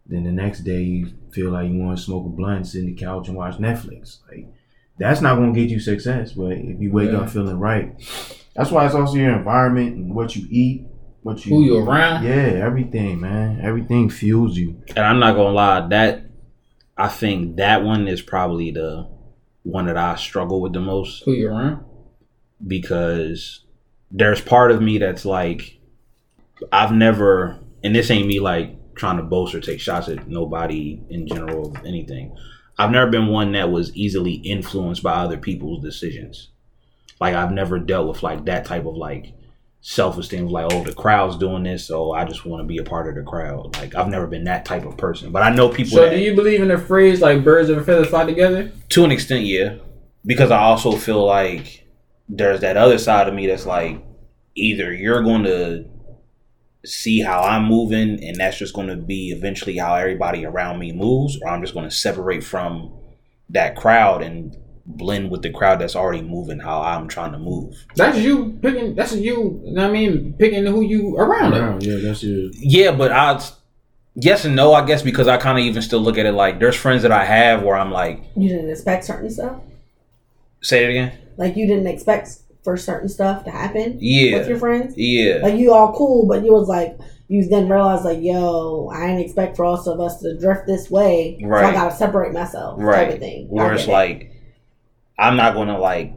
then 0.06 0.24
the 0.24 0.32
next 0.32 0.60
day 0.60 0.80
you 0.82 1.08
feel 1.30 1.50
like 1.50 1.70
you 1.70 1.78
want 1.78 1.98
to 1.98 2.02
smoke 2.02 2.24
a 2.24 2.28
blunt, 2.30 2.66
sit 2.66 2.80
in 2.80 2.86
the 2.86 2.94
couch 2.94 3.28
and 3.28 3.36
watch 3.36 3.58
Netflix. 3.58 4.20
Like 4.30 4.46
that's 4.98 5.20
not 5.20 5.36
gonna 5.36 5.52
get 5.52 5.68
you 5.68 5.78
success. 5.78 6.32
But 6.32 6.52
if 6.52 6.80
you 6.80 6.90
wake 6.90 7.10
Yeah. 7.12 7.18
up 7.18 7.28
feeling 7.30 7.58
right, 7.58 7.94
that's 8.54 8.70
why 8.70 8.86
it's 8.86 8.94
also 8.94 9.16
your 9.18 9.36
environment 9.36 9.96
and 9.96 10.14
what 10.14 10.34
you 10.34 10.46
eat, 10.50 10.86
what 11.26 11.44
you 11.44 11.56
Who 11.56 11.64
you 11.64 11.78
around? 11.78 12.24
Yeah, 12.24 12.64
everything, 12.64 13.20
man. 13.20 13.60
Everything 13.60 14.08
fuels 14.08 14.56
you. 14.56 14.80
And 14.90 15.00
I'm 15.04 15.18
not 15.18 15.34
gonna 15.34 15.50
lie, 15.54 15.88
that 15.88 16.22
I 16.96 17.08
think 17.08 17.56
that 17.56 17.82
one 17.82 18.06
is 18.06 18.22
probably 18.22 18.70
the 18.70 19.08
one 19.64 19.86
that 19.86 19.96
I 19.96 20.14
struggle 20.14 20.60
with 20.60 20.72
the 20.72 20.80
most 20.80 21.24
Who 21.24 21.32
you 21.32 21.48
around? 21.48 21.84
because 22.66 23.64
there's 24.10 24.40
part 24.40 24.70
of 24.70 24.80
me 24.80 24.98
that's 24.98 25.24
like 25.26 25.78
I've 26.72 26.92
never 26.92 27.58
and 27.82 27.94
this 27.94 28.10
ain't 28.10 28.28
me 28.28 28.38
like 28.40 28.94
trying 28.94 29.16
to 29.18 29.22
boast 29.24 29.54
or 29.54 29.60
take 29.60 29.80
shots 29.80 30.08
at 30.08 30.28
nobody 30.28 31.00
in 31.10 31.26
general 31.26 31.76
of 31.76 31.84
anything. 31.84 32.34
I've 32.78 32.90
never 32.92 33.10
been 33.10 33.26
one 33.26 33.52
that 33.52 33.70
was 33.70 33.94
easily 33.96 34.34
influenced 34.34 35.02
by 35.02 35.14
other 35.14 35.38
people's 35.38 35.82
decisions. 35.82 36.48
Like 37.20 37.34
I've 37.34 37.52
never 37.52 37.78
dealt 37.78 38.08
with 38.08 38.22
like 38.22 38.44
that 38.46 38.64
type 38.64 38.86
of 38.86 38.94
like 38.94 39.34
self 39.88 40.18
esteem 40.18 40.48
like, 40.48 40.66
oh 40.72 40.82
the 40.82 40.92
crowd's 40.92 41.36
doing 41.36 41.62
this, 41.62 41.86
so 41.86 42.10
I 42.10 42.24
just 42.24 42.44
want 42.44 42.60
to 42.60 42.66
be 42.66 42.78
a 42.78 42.82
part 42.82 43.08
of 43.08 43.14
the 43.14 43.22
crowd. 43.22 43.76
Like 43.76 43.94
I've 43.94 44.08
never 44.08 44.26
been 44.26 44.42
that 44.44 44.64
type 44.64 44.84
of 44.84 44.96
person. 44.96 45.30
But 45.30 45.44
I 45.44 45.50
know 45.50 45.68
people 45.68 45.98
So 45.98 46.10
do 46.10 46.18
you 46.18 46.34
believe 46.34 46.60
in 46.60 46.68
the 46.68 46.76
phrase 46.76 47.20
like 47.20 47.44
birds 47.44 47.70
of 47.70 47.78
a 47.78 47.84
feather 47.84 48.04
fly 48.04 48.24
together? 48.24 48.72
to 48.88 49.04
an 49.04 49.12
extent, 49.12 49.44
yeah. 49.44 49.76
Because 50.24 50.50
I 50.50 50.58
also 50.58 50.96
feel 50.96 51.24
like 51.24 51.86
there's 52.28 52.62
that 52.62 52.76
other 52.76 52.98
side 52.98 53.28
of 53.28 53.34
me 53.34 53.46
that's 53.46 53.64
like 53.64 54.04
either 54.56 54.92
you're 54.92 55.22
going 55.22 55.44
to 55.44 55.84
see 56.84 57.20
how 57.20 57.42
I'm 57.42 57.66
moving 57.66 58.24
and 58.24 58.34
that's 58.34 58.58
just 58.58 58.74
going 58.74 58.88
to 58.88 58.96
be 58.96 59.30
eventually 59.30 59.76
how 59.76 59.94
everybody 59.94 60.44
around 60.44 60.80
me 60.80 60.90
moves 60.90 61.38
or 61.40 61.48
I'm 61.48 61.62
just 61.62 61.74
going 61.74 61.88
to 61.88 61.94
separate 61.94 62.42
from 62.42 62.92
that 63.50 63.76
crowd 63.76 64.24
and 64.24 64.56
blend 64.88 65.30
with 65.30 65.42
the 65.42 65.50
crowd 65.50 65.80
that's 65.80 65.96
already 65.96 66.22
moving 66.22 66.58
how 66.60 66.80
I'm 66.80 67.08
trying 67.08 67.32
to 67.32 67.38
move. 67.38 67.74
That's 67.96 68.18
you 68.18 68.58
picking. 68.62 68.94
That's 68.94 69.12
you. 69.14 69.60
you 69.64 69.72
know 69.72 69.82
what 69.82 69.90
I 69.90 69.92
mean, 69.92 70.34
picking 70.38 70.64
who 70.66 70.80
you 70.82 71.16
around. 71.16 71.52
Wow, 71.52 71.78
yeah, 71.80 71.96
that's 72.02 72.22
your 72.22 72.50
Yeah, 72.54 72.92
but 72.92 73.10
I 73.12 73.40
yes 74.14 74.44
and 74.44 74.54
no, 74.56 74.72
I 74.74 74.86
guess 74.86 75.02
because 75.02 75.28
I 75.28 75.36
kind 75.38 75.58
of 75.58 75.64
even 75.64 75.82
still 75.82 76.00
look 76.00 76.18
at 76.18 76.26
it 76.26 76.32
like 76.32 76.58
there's 76.60 76.76
friends 76.76 77.02
that 77.02 77.12
I 77.12 77.24
have 77.24 77.62
where 77.62 77.76
I'm 77.76 77.90
like 77.90 78.22
You 78.36 78.48
didn't 78.48 78.70
expect 78.70 79.04
certain 79.04 79.28
stuff. 79.30 79.56
say 80.62 80.84
it 80.84 80.90
again. 80.90 81.12
Like 81.36 81.56
you 81.56 81.66
didn't 81.66 81.86
expect 81.86 82.30
for 82.64 82.76
certain 82.76 83.08
stuff 83.08 83.44
to 83.44 83.50
happen 83.50 83.98
Yeah. 84.00 84.38
with 84.38 84.48
your 84.48 84.58
friends. 84.58 84.94
Yeah. 84.96 85.38
Like 85.42 85.54
you 85.56 85.72
all 85.72 85.92
cool, 85.94 86.26
but 86.26 86.44
you 86.44 86.52
was 86.52 86.68
like 86.68 86.96
you 87.28 87.44
then 87.48 87.68
realized 87.68 88.04
like, 88.04 88.18
yo, 88.22 88.88
I 88.94 89.08
didn't 89.08 89.20
expect 89.22 89.56
for 89.56 89.64
all 89.64 89.74
of 89.74 90.00
us 90.00 90.20
to 90.20 90.38
drift 90.38 90.66
this 90.66 90.88
way. 90.90 91.36
So 91.40 91.52
I 91.52 91.72
gotta 91.72 91.94
separate 91.94 92.32
myself. 92.32 92.78
Type 92.78 92.86
right 92.86 93.12
of 93.14 93.18
thing. 93.18 93.48
where 93.48 93.72
it's 93.72 93.82
get 93.86 93.88
it. 93.90 93.92
like 93.92 94.32
i'm 95.18 95.36
not 95.36 95.54
gonna 95.54 95.78
like 95.78 96.12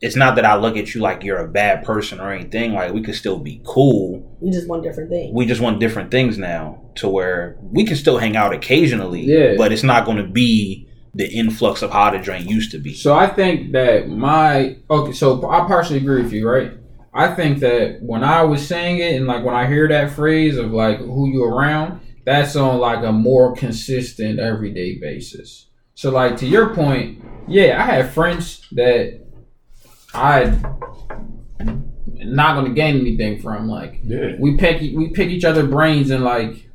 it's 0.00 0.16
not 0.16 0.36
that 0.36 0.44
i 0.44 0.54
look 0.56 0.76
at 0.76 0.94
you 0.94 1.00
like 1.00 1.22
you're 1.24 1.38
a 1.38 1.48
bad 1.48 1.84
person 1.84 2.20
or 2.20 2.32
anything 2.32 2.72
like 2.72 2.92
we 2.92 3.02
could 3.02 3.14
still 3.14 3.38
be 3.38 3.60
cool 3.64 4.36
We 4.40 4.50
just 4.50 4.68
want 4.68 4.82
different 4.82 5.10
things. 5.10 5.34
we 5.34 5.44
just 5.46 5.60
want 5.60 5.80
different 5.80 6.10
things 6.10 6.38
now 6.38 6.82
to 6.96 7.08
where 7.08 7.56
we 7.62 7.84
can 7.84 7.96
still 7.96 8.18
hang 8.18 8.36
out 8.36 8.52
occasionally 8.52 9.22
Yeah. 9.22 9.54
but 9.56 9.72
it's 9.72 9.82
not 9.82 10.06
gonna 10.06 10.26
be 10.26 10.88
the 11.14 11.26
influx 11.32 11.82
of 11.82 11.90
how 11.90 12.10
the 12.10 12.18
drink 12.18 12.48
used 12.48 12.70
to 12.72 12.78
be 12.78 12.94
So 12.94 13.14
I 13.14 13.26
think 13.28 13.72
that 13.72 14.08
my 14.08 14.76
okay. 14.88 15.12
So 15.12 15.48
I 15.50 15.66
partially 15.66 15.96
agree 15.98 16.22
with 16.22 16.32
you, 16.32 16.48
right? 16.48 16.72
I 17.12 17.34
think 17.34 17.58
that 17.60 18.00
when 18.02 18.22
I 18.22 18.42
was 18.42 18.64
saying 18.64 18.98
it 18.98 19.16
and 19.16 19.26
like 19.26 19.42
when 19.44 19.54
I 19.56 19.66
hear 19.66 19.88
that 19.88 20.12
phrase 20.12 20.56
of 20.58 20.70
like 20.70 20.98
who 20.98 21.28
you 21.28 21.42
around, 21.42 22.00
that's 22.24 22.54
on 22.54 22.78
like 22.78 23.02
a 23.04 23.10
more 23.10 23.54
consistent 23.56 24.38
everyday 24.38 24.98
basis. 25.00 25.67
So 25.98 26.12
like 26.12 26.36
to 26.36 26.46
your 26.46 26.76
point, 26.76 27.24
yeah, 27.48 27.82
I 27.82 27.96
have 27.96 28.14
friends 28.14 28.64
that 28.70 29.20
I 30.14 30.44
not 31.58 32.54
gonna 32.54 32.72
gain 32.72 33.00
anything 33.00 33.42
from. 33.42 33.66
Like 33.66 33.98
yeah. 34.04 34.36
we 34.38 34.56
pick 34.56 34.80
we 34.80 35.08
pick 35.08 35.28
each 35.28 35.44
other 35.44 35.66
brains 35.66 36.10
and 36.10 36.22
like 36.22 36.70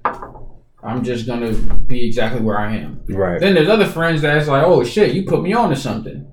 I'm 0.84 1.06
just 1.06 1.26
gonna 1.26 1.54
be 1.54 2.06
exactly 2.06 2.42
where 2.42 2.60
I 2.60 2.76
am. 2.76 3.02
right 3.08 3.40
Then 3.40 3.54
there's 3.54 3.70
other 3.70 3.88
friends 3.88 4.22
that's 4.22 4.50
like, 4.50 4.66
oh 4.66 4.84
shit, 4.84 5.14
you 5.14 5.24
put 5.24 5.42
me 5.42 5.54
on 5.54 5.70
to 5.70 5.78
something. 5.78 6.30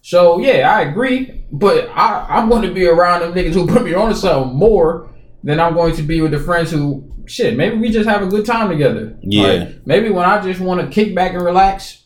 So 0.00 0.40
yeah, 0.40 0.74
I 0.74 0.80
agree, 0.80 1.44
but 1.52 1.90
I, 1.90 2.24
I'm 2.26 2.48
going 2.48 2.62
to 2.62 2.72
be 2.72 2.86
around 2.86 3.20
them 3.20 3.34
niggas 3.34 3.52
who 3.52 3.66
put 3.74 3.84
me 3.84 3.92
on 3.92 4.08
to 4.08 4.16
something 4.16 4.56
more 4.56 5.10
than 5.44 5.60
I'm 5.60 5.74
going 5.74 5.94
to 5.96 6.02
be 6.02 6.22
with 6.22 6.30
the 6.30 6.40
friends 6.40 6.70
who 6.70 7.06
shit. 7.26 7.54
Maybe 7.54 7.76
we 7.76 7.90
just 7.90 8.08
have 8.08 8.22
a 8.22 8.26
good 8.26 8.46
time 8.46 8.70
together. 8.70 9.18
Yeah. 9.20 9.42
Like, 9.42 9.86
maybe 9.86 10.08
when 10.08 10.24
I 10.24 10.40
just 10.40 10.60
want 10.60 10.80
to 10.80 10.86
kick 10.88 11.14
back 11.14 11.34
and 11.34 11.42
relax, 11.42 11.99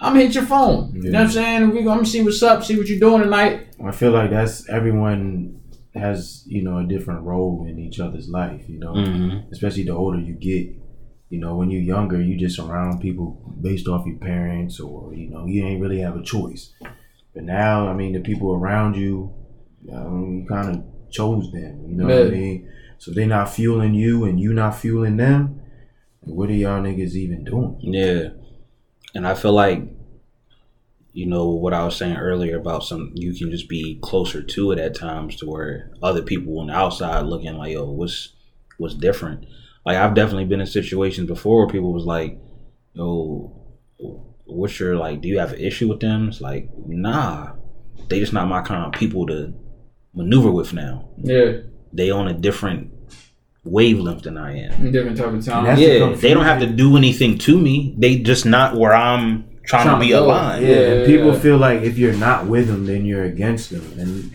I'm 0.00 0.14
hit 0.16 0.34
your 0.34 0.46
phone. 0.46 0.92
You 0.94 1.10
know 1.10 1.18
what 1.20 1.26
I'm 1.26 1.32
saying? 1.32 1.70
We 1.70 1.82
gonna 1.82 2.06
see 2.06 2.22
what's 2.22 2.42
up, 2.42 2.64
see 2.64 2.76
what 2.78 2.88
you're 2.88 2.98
doing 3.00 3.22
tonight. 3.22 3.66
I 3.84 3.90
feel 3.92 4.12
like 4.12 4.30
that's 4.30 4.68
everyone 4.68 5.60
has 5.94 6.44
you 6.46 6.62
know 6.62 6.78
a 6.78 6.84
different 6.84 7.22
role 7.22 7.66
in 7.68 7.78
each 7.78 8.00
other's 8.00 8.28
life. 8.28 8.64
You 8.68 8.78
know, 8.78 8.94
Mhm. 8.94 9.50
especially 9.52 9.84
the 9.84 9.92
older 9.94 10.18
you 10.20 10.34
get. 10.34 10.74
You 11.28 11.38
know, 11.38 11.54
when 11.56 11.70
you're 11.70 11.82
younger, 11.82 12.20
you 12.20 12.36
just 12.36 12.58
around 12.58 13.00
people 13.00 13.54
based 13.60 13.86
off 13.86 14.04
your 14.06 14.16
parents, 14.16 14.80
or 14.80 15.14
you 15.14 15.28
know, 15.30 15.46
you 15.46 15.64
ain't 15.64 15.80
really 15.80 16.00
have 16.00 16.16
a 16.16 16.22
choice. 16.22 16.72
But 17.34 17.44
now, 17.44 17.86
I 17.88 17.94
mean, 17.94 18.12
the 18.14 18.20
people 18.20 18.52
around 18.52 18.96
you, 18.96 19.32
um, 19.92 20.40
you 20.40 20.46
kind 20.48 20.68
of 20.76 20.82
chose 21.10 21.52
them. 21.52 21.84
You 21.88 21.94
know 21.96 22.06
what 22.06 22.26
I 22.26 22.30
mean? 22.30 22.68
So 22.98 23.12
they're 23.12 23.26
not 23.26 23.48
fueling 23.48 23.94
you, 23.94 24.24
and 24.24 24.40
you 24.40 24.52
not 24.52 24.74
fueling 24.76 25.16
them. 25.18 25.60
What 26.22 26.48
are 26.50 26.54
y'all 26.54 26.82
niggas 26.82 27.14
even 27.14 27.44
doing? 27.44 27.76
yeah 27.80 28.30
and 29.14 29.26
i 29.26 29.34
feel 29.34 29.52
like 29.52 29.82
you 31.12 31.26
know 31.26 31.48
what 31.48 31.74
i 31.74 31.84
was 31.84 31.96
saying 31.96 32.16
earlier 32.16 32.58
about 32.58 32.84
some 32.84 33.10
you 33.14 33.34
can 33.34 33.50
just 33.50 33.68
be 33.68 33.98
closer 34.02 34.42
to 34.42 34.70
it 34.72 34.78
at 34.78 34.94
times 34.94 35.36
to 35.36 35.46
where 35.46 35.90
other 36.02 36.22
people 36.22 36.58
on 36.60 36.68
the 36.68 36.72
outside 36.72 37.26
looking 37.26 37.54
like 37.56 37.72
yo 37.72 37.84
what's 37.84 38.32
what's 38.80 38.94
different? 38.94 39.46
Like 39.84 39.96
i've 39.96 40.14
definitely 40.14 40.46
been 40.46 40.60
in 40.60 40.66
situations 40.66 41.28
before 41.28 41.58
where 41.58 41.72
people 41.72 41.92
was 41.92 42.04
like 42.04 42.38
yo 42.94 43.56
what's 44.46 44.80
your 44.80 44.96
like 44.96 45.20
do 45.20 45.28
you 45.28 45.38
have 45.38 45.52
an 45.52 45.60
issue 45.60 45.88
with 45.88 46.00
them? 46.00 46.28
It's 46.28 46.40
like 46.40 46.70
nah 46.86 47.52
they 48.08 48.18
just 48.18 48.32
not 48.32 48.48
my 48.48 48.62
kind 48.62 48.84
of 48.86 48.98
people 48.98 49.26
to 49.26 49.54
maneuver 50.14 50.50
with 50.50 50.72
now. 50.72 51.08
Yeah, 51.18 51.58
they 51.92 52.10
on 52.10 52.28
a 52.28 52.32
different 52.32 52.92
wavelength 53.64 54.22
than 54.22 54.38
i 54.38 54.56
am 54.56 54.90
different 54.90 55.16
type 55.18 55.26
of 55.26 55.44
time. 55.44 55.58
And 55.58 55.66
that's 55.68 55.80
the 55.80 55.98
yeah 55.98 56.14
they 56.16 56.32
don't 56.34 56.44
have 56.44 56.60
to 56.60 56.66
do 56.66 56.96
anything 56.96 57.36
to 57.38 57.58
me 57.60 57.94
they 57.98 58.16
just 58.16 58.46
not 58.46 58.74
where 58.76 58.94
i'm 58.94 59.44
trying, 59.64 59.84
Trying 59.84 59.86
to 59.86 59.90
to 59.92 60.00
be 60.00 60.08
go. 60.10 60.24
aligned 60.24 60.66
Yeah, 60.66 60.74
and 60.76 61.00
Yeah, 61.00 61.06
people 61.06 61.32
yeah. 61.34 61.38
feel 61.40 61.58
like 61.58 61.82
if 61.82 61.98
you're 61.98 62.14
not 62.16 62.46
with 62.46 62.66
them, 62.68 62.86
then 62.86 63.04
you're 63.04 63.24
against 63.24 63.70
them, 63.70 63.86
and 64.00 64.32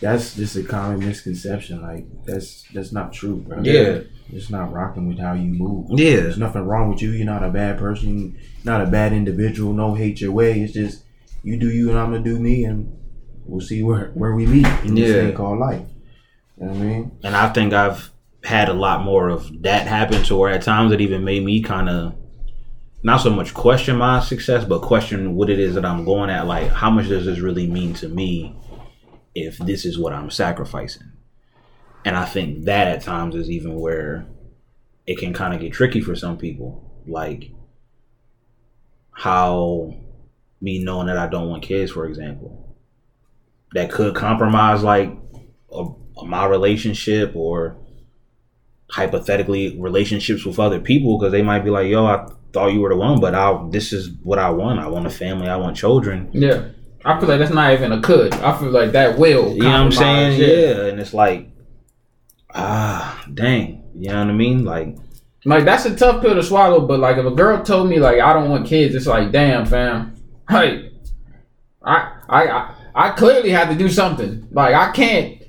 that's 0.00 0.34
just 0.34 0.56
a 0.56 0.62
common 0.64 0.98
misconception. 1.00 1.80
Like 1.82 2.04
that's 2.24 2.64
that's 2.74 2.90
not 2.90 3.12
true, 3.12 3.36
bro. 3.36 3.60
Yeah. 3.62 4.00
it's 4.32 4.50
not 4.50 4.72
rocking 4.72 5.06
with 5.06 5.18
how 5.20 5.34
you 5.34 5.52
move. 5.52 5.86
yeah 6.00 6.16
There's 6.16 6.38
nothing 6.38 6.62
wrong 6.64 6.88
with 6.90 7.00
you. 7.02 7.10
You're 7.10 7.26
not 7.26 7.44
a 7.44 7.50
bad 7.50 7.78
person. 7.78 8.32
You're 8.64 8.72
not 8.72 8.80
a 8.80 8.86
bad 8.90 9.12
individual. 9.12 9.72
No 9.74 9.94
hate 9.94 10.20
your 10.20 10.32
way. 10.32 10.60
It's 10.62 10.72
just 10.72 11.04
you 11.44 11.56
do 11.58 11.68
you, 11.70 11.90
and 11.90 11.98
I'm 11.98 12.10
gonna 12.10 12.24
do 12.24 12.40
me, 12.40 12.64
and 12.64 12.90
we'll 13.44 13.60
see 13.60 13.82
where 13.84 14.06
where 14.14 14.34
we 14.34 14.46
meet 14.46 14.66
in 14.84 14.94
this 14.96 15.10
Yeah. 15.10 15.20
thing 15.26 15.34
called 15.34 15.58
life. 15.60 15.86
You 16.58 16.66
know 16.66 16.72
what 16.72 16.80
I 16.80 16.84
mean? 16.84 17.10
and 17.22 17.36
I 17.36 17.48
think 17.50 17.72
I've 17.72 18.10
had 18.44 18.68
a 18.68 18.74
lot 18.74 19.04
more 19.04 19.28
of 19.28 19.62
that 19.62 19.86
happen 19.86 20.22
to 20.24 20.36
where 20.36 20.50
at 20.52 20.62
times 20.62 20.92
it 20.92 21.00
even 21.00 21.24
made 21.24 21.44
me 21.44 21.62
kind 21.62 21.88
of 21.88 22.14
not 23.02 23.20
so 23.20 23.30
much 23.30 23.52
question 23.52 23.96
my 23.96 24.20
success, 24.20 24.64
but 24.64 24.82
question 24.82 25.34
what 25.34 25.50
it 25.50 25.58
is 25.58 25.74
that 25.74 25.84
I'm 25.84 26.04
going 26.04 26.30
at. 26.30 26.46
Like, 26.46 26.68
how 26.68 26.90
much 26.90 27.08
does 27.08 27.26
this 27.26 27.40
really 27.40 27.66
mean 27.66 27.94
to 27.94 28.08
me 28.08 28.56
if 29.34 29.58
this 29.58 29.84
is 29.84 29.98
what 29.98 30.12
I'm 30.12 30.30
sacrificing? 30.30 31.10
And 32.04 32.16
I 32.16 32.24
think 32.24 32.64
that 32.64 32.88
at 32.88 33.02
times 33.02 33.34
is 33.34 33.50
even 33.50 33.78
where 33.78 34.26
it 35.06 35.18
can 35.18 35.32
kind 35.32 35.52
of 35.54 35.60
get 35.60 35.72
tricky 35.72 36.00
for 36.00 36.14
some 36.14 36.36
people. 36.36 36.90
Like, 37.06 37.50
how 39.12 39.94
me 40.60 40.82
knowing 40.82 41.08
that 41.08 41.18
I 41.18 41.26
don't 41.26 41.48
want 41.48 41.64
kids, 41.64 41.90
for 41.90 42.06
example, 42.06 42.76
that 43.74 43.90
could 43.90 44.14
compromise 44.14 44.82
like 44.82 45.12
a, 45.72 45.86
my 46.24 46.46
relationship 46.46 47.34
or 47.34 47.76
hypothetically 48.92 49.76
relationships 49.80 50.44
with 50.44 50.58
other 50.58 50.78
people 50.78 51.18
because 51.18 51.32
they 51.32 51.42
might 51.42 51.60
be 51.64 51.70
like, 51.70 51.88
"Yo, 51.88 52.04
I 52.06 52.26
thought 52.52 52.72
you 52.72 52.80
were 52.80 52.90
the 52.90 52.96
one, 52.96 53.20
but 53.20 53.34
I 53.34 53.58
this 53.70 53.92
is 53.92 54.10
what 54.22 54.38
I 54.38 54.50
want. 54.50 54.78
I 54.80 54.86
want 54.86 55.06
a 55.06 55.10
family. 55.10 55.48
I 55.48 55.56
want 55.56 55.76
children." 55.76 56.28
Yeah. 56.32 56.62
I 57.04 57.18
feel 57.18 57.28
like 57.28 57.40
that's 57.40 57.50
not 57.52 57.72
even 57.72 57.90
a 57.90 58.00
could. 58.00 58.32
I 58.34 58.56
feel 58.56 58.70
like 58.70 58.92
that 58.92 59.18
will. 59.18 59.52
You 59.54 59.62
know 59.64 59.68
what 59.70 59.74
I'm 59.76 59.92
saying? 59.92 60.38
compromise, 60.38 60.38
Yeah. 60.78 60.84
and 60.86 61.00
it's 61.00 61.12
like, 61.12 61.48
ah, 62.54 63.24
dang. 63.32 63.82
You 63.98 64.10
know 64.10 64.18
what 64.20 64.28
I 64.28 64.32
mean? 64.32 64.64
Like, 64.64 64.96
Like 65.44 65.64
that's 65.64 65.84
a 65.84 65.96
tough 65.96 66.22
pill 66.22 66.34
to 66.34 66.42
swallow, 66.42 66.86
but 66.86 67.00
like 67.00 67.16
if 67.16 67.26
a 67.26 67.30
girl 67.32 67.62
told 67.64 67.88
me 67.88 67.98
like 67.98 68.20
I 68.20 68.32
don't 68.32 68.50
want 68.50 68.66
kids, 68.68 68.94
it's 68.94 69.06
like 69.08 69.32
damn 69.32 69.66
fam. 69.66 70.14
Hey, 70.48 70.92
I 71.84 72.12
I 72.28 72.46
I, 72.46 72.74
I 72.94 73.08
clearly 73.10 73.50
have 73.50 73.68
to 73.70 73.74
do 73.74 73.88
something. 73.88 74.46
Like 74.52 74.74
I 74.74 74.92
can't 74.92 75.41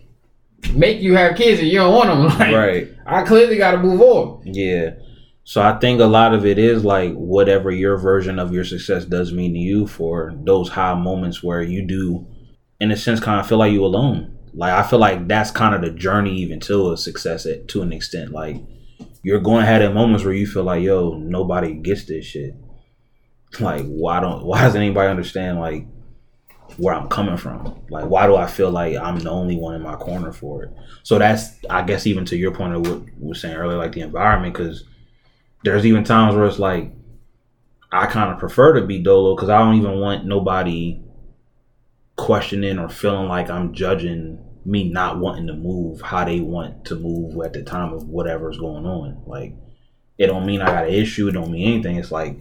make 0.71 1.01
you 1.01 1.15
have 1.15 1.35
kids 1.35 1.59
and 1.59 1.69
you 1.69 1.79
don't 1.79 1.93
want 1.93 2.09
them. 2.09 2.23
Like 2.39 2.55
right. 2.55 2.89
I 3.05 3.23
clearly 3.23 3.57
got 3.57 3.71
to 3.71 3.77
move 3.77 4.01
on. 4.01 4.41
Yeah. 4.45 4.91
So 5.45 5.61
I 5.61 5.77
think 5.79 5.99
a 5.99 6.05
lot 6.05 6.33
of 6.33 6.45
it 6.45 6.57
is 6.57 6.85
like 6.85 7.13
whatever 7.13 7.69
your 7.69 7.97
version 7.97 8.39
of 8.39 8.53
your 8.53 8.63
success 8.63 9.03
does 9.05 9.33
mean 9.33 9.53
to 9.53 9.59
you 9.59 9.87
for 9.87 10.33
those 10.45 10.69
high 10.69 10.93
moments 10.93 11.43
where 11.43 11.61
you 11.61 11.85
do, 11.85 12.25
in 12.79 12.91
a 12.91 12.97
sense, 12.97 13.19
kind 13.19 13.39
of 13.39 13.47
feel 13.47 13.57
like 13.57 13.73
you 13.73 13.83
alone. 13.83 14.37
Like 14.53 14.71
I 14.71 14.87
feel 14.87 14.99
like 14.99 15.27
that's 15.27 15.51
kind 15.51 15.75
of 15.75 15.81
the 15.81 15.91
journey 15.91 16.35
even 16.37 16.59
to 16.61 16.93
a 16.93 16.97
success 16.97 17.45
at, 17.45 17.67
to 17.69 17.81
an 17.81 17.91
extent. 17.91 18.31
Like 18.31 18.57
you're 19.21 19.41
going 19.41 19.61
to 19.61 19.65
have 19.65 19.81
that 19.81 19.93
moments 19.93 20.23
where 20.23 20.33
you 20.33 20.47
feel 20.47 20.63
like, 20.63 20.83
yo, 20.83 21.15
nobody 21.17 21.73
gets 21.73 22.05
this 22.05 22.25
shit. 22.25 22.55
Like 23.59 23.85
why 23.85 24.19
don't 24.19 24.45
why 24.45 24.61
doesn't 24.61 24.81
anybody 24.81 25.09
understand 25.09 25.59
like 25.59 25.85
where 26.77 26.93
I'm 26.93 27.07
coming 27.09 27.37
from? 27.37 27.79
Like 27.89 28.05
why 28.05 28.27
do 28.27 28.35
I 28.35 28.47
feel 28.47 28.71
like 28.71 28.95
I'm 28.95 29.19
the 29.19 29.29
only 29.29 29.55
one 29.55 29.75
in 29.75 29.81
my 29.81 29.95
corner 29.95 30.31
for 30.31 30.63
it? 30.63 30.71
So 31.03 31.17
that's 31.19 31.55
I 31.69 31.83
guess 31.83 32.07
even 32.07 32.25
to 32.25 32.37
your 32.37 32.51
point 32.51 32.73
of 32.73 32.87
what 32.87 33.01
we 33.19 33.27
were 33.27 33.35
saying 33.35 33.55
earlier, 33.55 33.77
like 33.77 33.93
the 33.93 34.01
environment, 34.01 34.53
because 34.53 34.83
there's 35.63 35.85
even 35.85 36.03
times 36.03 36.35
where 36.35 36.45
it's 36.45 36.59
like 36.59 36.91
I 37.91 38.07
kind 38.07 38.31
of 38.31 38.39
prefer 38.39 38.73
to 38.73 38.85
be 38.85 38.99
dolo 38.99 39.35
because 39.35 39.49
I 39.49 39.59
don't 39.59 39.75
even 39.75 39.99
want 39.99 40.25
nobody 40.25 41.01
questioning 42.15 42.79
or 42.79 42.89
feeling 42.89 43.27
like 43.27 43.49
I'm 43.49 43.73
judging 43.73 44.39
me 44.65 44.89
not 44.89 45.19
wanting 45.19 45.47
to 45.47 45.53
move 45.53 46.01
how 46.01 46.23
they 46.23 46.39
want 46.39 46.85
to 46.85 46.95
move 46.95 47.43
at 47.45 47.53
the 47.53 47.63
time 47.63 47.93
of 47.93 48.07
whatever's 48.07 48.57
going 48.57 48.85
on. 48.85 49.21
Like 49.25 49.55
it 50.17 50.27
don't 50.27 50.45
mean 50.45 50.61
I 50.61 50.67
got 50.67 50.87
an 50.87 50.93
issue, 50.93 51.27
it 51.27 51.33
don't 51.33 51.51
mean 51.51 51.73
anything. 51.73 51.97
It's 51.97 52.11
like 52.11 52.37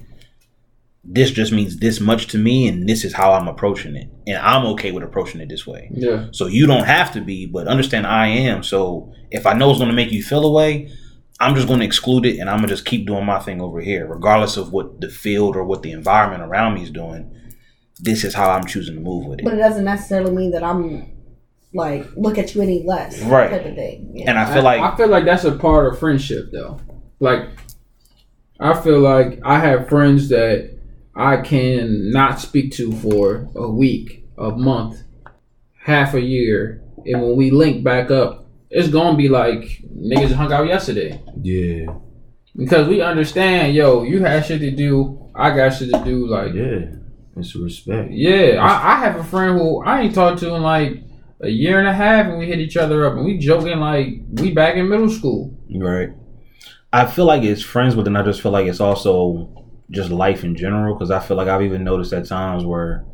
this 1.05 1.31
just 1.33 1.53
means 1.53 1.79
this 1.79 2.01
much 2.01 2.29
to 2.29 2.39
me 2.39 2.69
and 2.69 2.89
this 2.89 3.05
is 3.05 3.13
how 3.13 3.33
I'm 3.33 3.49
approaching 3.49 3.97
it. 3.97 4.09
And 4.27 4.39
I'm 4.39 4.65
okay 4.67 4.93
with 4.93 5.03
approaching 5.03 5.41
it 5.41 5.49
this 5.49 5.67
way. 5.67 5.91
Yeah. 5.93 6.29
So 6.33 6.47
you 6.47 6.67
don't 6.67 6.85
have 6.85 7.13
to 7.15 7.21
be, 7.21 7.47
but 7.47 7.67
understand 7.67 8.07
I 8.07 8.29
am. 8.29 8.63
So 8.63 9.13
if 9.31 9.45
I 9.47 9.53
know 9.53 9.71
it's 9.71 9.79
going 9.81 9.91
to 9.91 9.97
make 9.97 10.13
you 10.13 10.23
feel 10.23 10.45
away, 10.45 10.93
I'm 11.41 11.57
just 11.57 11.67
going 11.67 11.81
to 11.81 11.85
exclude 11.87 12.25
it 12.25 12.39
and 12.39 12.49
I'm 12.49 12.59
going 12.59 12.69
to 12.69 12.75
just 12.75 12.85
keep 12.85 13.07
doing 13.07 13.27
my 13.27 13.41
thing 13.41 13.61
over 13.61 13.81
here, 13.81 14.07
regardless 14.07 14.57
of 14.57 14.73
what 14.73 15.01
the 15.01 15.09
field 15.09 15.57
or 15.57 15.65
what 15.65 15.83
the 15.83 15.91
environment 15.91 16.43
around 16.45 16.75
me 16.75 16.85
is 16.85 16.91
doing. 16.91 17.37
This 17.99 18.23
is 18.23 18.35
how 18.35 18.51
I'm 18.51 18.65
choosing 18.65 18.95
to 18.95 19.01
move 19.01 19.27
with 19.27 19.41
it. 19.41 19.45
But 19.45 19.55
it 19.55 19.59
doesn't 19.59 19.85
necessarily 19.85 20.33
mean 20.33 20.53
that 20.53 20.63
I'm 20.63 21.11
like 21.75 22.07
look 22.17 22.39
at 22.39 22.55
you 22.55 22.63
any 22.63 22.85
less, 22.85 23.21
Right. 23.23 23.51
Type 23.51 23.65
of 23.67 23.75
thing. 23.75 24.13
Yeah. 24.15 24.31
and 24.31 24.39
I 24.39 24.53
feel 24.53 24.63
like, 24.63 24.81
I 24.81 24.97
feel 24.97 25.09
like 25.09 25.25
that's 25.25 25.45
a 25.45 25.53
part 25.53 25.93
of 25.93 25.99
friendship 25.99 26.51
though. 26.53 26.81
Like 27.19 27.49
I 28.61 28.81
feel 28.81 29.01
like 29.01 29.41
I 29.45 29.59
have 29.59 29.89
friends 29.89 30.29
that 30.29 30.72
I 31.15 31.39
can 31.39 32.11
not 32.11 32.41
speak 32.41 32.73
to 32.73 32.93
for 32.93 33.49
a 33.55 33.71
week, 33.71 34.25
a 34.39 34.51
month, 34.51 35.03
half 35.79 36.15
a 36.15 36.21
year, 36.21 36.83
and 37.05 37.21
when 37.23 37.37
we 37.37 37.51
link 37.51 37.85
back 37.85 38.11
up, 38.11 38.47
it's 38.71 38.89
gonna 38.89 39.17
be 39.17 39.29
like 39.29 39.83
niggas 39.95 40.33
hung 40.33 40.53
out 40.53 40.67
yesterday. 40.67 41.23
Yeah, 41.43 41.95
Because 42.57 42.89
we 42.89 43.03
understand, 43.03 43.75
yo, 43.75 44.03
you 44.03 44.21
had 44.21 44.47
shit 44.47 44.61
to 44.61 44.71
do, 44.71 45.31
I 45.35 45.55
got 45.55 45.71
shit 45.71 45.93
to 45.93 46.03
do, 46.05 46.27
like 46.27 46.55
yeah. 46.55 46.97
It's 47.37 47.55
respect. 47.57 48.11
yeah, 48.11 48.59
I, 48.61 48.95
I 48.95 48.97
have 49.01 49.17
a 49.17 49.25
friend 49.25 49.59
who 49.59 49.83
I 49.83 50.03
ain't 50.03 50.15
talked 50.15 50.41
to 50.41 50.55
in 50.55 50.63
like 50.63 51.03
a 51.41 51.49
year 51.49 51.79
and 51.79 51.89
a 51.89 51.93
half, 51.93 52.27
and 52.27 52.39
we 52.39 52.47
hit 52.47 52.59
each 52.61 52.77
other 52.77 53.07
up, 53.07 53.15
and 53.15 53.25
we 53.25 53.39
joking 53.39 53.79
like 53.81 54.21
we 54.33 54.53
back 54.53 54.77
in 54.77 54.89
middle 54.89 55.11
school. 55.11 55.55
right. 55.75 56.11
I 56.95 57.07
feel 57.07 57.25
like 57.25 57.43
it's 57.43 57.63
friends, 57.63 57.95
but 57.95 58.05
then 58.05 58.17
I 58.17 58.23
just 58.23 58.43
feel 58.43 58.53
like 58.53 58.67
it's 58.67 58.81
also 58.81 59.62
just 59.93 60.11
life 60.11 60.43
in 60.43 60.57
general. 60.57 60.95
Because 60.95 61.11
I 61.11 61.21
feel 61.21 61.37
like 61.37 61.49
I've 61.49 61.63
even 61.63 61.85
noticed 61.85 62.13
at 62.13 62.27
times 62.27 62.65
where, 62.65 63.05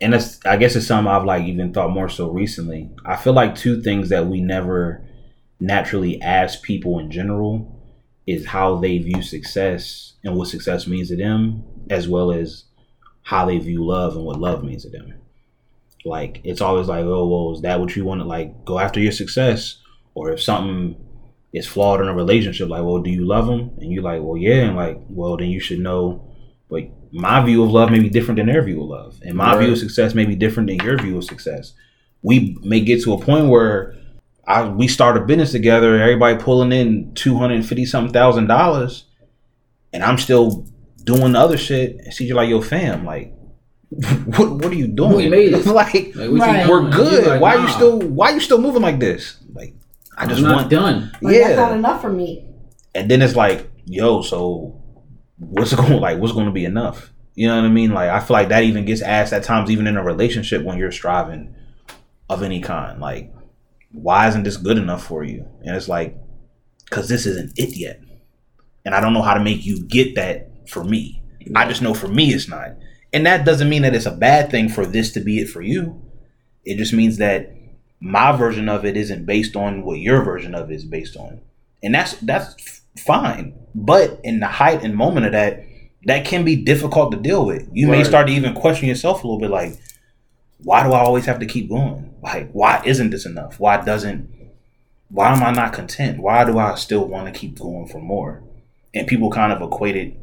and 0.00 0.14
it's, 0.14 0.44
I 0.46 0.56
guess 0.56 0.76
it's 0.76 0.86
something 0.86 1.12
I've 1.12 1.24
like 1.24 1.44
even 1.44 1.72
thought 1.72 1.90
more 1.90 2.08
so 2.08 2.30
recently. 2.30 2.90
I 3.04 3.16
feel 3.16 3.34
like 3.34 3.54
two 3.54 3.82
things 3.82 4.08
that 4.08 4.26
we 4.26 4.40
never 4.40 5.04
naturally 5.60 6.22
ask 6.22 6.62
people 6.62 6.98
in 6.98 7.10
general 7.10 7.74
is 8.26 8.46
how 8.46 8.76
they 8.76 8.98
view 8.98 9.22
success 9.22 10.14
and 10.22 10.36
what 10.36 10.48
success 10.48 10.86
means 10.86 11.08
to 11.08 11.16
them, 11.16 11.64
as 11.90 12.08
well 12.08 12.30
as 12.30 12.64
how 13.22 13.44
they 13.46 13.58
view 13.58 13.84
love 13.84 14.16
and 14.16 14.24
what 14.24 14.38
love 14.38 14.62
means 14.62 14.82
to 14.84 14.90
them. 14.90 15.14
Like 16.04 16.40
it's 16.44 16.60
always 16.60 16.88
like, 16.88 17.04
oh, 17.04 17.26
well, 17.26 17.54
is 17.54 17.62
that 17.62 17.80
what 17.80 17.96
you 17.96 18.04
want 18.04 18.20
to 18.20 18.26
like 18.26 18.64
go 18.64 18.78
after 18.78 19.00
your 19.00 19.12
success? 19.12 19.78
Or 20.14 20.30
if 20.30 20.42
something 20.42 20.96
is 21.52 21.66
flawed 21.66 22.00
in 22.00 22.08
a 22.08 22.14
relationship, 22.14 22.68
like, 22.68 22.82
well, 22.82 23.00
do 23.00 23.10
you 23.10 23.26
love 23.26 23.46
them? 23.46 23.72
And 23.78 23.92
you're 23.92 24.02
like, 24.02 24.22
well, 24.22 24.36
yeah, 24.36 24.64
and 24.64 24.76
like, 24.76 25.00
well, 25.08 25.36
then 25.36 25.48
you 25.48 25.60
should 25.60 25.80
know. 25.80 26.27
But 26.70 26.84
my 27.12 27.44
view 27.44 27.62
of 27.64 27.70
love 27.70 27.90
may 27.90 28.00
be 28.00 28.10
different 28.10 28.36
than 28.36 28.46
their 28.46 28.62
view 28.62 28.82
of 28.82 28.88
love, 28.88 29.20
and 29.24 29.34
my 29.34 29.52
Right. 29.54 29.64
view 29.64 29.72
of 29.72 29.78
success 29.78 30.14
may 30.14 30.26
be 30.26 30.36
different 30.36 30.68
than 30.68 30.78
your 30.84 30.98
view 30.98 31.16
of 31.16 31.24
success. 31.24 31.72
We 32.22 32.56
may 32.62 32.80
get 32.80 33.02
to 33.04 33.12
a 33.14 33.18
point 33.18 33.46
where 33.48 33.94
I 34.46 34.68
we 34.68 34.88
start 34.88 35.16
a 35.16 35.20
business 35.20 35.52
together, 35.52 36.00
everybody 36.00 36.36
pulling 36.36 36.72
in 36.72 37.12
two 37.14 37.36
hundred 37.38 37.54
and 37.56 37.66
fifty 37.66 37.84
something 37.86 38.12
thousand 38.12 38.46
dollars, 38.48 39.04
and 39.92 40.02
I'm 40.02 40.18
still 40.18 40.66
doing 41.04 41.32
the 41.32 41.38
other 41.38 41.56
shit. 41.56 41.96
And 42.04 42.12
see, 42.12 42.26
you're 42.26 42.36
like, 42.36 42.50
yo, 42.50 42.60
fam, 42.60 43.04
like, 43.06 43.32
what 44.36 44.50
what 44.52 44.66
are 44.66 44.74
you 44.74 44.88
doing? 44.88 45.16
we 45.16 45.28
made 45.28 45.52
it. 45.54 45.64
like, 45.66 46.14
like 46.14 46.14
right. 46.16 46.68
we're 46.68 46.90
good. 46.90 47.24
you're 47.24 47.32
like, 47.32 47.40
why 47.40 47.54
you 47.56 47.68
still 47.68 47.98
why 48.00 48.30
are 48.30 48.34
you 48.34 48.40
still 48.40 48.60
moving 48.60 48.82
like 48.82 48.98
this? 49.00 49.38
Like, 49.54 49.74
I 50.16 50.26
just 50.26 50.38
I'm 50.38 50.44
not 50.48 50.56
want 50.56 50.70
done. 50.70 51.12
Like, 51.22 51.34
yeah. 51.34 51.48
that's 51.48 51.56
not 51.58 51.72
enough 51.72 52.02
for 52.02 52.10
me. 52.10 52.44
and 52.94 53.10
then 53.10 53.22
it's 53.22 53.36
like, 53.36 53.70
yo, 53.86 54.20
so 54.22 54.82
what's 55.38 55.74
going 55.74 56.00
like 56.00 56.18
what's 56.18 56.32
going 56.32 56.46
to 56.46 56.52
be 56.52 56.64
enough? 56.64 57.12
You 57.34 57.48
know 57.48 57.56
what 57.56 57.64
I 57.64 57.68
mean? 57.68 57.92
Like 57.92 58.10
I 58.10 58.20
feel 58.20 58.34
like 58.34 58.48
that 58.48 58.64
even 58.64 58.84
gets 58.84 59.02
asked 59.02 59.32
at 59.32 59.44
times, 59.44 59.70
even 59.70 59.86
in 59.86 59.96
a 59.96 60.02
relationship 60.02 60.62
when 60.62 60.78
you're 60.78 60.92
striving 60.92 61.54
of 62.28 62.42
any 62.42 62.60
kind. 62.60 63.00
Like, 63.00 63.32
why 63.92 64.28
isn't 64.28 64.42
this 64.42 64.56
good 64.56 64.78
enough 64.78 65.06
for 65.06 65.24
you? 65.24 65.46
And 65.62 65.76
it's 65.76 65.88
like, 65.88 66.16
because 66.84 67.08
this 67.08 67.26
isn't 67.26 67.58
it 67.58 67.76
yet, 67.76 68.00
and 68.84 68.94
I 68.94 69.00
don't 69.00 69.12
know 69.12 69.22
how 69.22 69.34
to 69.34 69.44
make 69.44 69.64
you 69.64 69.82
get 69.84 70.14
that 70.16 70.68
for 70.68 70.84
me. 70.84 71.22
I 71.54 71.66
just 71.66 71.82
know 71.82 71.94
for 71.94 72.08
me 72.08 72.30
it's 72.34 72.48
not, 72.48 72.72
and 73.12 73.24
that 73.26 73.44
doesn't 73.44 73.68
mean 73.68 73.82
that 73.82 73.94
it's 73.94 74.06
a 74.06 74.10
bad 74.10 74.50
thing 74.50 74.68
for 74.68 74.84
this 74.84 75.12
to 75.12 75.20
be 75.20 75.38
it 75.40 75.48
for 75.48 75.62
you. 75.62 76.02
It 76.64 76.76
just 76.76 76.92
means 76.92 77.18
that 77.18 77.54
my 78.00 78.32
version 78.32 78.68
of 78.68 78.84
it 78.84 78.96
isn't 78.96 79.26
based 79.26 79.56
on 79.56 79.82
what 79.82 79.98
your 79.98 80.22
version 80.22 80.54
of 80.54 80.70
it 80.70 80.74
is 80.74 80.84
based 80.84 81.16
on, 81.16 81.40
and 81.82 81.94
that's 81.94 82.14
that's 82.14 82.77
fine. 83.02 83.54
But 83.74 84.20
in 84.24 84.40
the 84.40 84.46
height 84.46 84.82
and 84.82 84.94
moment 84.94 85.26
of 85.26 85.32
that, 85.32 85.64
that 86.04 86.24
can 86.24 86.44
be 86.44 86.56
difficult 86.56 87.12
to 87.12 87.18
deal 87.18 87.44
with. 87.44 87.68
You 87.72 87.88
may 87.88 88.04
start 88.04 88.28
to 88.28 88.32
even 88.32 88.54
question 88.54 88.88
yourself 88.88 89.22
a 89.22 89.26
little 89.26 89.40
bit, 89.40 89.50
like, 89.50 89.78
why 90.58 90.82
do 90.82 90.92
I 90.92 91.00
always 91.00 91.26
have 91.26 91.38
to 91.40 91.46
keep 91.46 91.68
going? 91.68 92.14
Like, 92.22 92.50
why 92.52 92.82
isn't 92.84 93.10
this 93.10 93.26
enough? 93.26 93.60
Why 93.60 93.84
doesn't? 93.84 94.28
Why 95.10 95.32
am 95.32 95.42
I 95.42 95.52
not 95.52 95.72
content? 95.72 96.20
Why 96.20 96.44
do 96.44 96.58
I 96.58 96.74
still 96.74 97.06
want 97.06 97.32
to 97.32 97.38
keep 97.38 97.58
going 97.58 97.86
for 97.86 98.00
more? 98.00 98.42
And 98.94 99.06
people 99.06 99.30
kind 99.30 99.52
of 99.52 99.62
equate 99.62 99.96
it 99.96 100.18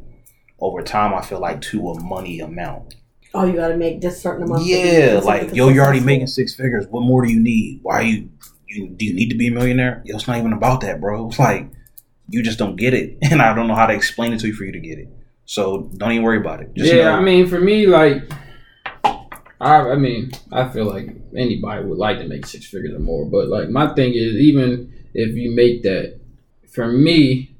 over 0.58 0.82
time. 0.82 1.14
I 1.14 1.22
feel 1.22 1.40
like 1.40 1.60
to 1.62 1.90
a 1.90 2.00
money 2.00 2.40
amount. 2.40 2.96
Oh, 3.34 3.44
you 3.44 3.54
got 3.54 3.68
to 3.68 3.76
make 3.76 4.00
this 4.00 4.20
certain 4.20 4.44
amount. 4.44 4.64
Yeah, 4.64 5.20
like 5.22 5.54
yo, 5.54 5.68
you're 5.68 5.84
already 5.84 6.00
making 6.00 6.28
six 6.28 6.54
figures. 6.54 6.86
What 6.88 7.02
more 7.02 7.24
do 7.24 7.32
you 7.32 7.40
need? 7.40 7.80
Why 7.82 7.94
are 7.96 8.02
you? 8.02 8.30
You 8.66 8.88
do 8.88 9.04
you 9.04 9.14
need 9.14 9.30
to 9.30 9.36
be 9.36 9.48
a 9.48 9.50
millionaire? 9.50 10.02
Yo, 10.04 10.16
it's 10.16 10.26
not 10.26 10.38
even 10.38 10.52
about 10.52 10.80
that, 10.82 11.00
bro. 11.00 11.28
It's 11.28 11.38
like 11.38 11.68
you 12.28 12.42
just 12.42 12.58
don't 12.58 12.76
get 12.76 12.94
it, 12.94 13.18
and 13.30 13.40
I 13.42 13.54
don't 13.54 13.68
know 13.68 13.74
how 13.74 13.86
to 13.86 13.94
explain 13.94 14.32
it 14.32 14.40
to 14.40 14.48
you 14.48 14.54
for 14.54 14.64
you 14.64 14.72
to 14.72 14.80
get 14.80 14.98
it. 14.98 15.08
So 15.44 15.90
don't 15.96 16.12
even 16.12 16.24
worry 16.24 16.38
about 16.38 16.60
it. 16.60 16.74
Just 16.74 16.92
yeah, 16.92 17.04
know- 17.04 17.12
I 17.12 17.20
mean, 17.20 17.46
for 17.46 17.60
me, 17.60 17.86
like, 17.86 18.22
I, 19.60 19.76
I 19.90 19.94
mean, 19.96 20.32
I 20.52 20.68
feel 20.68 20.84
like 20.84 21.08
anybody 21.36 21.84
would 21.84 21.98
like 21.98 22.18
to 22.18 22.26
make 22.28 22.46
six 22.46 22.66
figures 22.66 22.94
or 22.94 22.98
more, 22.98 23.24
but 23.24 23.48
like, 23.48 23.68
my 23.68 23.94
thing 23.94 24.12
is, 24.14 24.34
even 24.36 24.92
if 25.14 25.34
you 25.36 25.54
make 25.54 25.82
that, 25.84 26.18
for 26.70 26.90
me, 26.90 27.56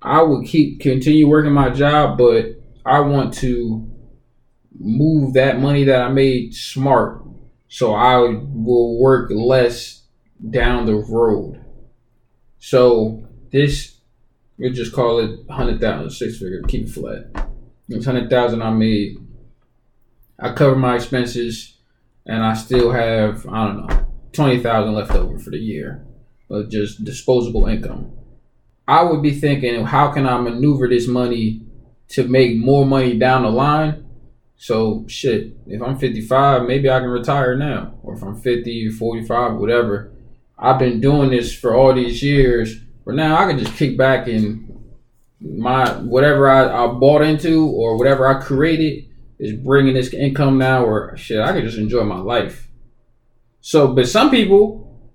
I 0.00 0.22
would 0.22 0.46
keep 0.46 0.80
continue 0.80 1.28
working 1.28 1.52
my 1.52 1.70
job, 1.70 2.18
but 2.18 2.60
I 2.86 3.00
want 3.00 3.34
to 3.34 3.90
move 4.78 5.34
that 5.34 5.60
money 5.60 5.84
that 5.84 6.02
I 6.02 6.08
made 6.08 6.54
smart, 6.54 7.22
so 7.68 7.94
I 7.94 8.18
will 8.18 8.98
work 9.00 9.30
less 9.34 10.02
down 10.50 10.86
the 10.86 10.96
road. 10.96 11.64
So 12.58 13.26
this, 13.50 13.93
we 14.58 14.70
just 14.70 14.92
call 14.92 15.18
it 15.18 15.50
hundred 15.50 15.80
thousand, 15.80 16.10
six 16.10 16.38
figure, 16.38 16.62
keep 16.62 16.86
it 16.86 16.90
flat. 16.90 17.48
It's 17.88 18.06
hundred 18.06 18.30
thousand 18.30 18.62
I 18.62 18.70
made. 18.70 19.16
I 20.38 20.52
cover 20.52 20.76
my 20.76 20.96
expenses, 20.96 21.76
and 22.26 22.42
I 22.42 22.54
still 22.54 22.90
have 22.92 23.46
I 23.46 23.66
don't 23.66 23.86
know 23.86 24.06
twenty 24.32 24.60
thousand 24.60 24.94
left 24.94 25.12
over 25.12 25.38
for 25.38 25.50
the 25.50 25.58
year, 25.58 26.04
of 26.50 26.70
just 26.70 27.04
disposable 27.04 27.66
income. 27.66 28.12
I 28.86 29.02
would 29.02 29.22
be 29.22 29.32
thinking, 29.32 29.84
how 29.84 30.12
can 30.12 30.26
I 30.26 30.38
maneuver 30.38 30.88
this 30.88 31.08
money 31.08 31.62
to 32.08 32.28
make 32.28 32.56
more 32.56 32.84
money 32.84 33.18
down 33.18 33.42
the 33.42 33.50
line? 33.50 34.04
So 34.56 35.04
shit, 35.08 35.56
if 35.66 35.82
I'm 35.82 35.98
55, 35.98 36.64
maybe 36.64 36.90
I 36.90 37.00
can 37.00 37.08
retire 37.08 37.56
now. 37.56 37.94
Or 38.02 38.14
if 38.14 38.22
I'm 38.22 38.36
50, 38.36 38.90
45, 38.90 39.56
whatever. 39.56 40.12
I've 40.58 40.78
been 40.78 41.00
doing 41.00 41.30
this 41.30 41.54
for 41.54 41.74
all 41.74 41.94
these 41.94 42.22
years. 42.22 42.78
But 43.04 43.14
now 43.14 43.36
I 43.36 43.46
can 43.46 43.58
just 43.58 43.76
kick 43.76 43.96
back 43.98 44.28
and 44.28 44.70
my 45.40 45.90
whatever 45.98 46.48
I, 46.48 46.84
I 46.84 46.86
bought 46.86 47.22
into 47.22 47.66
or 47.66 47.98
whatever 47.98 48.26
I 48.26 48.42
created 48.42 49.04
is 49.38 49.52
bringing 49.52 49.94
this 49.94 50.12
income 50.12 50.58
now 50.58 50.84
or 50.84 51.16
shit, 51.16 51.40
I 51.40 51.52
can 51.52 51.62
just 51.62 51.78
enjoy 51.78 52.04
my 52.04 52.18
life. 52.18 52.68
So, 53.60 53.88
but 53.88 54.08
some 54.08 54.30
people, 54.30 55.12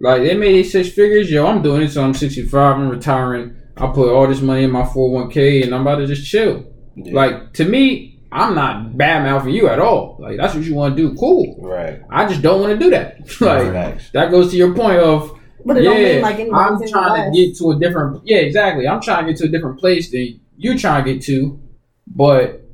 like 0.00 0.22
they 0.22 0.34
made 0.34 0.54
these 0.54 0.72
six 0.72 0.88
figures, 0.88 1.30
yo, 1.30 1.46
I'm 1.46 1.62
doing 1.62 1.82
it, 1.82 1.90
so 1.90 2.02
I'm 2.02 2.14
65, 2.14 2.76
I'm 2.76 2.88
retiring. 2.88 3.56
I 3.76 3.86
put 3.88 4.12
all 4.12 4.26
this 4.26 4.40
money 4.40 4.64
in 4.64 4.72
my 4.72 4.82
401k 4.82 5.64
and 5.64 5.74
I'm 5.74 5.82
about 5.82 5.96
to 5.96 6.06
just 6.06 6.28
chill. 6.28 6.64
Yeah. 6.96 7.14
Like 7.14 7.52
to 7.54 7.64
me, 7.64 8.20
I'm 8.32 8.54
not 8.54 8.96
bad 8.96 9.22
mouthing 9.22 9.54
you 9.54 9.68
at 9.68 9.78
all. 9.78 10.16
Like 10.18 10.36
that's 10.36 10.54
what 10.54 10.64
you 10.64 10.74
want 10.74 10.96
to 10.96 11.02
do, 11.02 11.16
cool. 11.16 11.56
right. 11.60 12.00
I 12.10 12.26
just 12.26 12.42
don't 12.42 12.60
want 12.60 12.72
to 12.72 12.84
do 12.84 12.90
that. 12.90 13.18
like 13.40 14.12
that 14.12 14.30
goes 14.30 14.50
to 14.50 14.56
your 14.56 14.74
point 14.74 14.98
of 14.98 15.37
But 15.64 15.76
it 15.78 15.84
yeah, 15.84 15.90
don't 15.90 16.02
mean 16.02 16.22
like 16.22 16.38
anybody's 16.38 16.82
I'm 16.82 16.88
trying 16.88 17.12
less. 17.12 17.34
to 17.36 17.46
get 17.46 17.56
to 17.58 17.70
a 17.72 17.78
different. 17.78 18.22
Yeah, 18.24 18.38
exactly. 18.38 18.86
I'm 18.88 19.00
trying 19.00 19.26
to 19.26 19.32
get 19.32 19.38
to 19.40 19.44
a 19.46 19.48
different 19.48 19.78
place 19.80 20.10
than 20.10 20.40
you're 20.56 20.76
trying 20.78 21.04
to 21.04 21.12
get 21.14 21.22
to, 21.24 21.58
but 22.06 22.64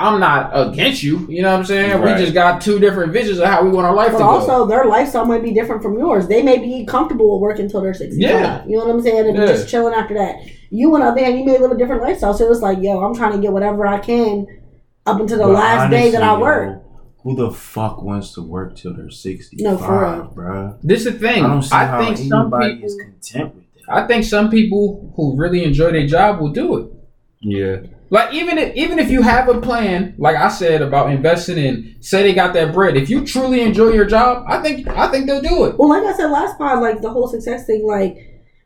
I'm 0.00 0.18
not 0.18 0.50
against 0.54 1.02
you. 1.04 1.26
You 1.28 1.42
know 1.42 1.52
what 1.52 1.60
I'm 1.60 1.64
saying? 1.64 2.00
Right. 2.00 2.16
We 2.16 2.22
just 2.22 2.34
got 2.34 2.60
two 2.60 2.78
different 2.80 3.12
visions 3.12 3.38
of 3.38 3.46
how 3.46 3.62
we 3.62 3.70
want 3.70 3.86
our 3.86 3.94
life 3.94 4.12
But 4.12 4.18
to 4.18 4.24
go. 4.24 4.30
also, 4.30 4.66
their 4.66 4.84
lifestyle 4.86 5.24
might 5.26 5.42
be 5.44 5.52
different 5.52 5.80
from 5.82 5.96
yours. 5.98 6.26
They 6.26 6.42
may 6.42 6.58
be 6.58 6.84
comfortable 6.84 7.32
with 7.32 7.40
working 7.42 7.66
until 7.66 7.82
they're 7.82 7.94
65. 7.94 8.18
Yeah. 8.20 8.64
You 8.66 8.78
know 8.78 8.84
what 8.86 8.94
I'm 8.94 9.02
saying? 9.02 9.28
And 9.28 9.36
Yeah. 9.38 9.46
just 9.46 9.68
chilling 9.68 9.94
after 9.94 10.14
that. 10.14 10.36
You, 10.70 10.92
on 10.94 11.00
the 11.02 11.06
other 11.06 11.20
hand, 11.22 11.38
you 11.38 11.44
may 11.44 11.58
live 11.58 11.70
a 11.70 11.76
different 11.76 12.02
lifestyle. 12.02 12.34
So 12.34 12.50
it's 12.50 12.62
like, 12.62 12.78
yo, 12.82 13.00
I'm 13.00 13.14
trying 13.14 13.32
to 13.32 13.38
get 13.38 13.52
whatever 13.52 13.86
I 13.86 13.98
can 13.98 14.46
up 15.06 15.20
until 15.20 15.38
the 15.38 15.44
But 15.44 15.52
last 15.52 15.90
day 15.90 16.10
that 16.10 16.22
I 16.22 16.28
honestly, 16.28 16.42
work. 16.42 16.82
Yo, 17.24 17.30
Who 17.30 17.36
the 17.36 17.50
fuck 17.50 18.02
wants 18.02 18.32
to 18.34 18.42
work 18.42 18.76
till 18.76 18.94
they're 18.94 19.10
65, 19.10 19.60
No, 19.64 19.78
for 19.78 20.00
real. 20.00 20.32
bruh? 20.34 20.78
this 20.82 21.06
is 21.06 21.12
the 21.14 21.18
thing. 21.18 21.44
I 21.44 21.48
don't 21.48 21.62
see 21.62 21.74
I 21.74 21.86
how 21.86 22.04
think 22.04 22.16
some 22.18 22.40
anybody 22.52 22.74
people. 22.74 22.86
is 22.88 22.94
content 22.96 23.54
with 23.54 23.64
that. 23.86 23.94
I 23.96 24.06
think 24.06 24.24
some 24.24 24.50
people 24.50 25.12
who 25.16 25.36
really 25.36 25.64
enjoy 25.64 25.90
their 25.92 26.06
job 26.06 26.40
will 26.40 26.50
do 26.52 26.76
it. 26.78 26.90
Yeah. 27.40 27.76
Like 28.10 28.34
even 28.34 28.58
if 28.58 28.76
even 28.76 28.98
if 28.98 29.10
you 29.10 29.22
have 29.22 29.48
a 29.48 29.58
plan, 29.60 30.14
like 30.18 30.36
I 30.36 30.48
said 30.48 30.82
about 30.82 31.10
investing 31.10 31.56
in, 31.58 31.96
say 32.00 32.22
they 32.22 32.34
got 32.34 32.52
that 32.54 32.72
bread. 32.74 32.96
If 32.96 33.08
you 33.08 33.24
truly 33.26 33.62
enjoy 33.62 33.88
your 33.88 34.04
job, 34.04 34.44
I 34.46 34.60
think 34.62 34.86
I 34.86 35.10
think 35.10 35.26
they'll 35.26 35.40
do 35.40 35.64
it. 35.64 35.78
Well, 35.78 35.88
like 35.88 36.04
I 36.04 36.14
said 36.16 36.26
last 36.30 36.58
pod, 36.58 36.80
like 36.80 37.00
the 37.00 37.10
whole 37.10 37.26
success 37.26 37.66
thing, 37.66 37.86
like 37.86 38.18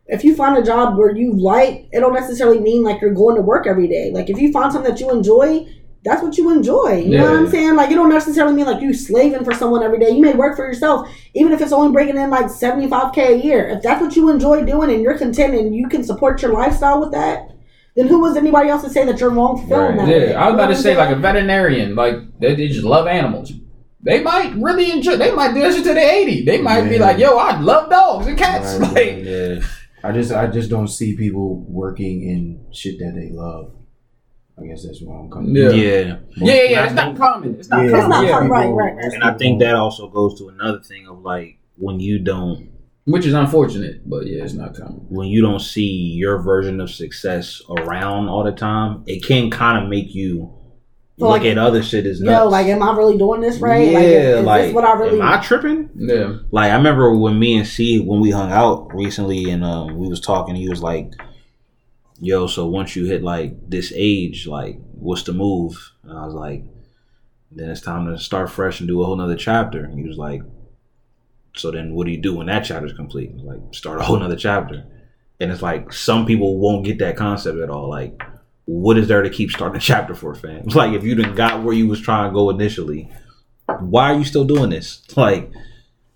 if 0.09 0.25
you 0.25 0.35
find 0.35 0.59
a 0.59 0.63
job 0.65 0.99
where 0.99 1.15
you 1.17 1.33
like, 1.33 1.87
it 1.93 2.01
don't 2.01 2.13
necessarily 2.13 2.59
mean 2.61 2.83
like 2.83 3.01
you're 3.01 3.15
going 3.15 3.37
to 3.37 3.43
work 3.43 3.67
every 3.69 3.87
day. 3.89 4.11
Like 4.13 4.29
if 4.31 4.39
you 4.41 4.51
find 4.53 4.73
something 4.73 4.91
that 4.91 5.01
you 5.01 5.11
enjoy, 5.11 5.67
that's 6.07 6.23
what 6.23 6.39
you 6.39 6.51
enjoy. 6.53 7.03
You 7.05 7.19
know 7.19 7.25
what 7.31 7.41
I'm 7.41 7.51
saying? 7.51 7.75
Like 7.75 7.91
you 7.91 7.97
don't 7.97 8.09
necessarily 8.09 8.55
mean 8.55 8.67
like 8.67 8.81
you 8.81 8.95
slaving 8.95 9.45
for 9.45 9.53
someone 9.53 9.83
every 9.83 9.99
day. 9.99 10.11
You 10.11 10.23
may 10.23 10.33
work 10.35 10.57
for 10.57 10.65
yourself, 10.67 11.09
even 11.35 11.53
if 11.53 11.61
it's 11.61 11.73
only 11.73 11.93
bringing 11.93 12.17
in 12.17 12.31
like 12.31 12.47
75k 12.47 13.19
a 13.19 13.37
year. 13.45 13.69
If 13.69 13.83
that's 13.83 14.01
what 14.01 14.15
you 14.17 14.31
enjoy 14.31 14.65
doing 14.65 14.91
and 14.91 15.03
you're 15.03 15.19
content 15.19 15.55
and 15.55 15.75
you 15.75 15.89
can 15.89 16.05
support 16.05 16.41
your 16.43 16.53
lifestyle 16.53 17.01
with 17.01 17.11
that, 17.13 17.51
then 17.97 18.07
who 18.07 18.21
was 18.21 18.37
anybody 18.37 18.69
else 18.69 18.83
to 18.85 18.91
say 18.91 19.05
that 19.05 19.19
you're 19.19 19.31
wrong 19.31 19.61
for 19.61 19.67
feeling 19.69 19.97
Right. 19.97 19.97
that? 19.97 20.07
way? 20.09 20.31
Yeah, 20.31 20.43
I 20.43 20.47
was 20.47 20.55
about 20.55 20.67
to 20.69 20.77
I'm 20.77 20.81
say 20.83 20.97
like 20.97 21.11
a 21.11 21.17
veterinarian, 21.17 21.95
like 21.97 22.17
they, 22.39 22.55
they 22.55 22.69
just 22.69 22.85
love 22.85 23.07
animals. 23.07 23.53
They 24.03 24.23
might 24.23 24.55
really 24.55 24.93
enjoy. 24.93 25.17
They 25.17 25.33
might 25.35 25.55
do 25.55 25.61
this 25.61 25.77
until 25.79 25.95
they're 25.95 26.15
eighty. 26.15 26.45
They 26.45 26.61
might 26.61 26.89
be 26.89 26.99
like, 26.99 27.19
"Yo, 27.19 27.37
I 27.37 27.59
love 27.59 27.91
dogs 27.91 28.29
and 28.29 28.39
cats." 28.39 28.79
Right, 28.79 28.93
like, 29.17 29.25
Yeah. 29.25 29.59
I 30.05 30.13
just 30.13 30.31
I 30.31 30.47
just 30.47 30.71
don't 30.71 30.87
see 30.87 31.17
people 31.17 31.57
working 31.69 32.23
in 32.23 32.65
shit 32.73 33.01
that 33.01 33.15
they 33.17 33.31
love. 33.31 33.73
I 34.59 34.67
guess 34.67 34.85
that's 34.87 35.03
where 35.03 35.19
I'm 35.19 35.31
coming. 35.31 35.55
Yeah. 35.55 35.69
from. 35.69 35.77
Yeah. 35.79 35.85
yeah, 36.37 36.55
yeah, 36.55 36.63
yeah. 36.71 36.85
It's 36.87 36.95
not 36.95 37.17
common. 37.17 37.57
It's 37.59 37.69
not 37.69 37.85
Yeah, 37.85 37.91
common. 37.91 38.09
not 38.09 38.25
yeah. 38.25 38.31
common. 38.33 38.51
Right, 38.51 38.63
people- 38.65 38.77
right. 38.77 39.05
And 39.15 39.23
I 39.25 39.35
think 39.35 39.61
that 39.61 39.75
also 39.75 40.09
goes 40.09 40.39
to 40.39 40.49
another 40.49 40.81
thing 40.81 41.07
of 41.07 41.21
like 41.23 41.59
when 41.77 42.01
you 42.01 42.19
don't 42.19 42.71
Which 43.05 43.27
is 43.27 43.35
unfortunate, 43.35 44.09
but 44.09 44.27
yeah, 44.27 44.43
it's 44.45 44.55
not 44.55 44.75
common. 44.75 45.05
when 45.11 45.29
you 45.29 45.43
don't 45.43 45.61
see 45.61 45.91
your 46.23 46.39
version 46.39 46.81
of 46.81 46.91
success 46.91 47.61
around 47.69 48.29
all 48.29 48.45
the 48.45 48.53
time, 48.53 49.03
it 49.07 49.23
can 49.25 49.51
kind 49.51 49.83
of 49.85 49.91
make 49.91 50.15
you 50.15 50.51
So, 51.19 51.29
look 51.29 51.43
like, 51.43 51.45
at 51.53 51.59
other 51.59 51.83
shit 51.83 52.07
as 52.07 52.21
nuts. 52.23 52.33
Yo, 52.45 52.49
like, 52.49 52.67
am 52.67 52.83
I 52.83 52.97
really 52.97 53.19
doing 53.19 53.43
this 53.43 53.59
right? 53.59 53.89
Yeah, 53.93 53.99
like, 53.99 54.07
is, 54.07 54.39
is 54.39 54.45
like, 54.45 54.63
this 54.63 54.75
what 54.75 54.85
I 54.85 54.93
really? 54.95 55.21
am 55.21 55.27
I 55.29 55.41
tripping? 55.43 55.91
Yeah, 55.97 56.37
Like 56.51 56.73
I 56.73 56.77
remember 56.77 57.15
when 57.15 57.39
me 57.39 57.59
and 57.59 57.67
C 57.67 58.01
when 58.01 58.21
we 58.21 58.31
hung 58.31 58.51
out 58.51 58.93
recently 58.95 59.51
and 59.51 59.63
um, 59.63 59.97
we 59.99 60.09
was 60.09 60.21
talking, 60.21 60.55
he 60.57 60.69
was 60.69 60.83
like, 60.83 61.13
"Yo, 62.21 62.47
so 62.47 62.67
once 62.67 62.97
you 62.97 63.07
hit 63.07 63.23
like 63.23 63.69
this 63.69 63.93
age, 63.95 64.47
like 64.47 64.79
what's 64.93 65.23
the 65.23 65.33
move?" 65.33 65.93
And 66.03 66.19
I 66.19 66.25
was 66.25 66.35
like, 66.35 66.65
"Then 67.51 67.71
it's 67.71 67.81
time 67.81 68.07
to 68.07 68.19
start 68.19 68.51
fresh 68.51 68.81
and 68.81 68.89
do 68.89 69.03
a 69.03 69.07
whole 69.07 69.17
nother 69.17 69.37
chapter." 69.37 69.85
And 69.85 69.99
he 69.99 70.07
was 70.07 70.19
like, 70.19 70.43
"So 71.57 71.71
then 71.71 71.95
what 71.95 72.07
do 72.07 72.13
you 72.13 72.21
do 72.21 72.35
when 72.35 72.47
that 72.47 72.65
chapter's 72.65 72.93
complete?" 72.93 73.37
Like 73.37 73.61
start 73.73 74.01
a 74.01 74.05
whole 74.05 74.19
nother 74.19 74.37
chapter. 74.37 74.85
And 75.39 75.53
it's 75.53 75.63
like 75.63 75.93
some 75.93 76.25
people 76.25 76.59
won't 76.59 76.85
get 76.85 76.99
that 77.01 77.17
concept 77.17 77.59
at 77.59 77.69
all. 77.69 77.91
Like, 77.91 78.23
what 78.65 78.97
is 78.97 79.07
there 79.09 79.23
to 79.23 79.31
keep 79.31 79.51
starting 79.51 79.77
a 79.77 79.81
chapter 79.81 80.15
for, 80.15 80.35
fam? 80.35 80.65
It's 80.65 80.75
like 80.83 80.93
if 80.93 81.05
you 81.05 81.15
didn't 81.15 81.35
got 81.35 81.63
where 81.63 81.75
you 81.75 81.87
was 81.87 82.01
trying 82.01 82.31
to 82.31 82.35
go 82.35 82.51
initially, 82.51 83.11
why 83.81 84.13
are 84.13 84.19
you 84.19 84.25
still 84.25 84.45
doing 84.45 84.71
this? 84.71 85.03
Like, 85.17 85.51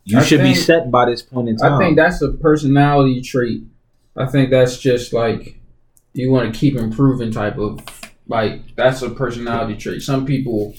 you 0.05 0.19
I 0.19 0.23
should 0.23 0.41
be 0.41 0.55
set 0.55 0.91
by 0.91 1.07
this 1.07 1.23
point 1.23 1.49
in 1.49 1.57
time. 1.57 1.75
I 1.75 1.79
think 1.79 1.97
that's 1.97 2.21
a 2.23 2.33
personality 2.33 3.21
trait. 3.21 3.63
I 4.17 4.27
think 4.27 4.51
that's 4.51 4.79
just 4.79 5.13
like 5.13 5.60
you 6.13 6.31
want 6.33 6.53
to 6.53 6.59
keep 6.59 6.77
improving 6.77 7.31
type 7.31 7.59
of 7.59 7.81
like 8.27 8.75
that's 8.77 9.03
a 9.03 9.11
personality 9.11 9.77
trait. 9.77 10.03
Some 10.03 10.25
people, 10.27 10.75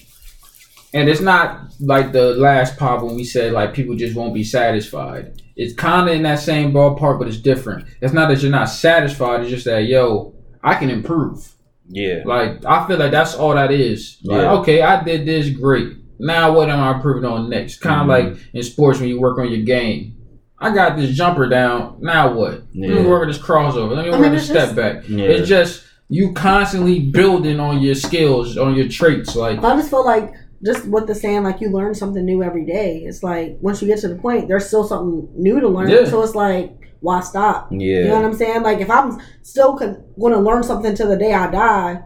and 0.93 1.09
it's 1.09 1.21
not 1.21 1.73
like 1.79 2.11
the 2.11 2.35
last 2.35 2.77
part 2.77 3.03
when 3.03 3.15
we 3.15 3.23
said 3.23 3.53
like 3.53 3.73
people 3.73 3.95
just 3.95 4.15
won't 4.15 4.33
be 4.33 4.43
satisfied. 4.43 5.41
It's 5.55 5.73
kind 5.73 6.09
of 6.09 6.15
in 6.15 6.23
that 6.23 6.39
same 6.39 6.71
ballpark, 6.71 7.19
but 7.19 7.27
it's 7.27 7.37
different. 7.37 7.85
It's 8.01 8.13
not 8.13 8.29
that 8.29 8.41
you're 8.41 8.51
not 8.51 8.65
satisfied. 8.69 9.41
It's 9.41 9.49
just 9.49 9.65
that 9.65 9.85
yo, 9.85 10.33
I 10.63 10.75
can 10.75 10.89
improve. 10.89 11.53
yeah, 11.89 12.21
Like 12.25 12.63
I 12.65 12.87
feel 12.87 12.97
like 12.97 13.11
that's 13.11 13.35
all 13.35 13.53
that 13.55 13.71
is. 13.71 14.17
Like 14.23 14.41
Yeah. 14.43 14.51
okay, 14.53 14.81
I 14.81 15.03
did 15.03 15.25
this 15.25 15.49
great. 15.49 15.89
Now 16.19 16.53
what 16.53 16.69
am 16.69 16.79
I 16.79 16.95
improving 16.95 17.25
on 17.25 17.49
next? 17.49 17.81
Kind 17.81 18.01
of 18.01 18.07
Mhm. 18.07 18.09
like 18.33 18.39
in 18.53 18.63
sports 18.63 18.99
when 18.99 19.09
you 19.09 19.19
work 19.19 19.37
on 19.39 19.51
your 19.51 19.63
game. 19.63 20.13
I 20.61 20.73
got 20.73 20.95
this 20.95 21.15
jumper 21.15 21.49
down. 21.49 21.97
Now 22.01 22.33
what? 22.33 22.63
Let 22.75 22.89
me 22.91 23.03
work 23.05 23.23
on 23.23 23.27
this 23.27 23.37
crossover. 23.39 23.95
Let 23.95 24.05
me 24.05 24.11
I 24.11 24.13
work 24.13 24.21
mean, 24.21 24.29
on 24.29 24.35
this 24.35 24.45
step 24.45 24.69
just- 24.69 24.75
back. 24.75 25.09
yeah. 25.09 25.25
It's 25.25 25.47
just 25.49 25.83
you 26.07 26.33
constantly 26.33 26.99
building 26.99 27.59
on 27.59 27.79
your 27.81 27.95
skills, 27.95 28.57
on 28.57 28.75
your 28.75 28.87
traits. 28.87 29.35
Like 29.35 29.59
I 29.63 29.75
just 29.75 29.89
feel 29.89 30.05
like 30.05 30.33
just 30.63 30.85
what 30.87 31.07
the 31.07 31.15
saying, 31.15 31.43
like 31.43 31.59
you 31.61 31.69
learn 31.69 31.95
something 31.95 32.23
new 32.23 32.43
every 32.43 32.65
day. 32.65 32.97
It's 33.05 33.23
like 33.23 33.57
once 33.61 33.81
you 33.81 33.87
get 33.87 33.99
to 34.01 34.07
the 34.09 34.15
point, 34.15 34.47
there's 34.47 34.67
still 34.67 34.83
something 34.83 35.27
new 35.35 35.59
to 35.59 35.67
learn. 35.67 35.89
Yeah. 35.89 36.05
So 36.05 36.21
it's 36.21 36.35
like, 36.35 36.77
why 36.99 37.21
stop? 37.21 37.69
yeah, 37.71 38.01
You 38.01 38.07
know 38.09 38.15
what 38.17 38.25
I'm 38.25 38.33
saying? 38.35 38.61
Like 38.61 38.79
if 38.79 38.89
I'm 38.91 39.19
still 39.41 39.75
con- 39.77 40.03
going 40.19 40.33
to 40.33 40.39
learn 40.39 40.61
something 40.61 40.93
till 40.93 41.07
the 41.09 41.17
day 41.17 41.33
I 41.33 41.49
die, 41.49 42.01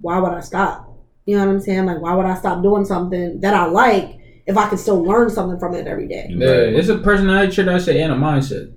why 0.00 0.18
would 0.18 0.32
I 0.32 0.40
stop? 0.40 0.90
You 1.26 1.36
know 1.36 1.44
what 1.44 1.52
I'm 1.52 1.60
saying? 1.60 1.84
Like 1.84 2.00
why 2.00 2.14
would 2.14 2.24
I 2.26 2.34
stop 2.36 2.62
doing 2.62 2.84
something 2.86 3.40
that 3.40 3.52
I 3.52 3.66
like 3.66 4.18
if 4.46 4.56
I 4.56 4.68
can 4.68 4.78
still 4.78 5.02
learn 5.02 5.30
something 5.30 5.58
from 5.58 5.74
it 5.74 5.86
every 5.86 6.06
day? 6.06 6.26
yeah, 6.30 6.46
it's 6.46 6.88
a 6.88 6.98
personality 6.98 7.52
trait 7.52 7.68
I 7.68 7.78
say 7.78 8.02
and 8.02 8.12
a 8.12 8.16
mindset. 8.16 8.72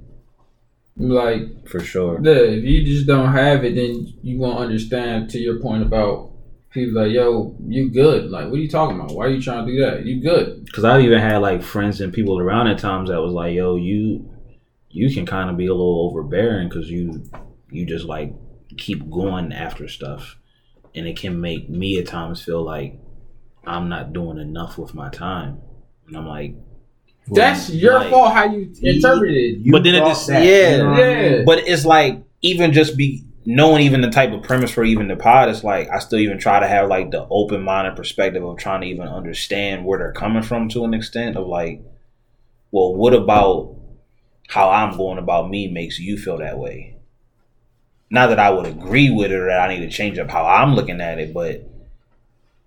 Like 0.96 1.68
for 1.68 1.80
sure. 1.80 2.20
Yeah, 2.22 2.32
if 2.34 2.64
you 2.64 2.84
just 2.84 3.06
don't 3.06 3.32
have 3.32 3.64
it, 3.64 3.76
then 3.76 4.14
you 4.24 4.40
won't 4.40 4.60
understand. 4.60 5.30
To 5.32 5.40
your 5.40 5.60
point 5.60 5.84
about 5.84 6.32
people 6.72 7.02
like, 7.02 7.12
yo, 7.12 7.56
you 7.68 7.90
good? 7.90 8.32
Like, 8.32 8.46
what 8.46 8.56
are 8.56 8.62
you 8.62 8.70
talking 8.70 9.00
about? 9.00 9.14
Why 9.14 9.26
are 9.26 9.30
you 9.30 9.42
trying 9.42 9.66
to 9.66 9.72
do 9.72 9.80
that? 9.80 10.06
You 10.06 10.22
good? 10.22 10.66
Because 10.66 10.84
I've 10.84 11.02
even 11.02 11.20
had 11.20 11.38
like 11.38 11.62
friends 11.62 12.02
and 12.02 12.14
people 12.14 12.40
around 12.40 12.68
at 12.68 12.80
times 12.80 13.10
that 13.10 13.22
was 13.22 13.34
like, 13.34 13.54
"Yo, 13.54 13.76
you, 13.76 14.28
you 14.90 15.14
can 15.14 15.26
kind 15.26 15.50
of 15.50 15.58
be 15.58 15.68
a 15.68 15.74
little 15.74 16.10
overbearing 16.10 16.70
because 16.70 16.90
you, 16.90 17.24
you 17.70 17.86
just 17.86 18.06
like 18.06 18.34
keep 18.78 19.10
going 19.10 19.54
after 19.54 19.88
stuff, 19.88 20.38
and 20.96 21.08
it 21.08 21.18
can 21.18 21.40
make 21.40 21.70
me 21.70 22.00
at 22.00 22.08
times 22.08 22.44
feel 22.44 22.64
like 22.64 23.00
I'm 23.68 23.90
not 23.90 24.14
doing 24.14 24.38
enough 24.40 24.78
with 24.78 24.94
my 24.94 25.10
time." 25.10 25.60
And 26.08 26.16
I'm 26.18 26.26
like, 26.28 26.56
That's 27.30 27.70
your 27.70 28.00
like- 28.00 28.10
fault 28.10 28.32
how 28.34 28.46
you 28.52 28.72
interpret 28.82 29.32
it. 29.34 29.58
You 29.60 29.72
But 29.74 29.84
then 29.84 29.96
it 29.96 30.00
just- 30.00 30.28
that, 30.28 30.44
yeah, 30.46 30.72
you 30.72 30.78
know 30.84 30.90
what 30.92 31.00
I 31.04 31.08
mean? 31.08 31.32
Yeah. 31.34 31.44
but 31.46 31.60
it's 31.68 31.86
like 31.86 32.24
even 32.42 32.72
just 32.72 32.96
be 32.98 33.24
knowing 33.46 33.82
even 33.82 34.02
the 34.02 34.10
type 34.10 34.32
of 34.32 34.44
premise 34.44 34.72
for 34.72 34.84
even 34.84 35.08
the 35.08 35.16
pod 35.16 35.48
it's 35.48 35.64
like 35.64 35.88
i 35.90 36.00
still 36.00 36.20
even 36.20 36.38
try 36.38 36.60
to 36.60 36.68
have 36.68 36.90
like 36.90 37.12
the 37.12 37.26
open-minded 37.30 37.96
perspective 37.96 38.44
of 38.44 38.58
trying 38.58 38.82
to 38.82 38.88
even 38.88 39.08
understand 39.08 39.86
where 39.86 39.98
they're 40.00 40.12
coming 40.12 40.44
from 40.44 40.68
to 40.68 40.84
an 40.84 40.94
extent 40.94 41.38
of 41.38 41.48
like 41.48 41.82
well 42.72 42.94
what 42.94 43.14
about 43.14 43.74
how 44.50 44.70
i'm 44.70 44.98
going 44.98 45.18
about 45.18 45.50
me 45.50 45.66
makes 45.70 45.98
you 45.98 46.18
feel 46.18 46.38
that 46.40 46.58
way 46.60 46.98
not 48.10 48.28
that 48.28 48.38
i 48.40 48.50
would 48.50 48.66
agree 48.66 49.10
with 49.10 49.32
it 49.32 49.36
or 49.36 49.48
that 49.48 49.62
i 49.62 49.74
need 49.74 49.80
to 49.80 49.90
change 49.90 50.20
up 50.20 50.30
how 50.30 50.46
i'm 50.46 50.76
looking 50.76 51.00
at 51.00 51.18
it 51.18 51.34
but 51.34 51.70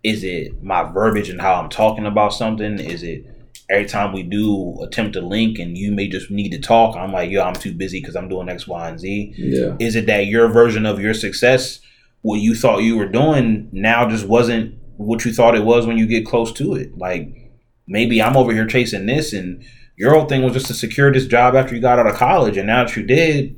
is 0.02 0.24
it 0.24 0.62
my 0.62 0.82
verbiage 0.82 1.28
and 1.28 1.40
how 1.40 1.54
I'm 1.54 1.68
talking 1.68 2.06
about 2.06 2.32
something? 2.32 2.78
Is 2.78 3.02
it 3.02 3.26
every 3.68 3.86
time 3.86 4.12
we 4.12 4.22
do 4.22 4.76
attempt 4.82 5.12
to 5.14 5.20
link 5.20 5.58
and 5.58 5.76
you 5.76 5.92
may 5.92 6.08
just 6.08 6.30
need 6.30 6.50
to 6.50 6.58
talk, 6.58 6.96
I'm 6.96 7.12
like, 7.12 7.30
yo, 7.30 7.42
I'm 7.42 7.54
too 7.54 7.74
busy 7.74 8.00
because 8.00 8.16
I'm 8.16 8.28
doing 8.28 8.48
X, 8.48 8.66
Y, 8.66 8.88
and 8.88 8.98
Z. 8.98 9.34
Yeah. 9.36 9.76
Is 9.78 9.96
it 9.96 10.06
that 10.06 10.26
your 10.26 10.48
version 10.48 10.86
of 10.86 11.00
your 11.00 11.14
success, 11.14 11.80
what 12.22 12.40
you 12.40 12.54
thought 12.54 12.82
you 12.82 12.96
were 12.96 13.08
doing, 13.08 13.68
now 13.72 14.08
just 14.08 14.26
wasn't 14.26 14.74
what 14.96 15.24
you 15.24 15.32
thought 15.32 15.54
it 15.54 15.64
was 15.64 15.86
when 15.86 15.98
you 15.98 16.06
get 16.06 16.26
close 16.26 16.52
to 16.54 16.74
it? 16.74 16.96
Like 16.98 17.52
maybe 17.86 18.22
I'm 18.22 18.36
over 18.36 18.52
here 18.52 18.66
chasing 18.66 19.06
this 19.06 19.32
and 19.32 19.64
your 19.96 20.14
whole 20.14 20.24
thing 20.24 20.42
was 20.42 20.54
just 20.54 20.66
to 20.66 20.74
secure 20.74 21.12
this 21.12 21.26
job 21.26 21.54
after 21.54 21.74
you 21.74 21.80
got 21.82 21.98
out 21.98 22.06
of 22.06 22.14
college, 22.14 22.56
and 22.56 22.66
now 22.66 22.84
that 22.84 22.96
you 22.96 23.02
did, 23.02 23.54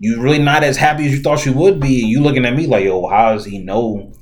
you're 0.00 0.20
really 0.20 0.40
not 0.40 0.64
as 0.64 0.76
happy 0.76 1.06
as 1.06 1.12
you 1.12 1.22
thought 1.22 1.46
you 1.46 1.52
would 1.52 1.78
be. 1.78 2.04
You 2.04 2.20
looking 2.20 2.44
at 2.44 2.56
me 2.56 2.66
like, 2.66 2.84
yo, 2.84 3.06
how 3.06 3.34
does 3.34 3.44
he 3.44 3.58
know 3.58 4.12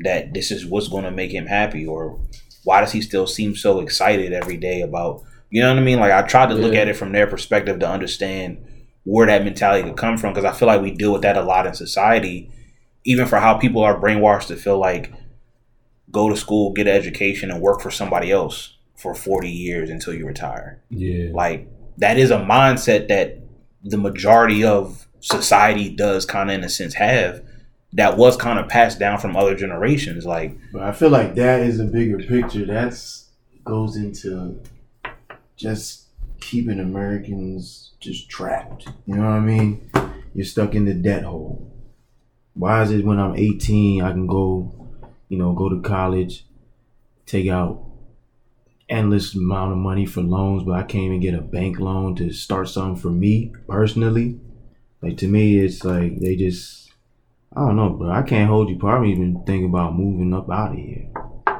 that 0.00 0.34
this 0.34 0.50
is 0.50 0.66
what's 0.66 0.88
going 0.88 1.04
to 1.04 1.10
make 1.10 1.30
him 1.30 1.46
happy, 1.46 1.86
or 1.86 2.18
why 2.64 2.80
does 2.80 2.92
he 2.92 3.00
still 3.00 3.26
seem 3.26 3.54
so 3.54 3.80
excited 3.80 4.32
every 4.32 4.56
day 4.56 4.82
about? 4.82 5.22
You 5.50 5.62
know 5.62 5.68
what 5.68 5.78
I 5.78 5.82
mean? 5.82 6.00
Like 6.00 6.12
I 6.12 6.22
tried 6.22 6.48
to 6.48 6.54
look 6.54 6.74
at 6.74 6.88
it 6.88 6.96
from 6.96 7.12
their 7.12 7.26
perspective 7.26 7.78
to 7.78 7.88
understand 7.88 8.64
where 9.04 9.26
that 9.26 9.44
mentality 9.44 9.86
could 9.86 9.96
come 9.96 10.16
from 10.16 10.32
because 10.32 10.44
I 10.44 10.56
feel 10.56 10.66
like 10.66 10.80
we 10.80 10.90
deal 10.90 11.12
with 11.12 11.22
that 11.22 11.36
a 11.36 11.42
lot 11.42 11.66
in 11.66 11.74
society, 11.74 12.50
even 13.04 13.26
for 13.26 13.38
how 13.38 13.54
people 13.54 13.82
are 13.82 14.00
brainwashed 14.00 14.48
to 14.48 14.56
feel 14.56 14.78
like 14.78 15.12
go 16.10 16.28
to 16.28 16.36
school, 16.36 16.72
get 16.72 16.88
an 16.88 16.94
education, 16.94 17.50
and 17.50 17.60
work 17.60 17.80
for 17.80 17.90
somebody 17.90 18.32
else 18.32 18.76
for 18.96 19.14
40 19.14 19.50
years 19.50 19.90
until 19.90 20.14
you 20.14 20.26
retire. 20.26 20.82
Yeah. 20.88 21.28
Like 21.32 21.68
that 21.98 22.18
is 22.18 22.30
a 22.30 22.38
mindset 22.38 23.08
that 23.08 23.38
the 23.82 23.98
majority 23.98 24.64
of 24.64 25.06
society 25.20 25.90
does 25.90 26.24
kind 26.24 26.50
of 26.50 26.54
in 26.54 26.64
a 26.64 26.68
sense 26.68 26.94
have 26.94 27.42
that 27.94 28.16
was 28.16 28.36
kind 28.36 28.58
of 28.58 28.68
passed 28.68 28.98
down 28.98 29.18
from 29.18 29.36
other 29.36 29.54
generations 29.54 30.26
like 30.26 30.56
But 30.72 30.82
I 30.82 30.92
feel 30.92 31.10
like 31.10 31.34
that 31.36 31.60
is 31.60 31.80
a 31.80 31.84
bigger 31.84 32.18
picture. 32.18 32.66
That's 32.66 33.30
goes 33.64 33.96
into 33.96 34.60
just 35.56 36.08
keeping 36.40 36.78
Americans 36.78 37.92
just 38.00 38.28
trapped. 38.28 38.86
You 39.06 39.16
know 39.16 39.22
what 39.22 39.30
I 39.30 39.40
mean? 39.40 39.90
You're 40.34 40.44
stuck 40.44 40.74
in 40.74 40.84
the 40.84 40.94
debt 40.94 41.24
hole. 41.24 41.70
Why 42.54 42.82
is 42.82 42.90
it 42.90 43.04
when 43.04 43.18
I'm 43.18 43.36
18 43.36 44.02
I 44.02 44.12
can 44.12 44.26
go, 44.26 44.72
you 45.28 45.38
know, 45.38 45.52
go 45.52 45.68
to 45.68 45.80
college, 45.80 46.44
take 47.26 47.48
out 47.48 47.82
endless 48.88 49.34
amount 49.34 49.72
of 49.72 49.78
money 49.78 50.04
for 50.04 50.20
loans, 50.20 50.62
but 50.62 50.72
I 50.72 50.82
can't 50.82 51.04
even 51.04 51.20
get 51.20 51.34
a 51.34 51.40
bank 51.40 51.80
loan 51.80 52.14
to 52.16 52.32
start 52.32 52.68
something 52.68 53.00
for 53.00 53.10
me 53.10 53.52
personally? 53.66 54.38
Like 55.00 55.16
to 55.18 55.28
me, 55.28 55.58
it's 55.58 55.84
like 55.84 56.20
they 56.20 56.36
just 56.36 56.83
I 57.56 57.60
don't 57.60 57.76
know, 57.76 57.90
bro. 57.90 58.10
I 58.10 58.22
can't 58.22 58.48
hold 58.50 58.68
you. 58.68 58.76
Probably 58.76 59.12
even 59.12 59.42
think 59.44 59.64
about 59.64 59.96
moving 59.96 60.34
up 60.34 60.50
out 60.50 60.72
of 60.72 60.76
here. 60.78 61.08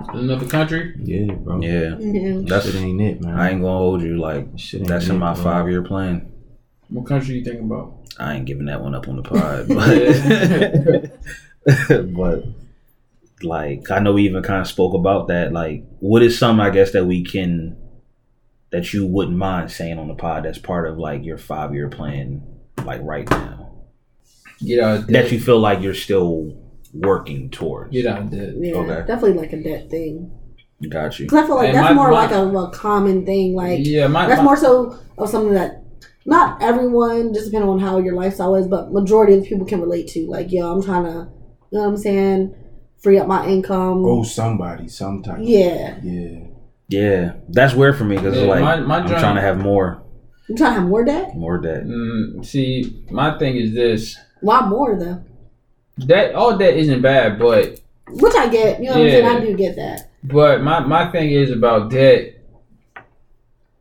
Another 0.09 0.47
country. 0.47 0.95
Yeah, 1.03 1.32
bro. 1.34 1.61
yeah 1.61 1.97
Yeah. 1.99 2.40
that's 2.45 2.66
Shit 2.66 2.74
ain't 2.76 3.01
it, 3.01 3.20
man. 3.22 3.38
i 3.38 3.51
ain't 3.51 3.62
gonna 3.62 3.72
hold 3.72 4.03
you 4.03 4.18
like 4.20 4.47
Shit 4.57 4.80
ain't 4.80 4.88
that's 4.88 5.09
in 5.09 5.18
my 5.18 5.34
five 5.34 5.68
year 5.68 5.82
plan 5.82 6.30
What 6.90 7.07
country 7.07 7.36
you 7.36 7.45
thinking 7.45 7.64
about? 7.64 7.95
i 8.18 8.34
ain't 8.34 8.45
giving 8.45 8.66
that 8.66 8.82
one 8.82 8.95
up 8.95 9.09
on 9.09 9.16
the 9.16 9.22
pod 9.22 9.66
but 11.88 12.12
but 12.14 12.45
like 13.42 13.90
i 13.90 13.99
know 13.99 14.12
we 14.12 14.24
even 14.24 14.42
kind 14.42 14.61
of 14.61 14.66
spoke 14.68 14.95
about 14.95 15.28
that 15.28 15.53
like 15.53 15.84
what 16.01 16.22
is 16.22 16.38
some 16.38 16.61
i 16.61 16.70
guess 16.70 16.92
that 16.92 17.07
we 17.07 17.24
can 17.24 17.76
that 18.70 18.92
you 18.92 19.07
wouldn't 19.07 19.36
mind 19.36 19.70
saying 19.70 19.99
on 19.99 20.09
the 20.09 20.14
pod 20.14 20.45
that's 20.45 20.59
part 20.59 20.88
of 20.88 20.99
like 20.99 21.24
your 21.24 21.38
five 21.38 21.74
year 21.74 21.88
plan 21.88 22.42
like 22.84 23.01
right 23.03 23.28
now 23.30 23.63
Get 24.66 24.80
out 24.80 24.96
of 24.98 25.06
that 25.08 25.30
you 25.32 25.40
feel 25.40 25.58
like 25.60 25.80
you're 25.82 25.94
still 25.94 26.56
working 26.92 27.50
towards. 27.50 27.92
Get 27.92 28.06
out 28.06 28.22
of 28.22 28.30
debt. 28.30 28.54
Yeah, 28.56 28.74
Okay. 28.74 29.06
definitely 29.06 29.34
like 29.34 29.52
a 29.52 29.62
debt 29.62 29.90
thing. 29.90 30.30
Got 30.88 31.18
you. 31.18 31.26
Because 31.26 31.44
I 31.44 31.46
feel 31.46 31.56
like 31.56 31.68
And 31.68 31.76
that's 31.78 31.88
my- 31.90 31.94
more 31.94 32.10
my- 32.10 32.22
like 32.26 32.30
a, 32.32 32.46
a 32.46 32.70
common 32.70 33.24
thing. 33.24 33.54
Like 33.54 33.80
yeah, 33.82 34.06
my, 34.06 34.26
that's 34.26 34.38
my- 34.38 34.44
more 34.44 34.56
so 34.56 34.98
of 35.18 35.28
something 35.30 35.54
that 35.54 35.82
not 36.26 36.62
everyone, 36.62 37.32
just 37.34 37.46
depending 37.46 37.68
on 37.70 37.78
how 37.78 37.98
your 37.98 38.14
lifestyle 38.14 38.54
is, 38.54 38.66
but 38.66 38.92
majority 38.92 39.34
of 39.38 39.44
people 39.44 39.66
can 39.66 39.80
relate 39.80 40.08
to. 40.08 40.26
Like, 40.26 40.50
yo, 40.52 40.72
I'm 40.72 40.82
trying 40.82 41.04
to, 41.04 41.28
you 41.70 41.78
know 41.78 41.80
what 41.82 41.88
I'm 41.88 41.96
saying, 41.98 42.54
free 43.02 43.18
up 43.18 43.26
my 43.26 43.46
income. 43.46 44.04
Oh, 44.06 44.22
somebody, 44.22 44.88
sometime. 44.88 45.42
Yeah, 45.42 45.96
Yeah. 46.02 46.38
Yeah, 46.88 47.32
that's 47.48 47.74
weird 47.74 47.96
for 47.96 48.04
me 48.04 48.16
because 48.16 48.36
Yeah, 48.36 48.44
like 48.46 48.60
my- 48.60 48.80
my 48.80 48.98
I'm 48.98 49.08
joint- 49.08 49.20
trying 49.20 49.34
to 49.36 49.40
have 49.40 49.58
more, 49.58 50.02
I'm 50.50 50.56
trying 50.56 50.74
to 50.74 50.80
have 50.80 50.88
more 50.88 51.02
debt. 51.04 51.34
more 51.34 51.58
debt. 51.58 51.84
Mm, 51.86 52.44
see, 52.44 53.02
my 53.10 53.38
thing 53.38 53.56
is 53.56 53.72
this: 53.74 54.16
Why 54.45 54.66
more 54.68 54.97
though? 54.97 55.22
that 56.07 56.34
all 56.34 56.59
debt 56.59 56.76
isn't 56.76 57.01
bad, 57.03 57.38
but 57.38 57.80
Which 58.09 58.34
I 58.34 58.49
get. 58.49 58.80
You 58.80 58.86
know 58.90 58.99
what 58.99 59.03
I'm 59.07 59.11
saying? 59.11 59.26
I 59.26 59.40
do 59.40 59.57
get 59.57 59.76
that. 59.76 60.11
but 60.22 60.62
my 60.62 60.80
my 60.80 61.11
thing 61.11 61.30
is 61.30 61.51
about 61.51 61.90
debt. 61.90 62.34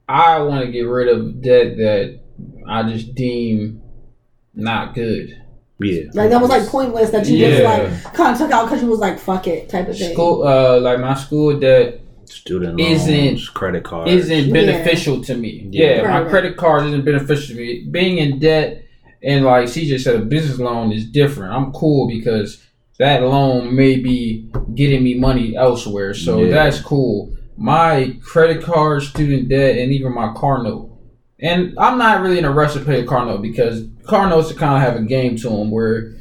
I 0.08 0.40
want 0.42 0.66
to 0.66 0.72
get 0.72 0.82
rid 0.82 1.08
of 1.08 1.42
debt 1.42 1.78
that 1.78 2.20
I 2.68 2.84
just 2.84 3.16
deem 3.16 3.82
not 4.54 4.94
good. 4.96 5.40
Yeah, 5.80 6.04
Like 6.14 6.30
that 6.30 6.40
was 6.40 6.50
like 6.50 6.68
pointless 6.68 7.10
that 7.10 7.28
you 7.28 7.40
just 7.40 7.64
like 7.64 8.14
kind 8.14 8.32
of 8.34 8.38
took 8.40 8.52
out 8.52 8.66
because 8.66 8.82
you 8.82 8.88
was 8.88 9.00
like 9.00 9.20
fuck 9.20 9.48
it 9.48 9.68
type 9.70 9.88
of 9.90 9.98
thing. 9.98 10.14
School, 10.14 10.48
uh, 10.48 10.80
like 10.80 11.00
my 11.00 11.14
school 11.16 11.60
debt 11.60 12.00
student 12.26 12.78
loans, 12.78 13.08
Isn't- 13.08 13.54
credit 13.54 13.84
card 13.84 14.08
isn't 14.08 14.46
Yeah. 14.46 14.54
beneficial 14.54 15.22
to 15.24 15.36
me. 15.36 15.68
Yeah. 15.72 15.86
Yeah, 15.86 15.98
Right, 16.02 16.10
my 16.10 16.22
right. 16.22 16.30
credit 16.30 16.56
card 16.58 16.86
isn't 16.86 17.04
beneficial 17.04 17.56
to 17.56 17.62
me. 17.62 17.86
Being 17.90 18.18
in 18.20 18.40
debt 18.40 18.83
and 19.24 19.46
like 19.46 19.66
CJ 19.68 20.00
said, 20.00 20.16
a 20.16 20.20
business 20.26 20.60
loan 20.60 20.92
is 20.92 21.06
different. 21.10 21.54
I'm 21.54 21.72
cool 21.72 22.08
because 22.08 22.64
that 23.00 23.24
loan 23.24 23.76
may 23.76 23.98
be 23.98 24.50
getting 24.76 25.04
me 25.04 25.16
money 25.16 25.56
elsewhere, 25.56 26.14
so 26.14 26.44
Yeah. 26.44 26.52
that's 26.52 26.80
cool. 26.82 27.34
My 27.58 28.16
credit 28.22 28.62
card, 28.64 29.04
student 29.04 29.50
debt, 29.50 29.78
and 29.78 29.92
even 29.92 30.14
my 30.14 30.34
car 30.34 30.64
note. 30.64 30.90
And 31.40 31.74
I'm 31.78 31.98
not 31.98 32.22
really 32.22 32.38
in 32.40 32.46
a 32.46 32.52
rush 32.52 32.74
to 32.74 32.80
pay 32.80 33.02
a 33.02 33.06
car 33.06 33.26
note 33.26 33.42
because 33.42 33.86
car 34.04 34.30
notes 34.30 34.52
kind 34.54 34.76
of 34.76 34.82
have 34.82 35.02
a 35.02 35.06
game 35.06 35.36
to 35.38 35.50
them 35.50 35.72
where 35.72 36.14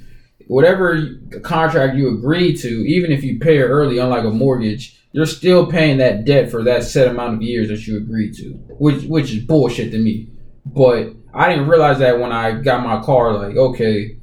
whatever 0.49 1.01
contract 1.43 1.97
you 1.97 2.09
agree 2.17 2.57
to, 2.57 2.69
even 2.69 3.13
if 3.13 3.23
you 3.23 3.39
pay 3.39 3.59
it 3.59 3.65
early, 3.65 3.99
unlike 3.99 4.25
a 4.25 4.31
mortgage, 4.31 4.99
you're 5.13 5.27
still 5.27 5.67
paying 5.67 5.99
that 5.99 6.25
debt 6.25 6.51
for 6.51 6.63
that 6.65 6.83
set 6.83 7.09
amount 7.09 7.35
of 7.35 7.43
years 7.43 7.69
that 7.69 7.87
you 7.87 7.97
agreed 7.97 8.35
to, 8.35 8.51
which 8.79 9.05
which 9.05 9.31
is 9.33 9.45
bullshit 9.45 9.91
to 9.93 9.99
me. 9.99 10.29
But 10.67 11.15
I 11.35 11.49
didn't 11.49 11.69
realize 11.69 11.99
that 11.99 12.19
when 12.19 12.33
I 12.33 12.53
got 12.53 12.85
my 12.85 13.03
car. 13.03 13.33
Like, 13.33 13.57
okay, 13.57 14.19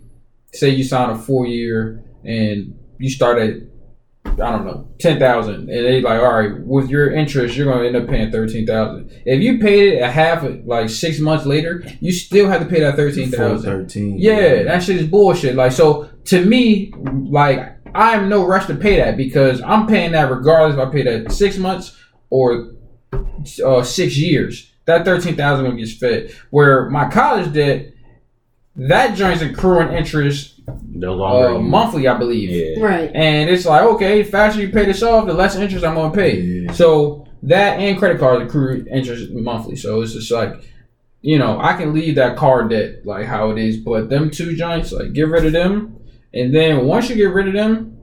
say 0.53 0.70
you 0.70 0.84
sign 0.84 1.10
a 1.10 1.18
four 1.18 1.45
year 1.47 2.03
and 2.24 2.78
you 2.97 3.10
start 3.10 3.39
at 3.39 3.55
I 4.26 4.51
don't 4.51 4.66
know 4.66 4.88
ten 4.99 5.20
thousand, 5.20 5.55
and 5.55 5.70
they 5.70 6.01
like, 6.01 6.20
all 6.20 6.34
right, 6.34 6.60
with 6.62 6.89
your 6.89 7.12
interest, 7.12 7.55
you're 7.55 7.72
gonna 7.72 7.88
end 7.88 7.95
up 7.95 8.07
paying 8.07 8.32
thirteen 8.32 8.66
thousand. 8.66 9.12
If 9.26 9.41
you 9.41 9.60
paid 9.60 9.93
it 9.93 10.01
a 10.01 10.12
half, 10.12 10.45
like 10.66 10.89
six 10.89 11.20
months 11.20 11.45
later, 11.45 11.84
you 11.99 12.12
still 12.12 12.47
have 12.47 12.62
to 12.62 12.68
pay 12.68 12.82
that 12.82 12.95
thirteen 12.95 13.32
thousand. 13.32 13.70
13. 13.70 14.20
Yeah, 14.20 14.64
that 14.64 14.84
shit 14.84 14.97
is 14.97 15.07
bullshit. 15.07 15.55
Like, 15.55 15.72
so 15.72 16.10
to 16.26 16.45
me, 16.45 16.93
like, 16.95 17.78
I 17.95 18.14
am 18.14 18.30
no 18.30 18.45
rush 18.45 18.68
to 18.68 18.76
pay 18.76 18.97
that 18.97 19.18
because 19.18 19.62
I'm 19.62 19.88
paying 19.88 20.12
that 20.12 20.30
regardless 20.30 20.80
if 20.80 20.88
I 20.88 20.91
pay 20.91 21.03
that 21.03 21.32
six 21.32 21.57
months 21.57 21.97
or 22.30 22.74
uh, 23.66 23.84
six 23.84 24.18
years. 24.18 24.68
That 24.89 25.05
thirteen 25.05 25.35
thousand 25.35 25.65
gonna 25.65 25.77
get 25.77 25.89
fed. 25.89 26.35
Where 26.49 26.89
my 26.89 27.07
college 27.09 27.53
debt, 27.53 27.93
that 28.75 29.15
joint's 29.15 29.43
accruing 29.43 29.93
interest 29.93 30.61
no 30.89 31.13
longer 31.13 31.57
uh, 31.57 31.59
monthly, 31.59 32.07
I 32.07 32.17
believe. 32.17 32.49
Yeah, 32.49 32.83
Right. 32.83 33.11
And 33.13 33.51
it's 33.51 33.67
like, 33.67 33.83
okay, 33.83 34.23
the 34.23 34.31
faster 34.31 34.59
you 34.59 34.69
pay 34.69 34.85
this 34.85 35.03
off, 35.03 35.27
the 35.27 35.33
less 35.35 35.55
interest 35.55 35.85
I'm 35.85 35.93
gonna 35.93 36.11
pay. 36.11 36.41
Yeah. 36.41 36.71
So 36.71 37.27
that 37.43 37.77
and 37.77 37.99
credit 37.99 38.19
cards 38.19 38.43
accrue 38.43 38.83
interest 38.91 39.31
monthly. 39.31 39.75
So 39.75 40.01
it's 40.01 40.13
just 40.13 40.31
like, 40.31 40.55
you 41.21 41.37
know, 41.37 41.59
I 41.61 41.73
can 41.73 41.93
leave 41.93 42.15
that 42.15 42.35
card 42.35 42.71
debt 42.71 43.05
like 43.05 43.27
how 43.27 43.51
it 43.51 43.59
is, 43.59 43.77
but 43.77 44.09
them 44.09 44.31
two 44.31 44.55
joints, 44.55 44.91
like 44.91 45.13
get 45.13 45.27
rid 45.27 45.45
of 45.45 45.53
them. 45.53 45.99
And 46.33 46.53
then 46.53 46.87
once 46.87 47.11
you 47.11 47.15
get 47.15 47.31
rid 47.31 47.47
of 47.47 47.53
them, 47.53 47.95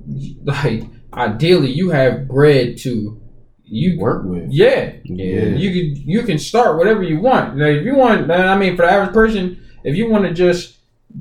like 0.45 0.84
ideally 1.12 1.72
you 1.72 1.91
have 1.91 2.28
bread 2.28 2.78
to 2.78 3.20
you 3.67 3.99
Work 3.99 4.25
with. 4.25 4.47
Yeah. 4.51 4.93
yeah, 5.05 5.41
You 5.57 5.71
can 5.95 6.09
you 6.09 6.23
can 6.23 6.39
start 6.39 6.79
whatever 6.79 7.03
you 7.03 7.19
want. 7.21 7.57
Now 7.57 7.67
if 7.67 7.85
you 7.85 7.95
want 7.97 8.31
uh, 8.31 8.35
I 8.35 8.57
mean 8.57 8.77
for 8.77 8.83
the 8.87 8.91
average 8.93 9.12
person, 9.12 9.62
if 9.85 9.97
you 9.97 10.09
want 10.11 10.25
to 10.25 10.33
just 10.33 10.77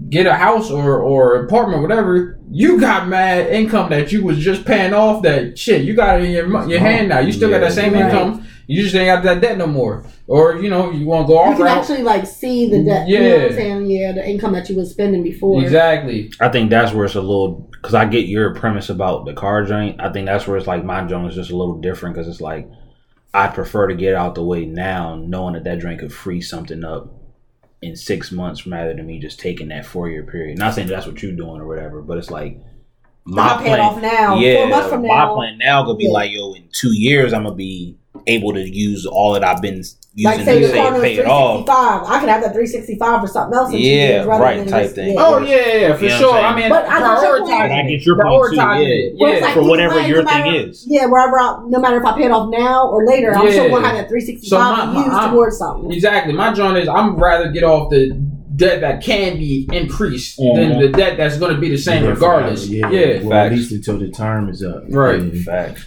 get 0.10 0.26
a 0.28 0.34
house 0.36 0.70
or 0.70 1.00
or 1.02 1.44
apartment, 1.46 1.82
whatever, 1.82 2.38
you 2.52 2.80
got 2.80 3.08
mad 3.08 3.48
income 3.48 3.90
that 3.90 4.12
you 4.12 4.24
was 4.24 4.38
just 4.38 4.66
paying 4.66 4.94
off. 4.94 5.24
That 5.24 5.58
shit, 5.58 5.84
you 5.84 5.94
got 5.96 6.20
it 6.20 6.26
in 6.26 6.32
your 6.32 6.68
your 6.70 6.80
hand 6.80 7.10
now. 7.10 7.20
You 7.20 7.32
still 7.32 7.50
got 7.50 7.62
that 7.62 7.72
same 7.74 7.94
Right. 7.94 8.06
income. 8.06 8.46
You 8.68 8.84
just 8.84 8.96
ain't 8.96 9.08
got 9.08 9.24
that 9.24 9.42
debt 9.42 9.58
no 9.58 9.68
more. 9.68 10.06
Or 10.28 10.58
you 10.58 10.70
know, 10.70 10.92
you 10.92 11.06
want 11.06 11.28
to 11.28 11.34
go 11.34 11.38
off. 11.40 11.50
You 11.52 11.56
can 11.58 11.66
route. 11.66 11.78
actually 11.78 12.04
like 12.04 12.26
see 12.26 12.70
the 12.70 12.84
debt. 12.84 13.08
You 13.08 13.20
know 13.20 13.30
what 13.30 13.36
I'm 13.38 13.50
Yeah. 13.52 13.56
saying? 13.56 13.86
Yeah, 13.88 14.12
the 14.14 14.28
income 14.28 14.54
that 14.54 14.70
you 14.70 14.76
was 14.76 14.90
spending 14.92 15.24
before. 15.24 15.62
Exactly. 15.62 16.32
I 16.40 16.50
think 16.50 16.70
that's 16.70 16.94
where 16.94 17.06
it's 17.06 17.16
a 17.16 17.22
little 17.22 17.70
because 17.72 17.94
I 17.94 18.06
get 18.06 18.26
your 18.28 18.54
premise 18.56 18.90
about 18.90 19.26
the 19.26 19.34
car 19.34 19.64
joint. 19.66 20.02
I 20.02 20.12
think 20.12 20.26
that's 20.26 20.48
where 20.48 20.58
it's 20.58 20.68
like 20.68 20.84
my 20.84 21.04
joint 21.06 21.30
is 21.30 21.36
just 21.36 21.52
a 21.52 21.56
little 21.56 21.80
different 21.80 22.16
because 22.16 22.28
it's 22.28 22.42
like 22.42 22.68
I 23.34 23.48
prefer 23.48 23.88
to 23.88 23.96
get 23.96 24.16
out 24.16 24.36
the 24.36 24.44
way 24.44 24.66
now, 24.66 25.16
knowing 25.16 25.54
that 25.54 25.64
that 25.66 25.80
joint 25.80 26.00
could 26.00 26.14
free 26.14 26.42
something 26.42 26.84
up 26.84 27.12
in 27.82 27.96
six 27.96 28.32
months 28.32 28.66
rather 28.66 28.94
than 28.96 29.06
me 29.06 29.20
just 29.20 29.40
taking 29.40 29.68
that 29.68 29.86
four 29.86 30.10
year 30.10 30.24
period. 30.24 30.58
Not 30.58 30.74
saying 30.74 30.88
that's 30.88 31.06
what 31.06 31.22
you're 31.22 31.34
doing 31.34 31.62
or 31.62 31.68
whatever, 31.68 32.02
but 32.02 32.18
it's 32.18 32.32
like 32.32 32.58
my 33.26 33.56
I 33.56 33.58
pay 33.58 33.64
it 33.64 33.68
plan, 33.68 33.80
off 33.80 34.02
now. 34.02 34.36
yeah, 34.40 34.56
Four 34.58 34.68
months 34.68 34.90
from 34.90 35.02
my 35.02 35.08
now, 35.08 35.36
plan 35.36 35.58
now 35.58 35.84
gonna 35.84 35.98
be 35.98 36.06
Yeah. 36.06 36.12
like, 36.12 36.32
yo, 36.32 36.54
in 36.54 36.64
two 36.72 36.94
years, 36.94 37.34
I'm 37.34 37.44
gonna 37.44 37.56
be 37.56 37.98
able 38.28 38.54
to 38.54 38.62
use 38.62 39.06
all 39.06 39.34
that 39.34 39.44
I've 39.44 39.62
been 39.62 39.76
using 39.78 40.24
like 40.24 40.38
to 40.40 40.46
say 40.46 40.60
your 40.62 40.70
say 40.70 40.78
car 40.78 40.92
note 40.92 41.02
pay 41.02 41.18
it 41.18 41.26
off. 41.28 41.68
I 41.70 42.20
can 42.20 42.30
have 42.30 42.42
that 42.44 42.54
365 42.54 43.22
for 43.22 43.28
something 43.28 43.54
else 43.58 43.70
in 43.70 43.74
two 43.74 43.78
oh, 43.78 43.82
Yeah, 43.82 44.08
years 44.08 44.26
right, 44.26 44.68
type 44.68 44.90
thing. 44.92 45.14
yeah. 45.14 45.20
Oh 45.20 45.38
yeah, 45.40 45.56
yeah, 45.76 45.96
for 45.96 46.04
You 46.06 46.10
know 46.12 46.18
sure. 46.18 46.38
I'm 46.38 46.56
mean, 46.56 46.70
But 46.70 46.86
I 46.88 47.00
get 47.00 47.22
your 47.24 47.40
point. 47.42 47.52
I 47.72 47.80
it. 47.82 47.90
get 47.90 48.06
your 48.06 48.16
point 48.16 48.54
too, 48.54 48.58
Prioritizing 48.58 48.88
yeah. 48.88 48.88
it. 48.88 49.14
Yeah. 49.18 49.46
like 49.46 49.54
For 49.54 49.64
whatever 49.68 50.00
your 50.08 50.24
no 50.24 50.30
thing 50.32 50.44
matter- 50.46 50.70
is. 50.70 50.86
Yeah, 50.88 51.06
wherever 51.08 51.38
I, 51.40 51.58
no 51.68 51.80
matter 51.80 51.98
if 51.98 52.06
I 52.06 52.14
pay 52.18 52.24
it 52.24 52.32
off 52.32 52.50
now 52.50 52.88
or 52.88 53.06
later, 53.06 53.36
I'm 53.36 53.50
still 53.52 53.66
Yeah. 53.66 53.70
gonna 53.70 53.88
have 53.88 53.98
that 53.98 54.08
365 54.08 54.48
So 54.50 54.58
my- 54.60 54.86
my- 54.86 55.06
use 55.06 55.14
I'm- 55.14 55.32
towards 55.34 55.58
something. 55.58 55.92
Exactly. 55.92 56.34
My 56.34 56.54
joint 56.54 56.78
is 56.78 56.88
I'm 56.88 57.18
rather 57.18 57.50
get 57.52 57.64
off 57.66 57.90
the 57.90 58.12
debt 58.56 58.82
that 58.82 59.02
can 59.04 59.38
be 59.38 59.68
increased 59.72 60.38
than 60.38 60.72
Mhm. 60.74 60.80
the 60.82 60.88
debt 60.90 61.18
that's 61.18 61.38
going 61.38 61.54
to 61.54 61.60
be 61.60 61.70
the 61.70 61.78
same 61.78 62.04
Yeah, 62.04 62.10
regardless. 62.12 62.68
forever, 62.68 62.94
Yeah. 62.96 63.20
Well, 63.22 63.30
Facts. 63.30 63.52
at 63.52 63.58
least 63.58 63.72
until 63.72 63.98
the 64.00 64.10
term 64.10 64.50
is 64.50 64.64
up. 64.64 64.84
Right. 64.90 65.22
Yeah. 65.22 65.44
Facts. 65.44 65.86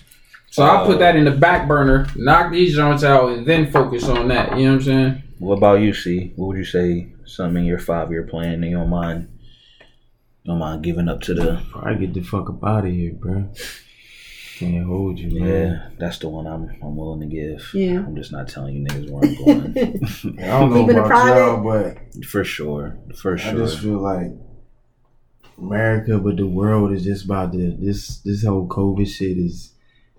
So 0.51 0.62
I 0.62 0.77
Uh, 0.83 0.87
put 0.87 0.99
that 1.01 1.14
in 1.16 1.25
the 1.25 1.31
back 1.31 1.69
burner, 1.69 2.07
knock 2.16 2.53
these 2.53 2.75
joints 2.75 3.05
out, 3.05 3.31
and 3.37 3.47
then 3.47 3.66
focus 3.71 4.09
on 4.09 4.29
that. 4.29 4.59
You 4.59 4.64
know 4.64 4.71
what 4.73 4.77
I'm 4.79 4.83
saying? 4.83 5.23
What 5.39 5.59
about 5.59 5.81
you, 5.81 5.93
C? 5.93 6.33
What 6.37 6.49
would 6.49 6.57
you 6.59 6.64
say? 6.64 7.09
Something 7.27 7.62
in 7.62 7.69
your 7.69 7.79
five 7.79 8.11
year 8.11 8.23
plan 8.23 8.61
that 8.62 8.69
you 8.69 8.77
don't 8.79 8.89
mind? 8.89 9.29
Don't 10.47 10.59
mind 10.59 10.83
giving 10.83 11.09
up 11.09 11.21
to 11.23 11.35
the? 11.35 11.61
Probably 11.71 12.07
get 12.07 12.14
the 12.14 12.23
fuck 12.23 12.49
up 12.49 12.64
out 12.64 12.87
of 12.87 12.91
here, 12.93 13.12
bro. 13.12 13.45
Can't 14.59 14.85
hold 14.87 15.19
you, 15.19 15.29
Yeah, 15.31 15.45
man. 15.45 15.97
that's 15.99 16.19
the 16.19 16.29
one 16.29 16.47
I'm 16.47 16.69
I'm 16.83 16.97
willing 16.97 17.21
to 17.21 17.27
give. 17.27 17.71
Yeah. 17.75 17.99
I'm 18.01 18.17
just 18.17 18.33
not 18.33 18.49
telling 18.49 18.75
you 18.77 18.85
niggas 18.87 19.11
where 19.11 19.25
I'm 19.25 19.35
going. 19.37 20.39
I 20.43 20.47
don't 20.59 20.71
know 20.71 20.81
Keeping 20.87 20.99
about 20.99 21.37
y'all, 21.37 21.63
but 21.63 22.25
for 22.25 22.43
sure, 22.45 22.99
for 23.17 23.39
sure. 23.39 23.51
I 23.53 23.55
just 23.55 23.79
feel 23.79 23.99
like 23.99 24.33
America, 25.59 26.19
but 26.19 26.37
the 26.37 26.47
world 26.47 26.93
is 26.93 27.05
just 27.05 27.25
about 27.25 27.53
to 27.53 27.77
this. 27.79 28.19
This 28.19 28.45
whole 28.45 28.67
COVID 28.69 29.07
shit 29.07 29.39
is 29.39 29.75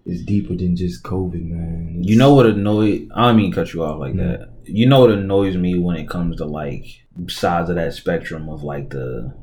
is 0.06 0.24
deeper 0.24 0.56
than 0.56 0.76
just 0.76 1.04
COVID, 1.04 1.44
man. 1.46 1.88
It's- 2.00 2.06
You 2.10 2.18
know 2.18 2.34
what 2.34 2.46
annoys? 2.46 3.08
I 3.16 3.28
don't 3.28 3.38
mean 3.38 3.52
cut 3.52 3.74
you 3.74 3.84
off 3.84 4.00
like 4.00 4.16
that. 4.16 4.50
You 4.64 4.88
know 4.88 5.02
what 5.02 5.12
annoys 5.12 5.56
me 5.58 5.78
when 5.78 5.98
it 5.98 6.10
comes 6.10 6.38
to 6.38 6.46
like 6.46 6.86
sides 7.28 7.70
of 7.70 7.76
that 7.76 7.94
spectrum 7.94 8.48
of 8.50 8.64
like 8.64 8.90
the 8.92 9.34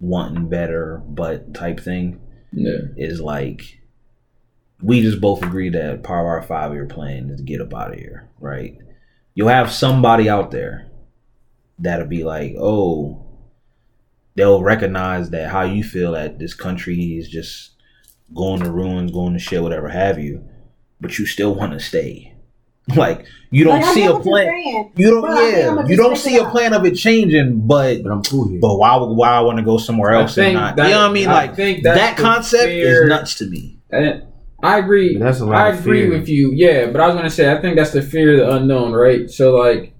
wanting 0.00 0.48
better 0.48 1.02
but 1.08 1.52
type 1.54 1.80
thing 1.80 2.20
Yeah. 2.52 2.78
is 2.96 3.20
like 3.20 3.80
we 4.84 5.00
just 5.00 5.20
both 5.20 5.42
agree 5.42 5.70
that 5.70 6.02
part 6.02 6.20
of 6.20 6.26
our 6.26 6.42
five 6.42 6.72
year 6.74 6.86
plan 6.86 7.30
is 7.30 7.38
to 7.38 7.42
get 7.42 7.60
up 7.60 7.74
out 7.74 7.92
of 7.92 7.98
here, 7.98 8.28
right? 8.38 8.76
You'll 9.34 9.48
have 9.48 9.72
somebody 9.72 10.28
out 10.28 10.50
there 10.50 10.86
that'll 11.78 12.06
be 12.06 12.22
like, 12.24 12.54
oh, 12.58 13.24
they'll 14.36 14.62
recognize 14.62 15.30
that 15.30 15.50
how 15.50 15.62
you 15.62 15.82
feel 15.82 16.12
that 16.12 16.38
this 16.38 16.54
country 16.54 17.16
is 17.16 17.28
just 17.28 17.70
going 18.34 18.62
to 18.62 18.70
ruins, 18.70 19.10
going 19.10 19.32
to 19.32 19.38
shit, 19.38 19.62
whatever 19.62 19.88
have 19.88 20.18
you, 20.18 20.44
but 21.00 21.18
you 21.18 21.26
still 21.26 21.54
want 21.54 21.72
to 21.72 21.80
stay. 21.80 22.30
Like 22.94 23.24
you 23.50 23.64
don't 23.64 23.80
Like, 23.80 23.94
see 23.94 24.04
a 24.04 24.18
plan. 24.20 24.92
You 24.94 25.10
don't, 25.12 25.22
But 25.22 25.40
yeah, 25.40 25.86
you 25.86 25.96
don't 25.96 26.18
see 26.18 26.36
a 26.36 26.44
plan 26.50 26.74
of 26.74 26.84
it 26.84 26.94
changing, 26.96 27.66
but 27.66 28.02
but 28.02 28.12
I'm 28.12 28.22
cool 28.22 28.46
here. 28.46 28.60
but 28.60 28.76
why 28.76 28.94
why 28.98 29.30
I 29.30 29.40
want 29.40 29.56
to 29.56 29.64
go 29.64 29.78
somewhere 29.78 30.14
I 30.14 30.20
else 30.20 30.36
and 30.36 30.52
not? 30.52 30.76
that- 30.76 30.88
you 30.88 30.90
know 30.92 31.00
what 31.00 31.08
I 31.10 31.12
mean? 31.14 31.28
I 31.28 31.32
Like 31.32 31.56
think 31.56 31.82
that 31.84 32.18
concept 32.18 32.64
fear- 32.64 33.04
is 33.04 33.08
nuts 33.08 33.36
to 33.36 33.46
me. 33.46 33.78
And 33.90 34.24
I 34.64 34.78
agree. 34.78 35.16
But 35.18 35.24
that's 35.24 35.40
a 35.40 35.44
lot 35.46 35.56
I 35.56 35.68
of 35.70 35.80
agree 35.80 36.02
fear. 36.08 36.18
with 36.18 36.28
you. 36.28 36.52
Yeah, 36.54 36.86
but 36.90 37.00
I 37.00 37.06
was 37.06 37.14
gonna 37.14 37.30
say 37.30 37.52
I 37.52 37.60
think 37.60 37.76
that's 37.76 37.92
the 37.92 38.02
fear 38.02 38.32
of 38.32 38.38
the 38.38 38.56
unknown, 38.56 38.92
right? 38.92 39.30
So 39.30 39.56
like, 39.56 39.92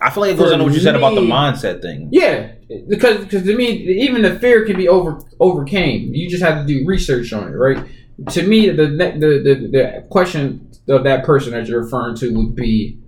I 0.00 0.10
feel 0.10 0.22
like 0.22 0.32
it 0.32 0.38
goes 0.38 0.52
into 0.52 0.64
what 0.64 0.74
you 0.74 0.80
said 0.80 0.96
about 0.96 1.14
the 1.14 1.20
mindset 1.22 1.80
thing. 1.82 2.08
yeah, 2.12 2.52
because 2.88 3.24
because 3.24 3.44
to 3.44 3.56
me 3.56 3.66
even 3.70 4.22
the 4.22 4.38
fear 4.38 4.64
can 4.66 4.76
be 4.76 4.88
over 4.88 5.18
overcame. 5.40 6.12
You 6.14 6.28
just 6.28 6.42
have 6.42 6.66
to 6.66 6.66
do 6.66 6.84
research 6.86 7.32
on 7.32 7.48
it, 7.48 7.56
right? 7.56 7.84
To 8.30 8.46
me, 8.46 8.68
the 8.70 8.88
ne- 8.88 9.18
the 9.18 9.28
the, 9.42 9.54
the 9.70 10.06
question 10.10 10.70
of 10.88 11.04
that 11.04 11.24
person 11.24 11.52
that 11.52 11.66
you're 11.66 11.82
referring 11.82 12.16
to 12.16 12.34
would 12.34 12.54
be, 12.54 12.98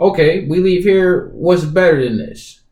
okay, 0.00 0.46
we 0.46 0.58
leave 0.58 0.82
here. 0.84 1.28
What's 1.34 1.64
better 1.64 2.02
than 2.02 2.16
this? 2.18 2.62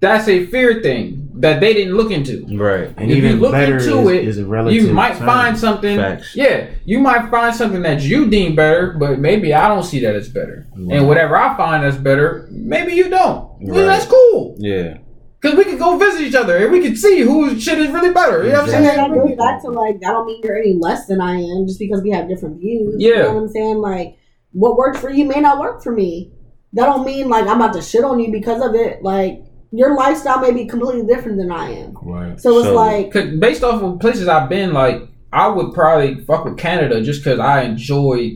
That's 0.00 0.26
a 0.26 0.46
fear 0.46 0.82
thing 0.82 1.28
that 1.36 1.60
they 1.60 1.72
didn't 1.72 1.96
look 1.96 2.10
into. 2.10 2.44
Right. 2.56 2.92
and 2.96 3.10
if 3.10 3.18
you 3.18 3.24
even 3.24 3.40
look 3.40 3.52
better 3.52 3.78
into 3.78 4.08
is, 4.08 4.16
it, 4.16 4.28
is 4.28 4.38
a 4.38 4.44
relative. 4.46 4.82
you 4.82 4.92
might 4.92 5.16
term. 5.16 5.26
find 5.26 5.56
something. 5.58 5.96
Facts. 5.96 6.34
Yeah, 6.34 6.66
you 6.84 6.98
might 6.98 7.30
find 7.30 7.54
something 7.54 7.82
that 7.82 8.02
you 8.02 8.28
deem 8.28 8.56
better, 8.56 8.92
but 8.98 9.20
maybe 9.20 9.54
I 9.54 9.68
don't 9.68 9.84
see 9.84 10.00
that 10.00 10.16
as 10.16 10.28
better. 10.28 10.66
Right. 10.76 10.98
And 10.98 11.06
whatever 11.08 11.36
I 11.36 11.56
find 11.56 11.84
that's 11.84 11.96
better, 11.96 12.48
maybe 12.50 12.94
you 12.94 13.08
don't. 13.08 13.48
Well, 13.60 13.86
Right. 13.86 13.86
that's 13.86 14.06
cool 14.06 14.56
Yeah. 14.58 14.98
because 15.40 15.56
we 15.56 15.64
could 15.64 15.78
go 15.78 15.96
visit 15.96 16.22
each 16.22 16.34
other 16.34 16.56
and 16.56 16.72
we 16.72 16.80
could 16.80 16.98
see 16.98 17.20
whose 17.20 17.62
shit 17.62 17.78
is 17.78 17.90
really 17.92 18.12
better. 18.12 18.42
You 18.42 18.50
know 18.52 18.62
what 18.62 18.70
I'm 18.70 18.74
And 18.74 18.84
then 18.86 18.96
saying? 18.96 19.12
that 19.12 19.26
goes 19.28 19.36
back 19.36 19.62
to 19.62 19.68
like 19.70 20.00
that 20.00 20.10
don't 20.10 20.26
mean 20.26 20.40
you're 20.42 20.56
any 20.58 20.74
less 20.74 21.06
than 21.06 21.20
I 21.20 21.36
am 21.40 21.66
just 21.68 21.78
because 21.78 22.02
we 22.02 22.10
have 22.10 22.28
different 22.28 22.58
views. 22.60 22.96
You 22.98 23.14
Yeah. 23.14 23.22
know 23.22 23.34
what 23.34 23.42
I'm 23.44 23.48
saying? 23.48 23.76
Like 23.76 24.16
what 24.52 24.76
works 24.76 24.98
for 24.98 25.10
you 25.10 25.26
may 25.26 25.40
not 25.40 25.60
work 25.60 25.80
for 25.80 25.92
me. 25.92 26.32
That 26.72 26.86
don't 26.86 27.06
mean 27.06 27.28
like 27.28 27.46
I'm 27.46 27.60
about 27.60 27.72
to 27.74 27.82
shit 27.82 28.02
on 28.02 28.18
you 28.18 28.32
because 28.32 28.60
of 28.60 28.74
it. 28.74 29.02
Like 29.02 29.44
your 29.72 29.94
lifestyle 29.94 30.40
may 30.40 30.52
be 30.52 30.64
completely 30.66 31.06
different 31.06 31.38
than 31.38 31.50
I 31.52 31.70
am. 31.72 31.96
Right. 32.02 32.40
So 32.40 32.58
it's 32.58 32.66
So- 32.68 32.74
like 32.74 33.12
'Cause 33.12 33.28
based 33.38 33.62
off 33.64 33.82
of 33.82 34.00
places 34.00 34.28
I've 34.28 34.48
been, 34.48 34.72
like 34.72 35.02
I 35.32 35.46
would 35.48 35.72
probably 35.72 36.16
fuck 36.26 36.44
with 36.44 36.56
Canada 36.56 37.00
just 37.02 37.22
because 37.22 37.38
I 37.38 37.62
enjoy. 37.62 38.32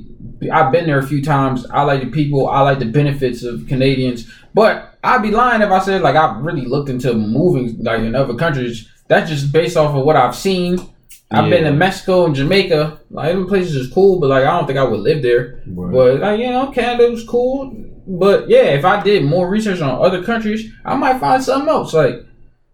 I've 0.52 0.70
been 0.70 0.86
there 0.86 0.98
a 0.98 1.06
few 1.06 1.22
times. 1.22 1.66
I 1.72 1.82
like 1.82 2.00
the 2.00 2.06
people. 2.06 2.48
I 2.48 2.60
like 2.60 2.78
the 2.78 2.84
benefits 2.86 3.42
of 3.42 3.66
Canadians. 3.66 4.30
But 4.54 4.94
I'd 5.02 5.22
be 5.22 5.32
lying 5.32 5.60
if 5.62 5.70
I 5.70 5.80
said 5.80 6.02
like 6.02 6.14
I've 6.14 6.40
really 6.44 6.66
looked 6.66 6.88
into 6.88 7.12
moving 7.14 7.76
like 7.82 8.00
in 8.00 8.14
other 8.14 8.34
countries. 8.34 8.88
That's 9.08 9.28
just 9.28 9.52
based 9.52 9.76
off 9.76 9.94
of 9.96 10.04
what 10.04 10.14
I've 10.16 10.36
seen. 10.36 10.78
I've 11.32 11.50
been 11.50 11.64
Yeah. 11.64 11.70
to 11.70 11.76
Mexico 11.76 12.26
and 12.26 12.34
Jamaica. 12.34 12.98
Like 13.10 13.32
them 13.34 13.46
places 13.48 13.74
is 13.74 13.92
cool, 13.92 14.20
but 14.20 14.30
like 14.30 14.44
I 14.44 14.56
don't 14.56 14.66
think 14.66 14.78
I 14.78 14.84
would 14.84 15.00
live 15.00 15.20
there. 15.22 15.58
Right. 15.66 15.92
But 15.92 16.20
like 16.20 16.38
you 16.40 16.50
know, 16.50 16.66
Canada 16.68 17.10
was 17.10 17.24
cool. 17.24 17.72
But 18.06 18.48
yeah, 18.48 18.64
if 18.78 18.84
I 18.84 19.02
did 19.02 19.24
more 19.24 19.48
research 19.48 19.80
on 19.80 20.04
other 20.04 20.22
countries, 20.22 20.70
I 20.84 20.94
might 20.94 21.18
find 21.20 21.42
something 21.42 21.68
else. 21.68 21.94
Like 21.94 22.26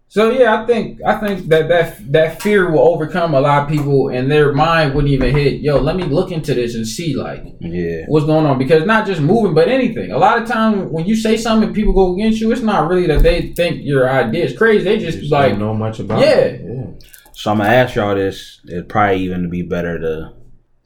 so, 0.09 0.29
yeah, 0.29 0.61
I 0.61 0.65
think 0.65 0.99
I 1.05 1.15
think 1.25 1.47
that 1.47 1.69
that 1.69 2.11
that 2.11 2.41
fear 2.41 2.69
will 2.69 2.81
overcome 2.93 3.33
a 3.33 3.39
lot 3.39 3.63
of 3.63 3.69
people, 3.69 4.09
and 4.09 4.29
their 4.29 4.51
mind 4.51 4.93
wouldn't 4.93 5.13
even 5.13 5.33
hit. 5.33 5.61
Yo, 5.61 5.79
let 5.79 5.95
me 5.95 6.03
look 6.03 6.31
into 6.33 6.53
this 6.53 6.75
and 6.75 6.85
see 6.85 7.15
like 7.15 7.45
Yeah. 7.61 8.03
what's 8.07 8.25
going 8.25 8.45
on 8.45 8.57
because 8.57 8.85
not 8.85 9.07
just 9.07 9.21
moving, 9.21 9.53
but 9.53 9.69
anything. 9.69 10.11
A 10.11 10.17
lot 10.17 10.41
of 10.41 10.49
time 10.49 10.91
when 10.91 11.05
you 11.05 11.15
say 11.15 11.37
something, 11.37 11.67
and 11.67 11.75
people 11.75 11.93
go 11.93 12.13
against 12.13 12.41
you. 12.41 12.51
It's 12.51 12.61
not 12.61 12.89
really 12.89 13.07
that 13.07 13.23
they 13.23 13.53
think 13.53 13.85
your 13.85 14.09
idea 14.09 14.43
is 14.43 14.57
crazy. 14.57 14.83
They 14.83 14.97
just 14.99 15.19
Just 15.19 15.31
like 15.31 15.51
don't 15.51 15.59
know 15.59 15.73
much 15.73 15.99
about 15.99 16.19
Yeah. 16.19 16.35
it. 16.39 16.61
Yeah. 16.65 16.83
So 17.31 17.51
I'm 17.51 17.59
gonna 17.59 17.69
ask 17.69 17.95
y'all 17.95 18.13
this. 18.13 18.59
It'd 18.67 18.89
probably 18.89 19.21
even 19.21 19.49
be 19.49 19.61
better 19.61 19.97
to 19.97 20.33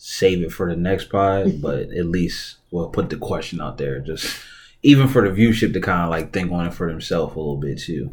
save 0.07 0.43
it 0.43 0.51
for 0.51 0.69
the 0.69 0.75
next 0.75 1.09
pod, 1.09 1.59
but 1.61 1.89
at 1.89 2.05
least 2.05 2.57
we'll 2.69 2.89
put 2.89 3.09
the 3.09 3.17
question 3.17 3.59
out 3.59 3.79
there, 3.79 3.99
just 3.99 4.39
even 4.83 5.07
for 5.07 5.27
the 5.27 5.33
viewship 5.33 5.73
to 5.73 5.81
kind 5.81 6.03
of 6.03 6.09
like 6.11 6.31
think 6.31 6.51
on 6.51 6.67
it 6.67 6.73
for 6.73 6.87
themselves 6.87 7.35
a 7.35 7.39
little 7.39 7.57
bit 7.57 7.79
too. 7.79 8.11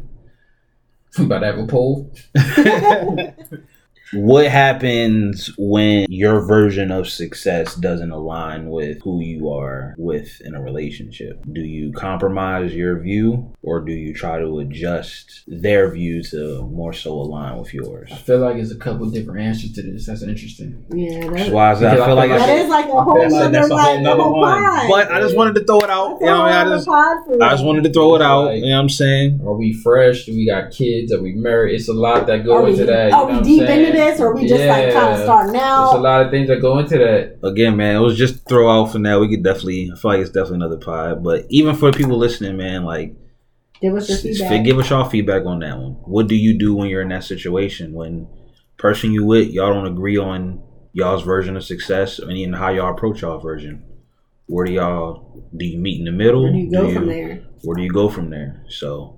about 1.19 1.39
to 1.39 1.45
have 1.45 1.59
a 1.59 1.67
poll. 1.67 2.11
What 4.13 4.45
happens 4.47 5.49
when 5.57 6.05
your 6.09 6.39
version 6.41 6.91
of 6.91 7.07
success 7.09 7.75
doesn't 7.75 8.11
align 8.11 8.69
with 8.69 9.01
who 9.01 9.21
you 9.21 9.49
are 9.51 9.95
with 9.97 10.39
in 10.41 10.53
a 10.55 10.61
relationship? 10.61 11.43
Do 11.51 11.61
you 11.61 11.91
compromise 11.93 12.73
your 12.75 12.99
view 12.99 13.51
or 13.63 13.81
do 13.81 13.91
you 13.91 14.13
try 14.13 14.39
to 14.39 14.59
adjust 14.59 15.43
their 15.47 15.89
view 15.89 16.21
to 16.25 16.61
more 16.71 16.93
so 16.93 17.13
align 17.13 17.57
with 17.57 17.73
yours? 17.73 18.09
I 18.11 18.15
feel 18.17 18.39
like 18.39 18.55
there's 18.57 18.71
a 18.71 18.77
couple 18.77 19.09
different 19.09 19.41
answers 19.41 19.71
to 19.73 19.81
this. 19.81 20.05
That's 20.05 20.21
interesting. 20.21 20.85
yeah, 20.93 21.29
that's 21.31 21.49
why 21.49 21.71
I, 21.71 21.75
said 21.75 21.99
I 21.99 22.03
I 22.03 22.05
feel 22.05 22.15
like 22.15 22.29
feel 22.29 22.35
I 22.35 22.39
that 22.39 22.47
should- 22.57 22.63
is 22.65 22.69
like 22.69 22.85
a 22.85 23.03
whole 23.03 23.19
That's 23.19 23.33
other 23.33 23.49
that's 23.51 23.69
a 23.69 23.75
whole 23.77 23.93
like 23.93 24.01
nother 24.01 24.21
whole 24.23 24.39
one. 24.41 24.63
pod. 24.63 24.89
But 24.89 25.11
I 25.11 25.21
just 25.21 25.35
wanted 25.35 25.55
to 25.55 25.63
throw 25.65 25.79
it 25.79 25.89
out. 25.89 26.17
You 26.21 26.27
a 26.27 26.29
know, 26.29 26.35
whole 26.37 26.45
I 26.45 26.63
just 26.65 26.87
I 27.41 27.49
just 27.51 27.63
wanted 27.65 27.83
to 27.85 27.91
throw 27.93 28.15
it 28.15 28.21
out. 28.21 28.45
Like- 28.45 28.59
You 28.63 28.69
know 28.69 28.75
what 28.75 28.81
I'm 28.83 28.89
saying? 28.89 29.41
Are 29.43 29.53
we 29.55 29.73
fresh? 29.73 30.25
Do 30.25 30.33
we 30.33 30.45
got 30.45 30.71
kids? 30.71 31.11
Are 31.11 31.21
we 31.21 31.33
married? 31.33 31.75
It's 31.75 31.87
a 31.89 31.93
lot 31.93 32.27
that 32.27 32.45
go 32.45 32.57
Are 32.57 32.63
we, 32.63 32.71
into 32.71 32.85
that. 32.85 33.09
you 33.09 33.15
are 33.15 33.21
know 33.21 33.25
we 33.25 33.31
what 33.33 33.37
I'm 33.39 33.43
deep 33.43 33.59
saying? 33.65 33.79
into 33.87 33.91
this 33.97 34.02
or 34.19 34.27
are 34.27 34.35
we 34.35 34.47
just 34.47 34.63
like 34.63 34.93
kind 34.93 35.13
of 35.13 35.19
Yeah. 35.19 35.23
starting 35.23 35.53
There's 35.53 35.99
a 35.99 36.01
lot 36.01 36.25
of 36.25 36.31
things 36.31 36.47
that 36.47 36.61
go 36.61 36.79
into 36.79 36.97
that. 36.97 37.37
Again, 37.43 37.75
man, 37.77 37.95
it 37.95 37.99
was 37.99 38.17
just 38.17 38.47
throw 38.47 38.69
out 38.69 38.91
for 38.91 38.99
now. 38.99 39.19
We 39.19 39.29
could 39.29 39.43
definitely, 39.43 39.91
I 39.93 39.97
feel 39.97 40.11
like 40.11 40.19
it's 40.21 40.29
definitely 40.29 40.57
another 40.57 40.77
pod. 40.77 41.23
But 41.23 41.45
even 41.49 41.75
for 41.75 41.91
people 41.91 42.17
listening, 42.17 42.57
man, 42.57 42.83
like, 42.83 43.15
Give 43.81 43.95
us 43.95 44.07
your 44.07 44.17
feedback. 44.17 44.63
give 44.63 44.79
us 44.79 44.89
y'all 44.89 45.09
feedback 45.09 45.45
on 45.45 45.59
that 45.59 45.77
one. 45.77 45.93
What 46.05 46.27
do 46.27 46.35
you 46.35 46.57
do 46.57 46.73
when 46.73 46.87
you're 46.89 47.01
in 47.01 47.09
that 47.09 47.23
situation? 47.25 47.93
When 47.93 48.27
person 48.77 49.11
you 49.11 49.25
with, 49.25 49.49
y'all 49.49 49.73
don't 49.73 49.87
agree 49.87 50.17
on 50.17 50.61
y'all's 50.93 51.23
version 51.23 51.57
of 51.57 51.63
success 51.65 52.19
and 52.19 52.31
even 52.31 52.53
how 52.53 52.69
y'all 52.69 52.93
approach 52.93 53.21
y'all 53.21 53.39
version? 53.39 53.83
Where 54.47 54.65
do 54.65 54.73
y'all, 54.73 55.43
do 55.55 55.65
you 55.65 55.79
meet 55.79 55.99
in 55.99 56.05
the 56.05 56.11
middle? 56.11 56.43
Where 56.43 56.51
do 56.53 56.57
you 56.59 56.71
go 56.71 56.93
from 56.93 57.07
there? 57.07 57.43
where 57.63 57.75
do 57.75 57.81
you 57.81 57.91
go 57.91 58.09
from 58.09 58.29
there? 58.29 58.63
So 58.69 59.17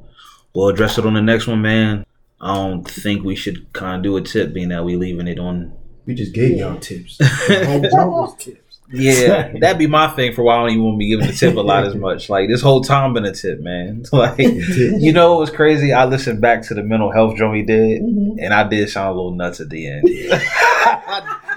we'll 0.53 0.69
address 0.69 0.97
it 0.97 1.05
on 1.05 1.13
the 1.15 1.21
next 1.21 1.47
one, 1.47 1.61
man. 1.61 2.05
I 2.41 2.53
don't 2.55 2.83
think 2.89 3.23
we 3.23 3.35
should 3.35 3.71
kind 3.73 3.97
of 3.97 4.03
do 4.03 4.17
a 4.17 4.21
tip, 4.21 4.53
being 4.53 4.69
that 4.69 4.83
we 4.85 4.95
leaving 4.95 5.27
it 5.27 5.39
on. 5.39 5.73
We 6.05 6.13
just 6.13 6.33
gave 6.33 6.57
Yeah. 6.57 6.67
y'all 6.71 6.79
tips. 6.79 7.17
The 7.17 7.63
whole 7.65 7.81
joint 7.81 7.93
was 8.11 8.35
tips. 8.37 8.59
Yeah, 8.93 9.51
that'd 9.59 9.79
be 9.79 9.87
my 9.87 10.07
thing 10.09 10.33
for 10.33 10.43
why 10.43 10.55
I 10.57 10.59
don't 10.59 10.69
even 10.69 10.83
want 10.83 10.95
to 10.95 10.99
be 10.99 11.09
giving 11.09 11.25
the 11.25 11.33
tip 11.33 11.55
a 11.55 11.59
lot 11.61 11.85
as 11.85 11.95
much. 11.95 12.29
Like 12.29 12.47
this 12.49 12.61
whole 12.61 12.81
time 12.81 13.13
been 13.15 13.25
a 13.25 13.33
tip, 13.33 13.59
man. 13.59 14.03
Like 14.13 14.37
you 14.37 15.11
know 15.11 15.31
what 15.31 15.39
was 15.39 15.49
crazy? 15.49 15.91
I 15.91 16.05
listened 16.05 16.39
back 16.39 16.61
to 16.67 16.75
the 16.75 16.83
mental 16.83 17.11
health 17.11 17.35
joint 17.35 17.51
we 17.53 17.63
did, 17.63 18.03
Mhm. 18.03 18.35
and 18.39 18.53
I 18.53 18.67
did 18.67 18.87
sound 18.89 19.09
a 19.09 19.13
little 19.13 19.31
nuts 19.33 19.59
at 19.59 19.69
the 19.71 19.87
end. 19.87 20.07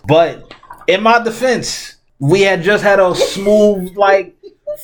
but 0.07 0.55
in 0.87 1.03
my 1.03 1.23
defense, 1.23 1.97
we 2.19 2.41
had 2.43 2.63
just 2.63 2.83
had 2.83 2.99
a 2.99 3.15
smooth 3.15 3.95
like 3.97 4.35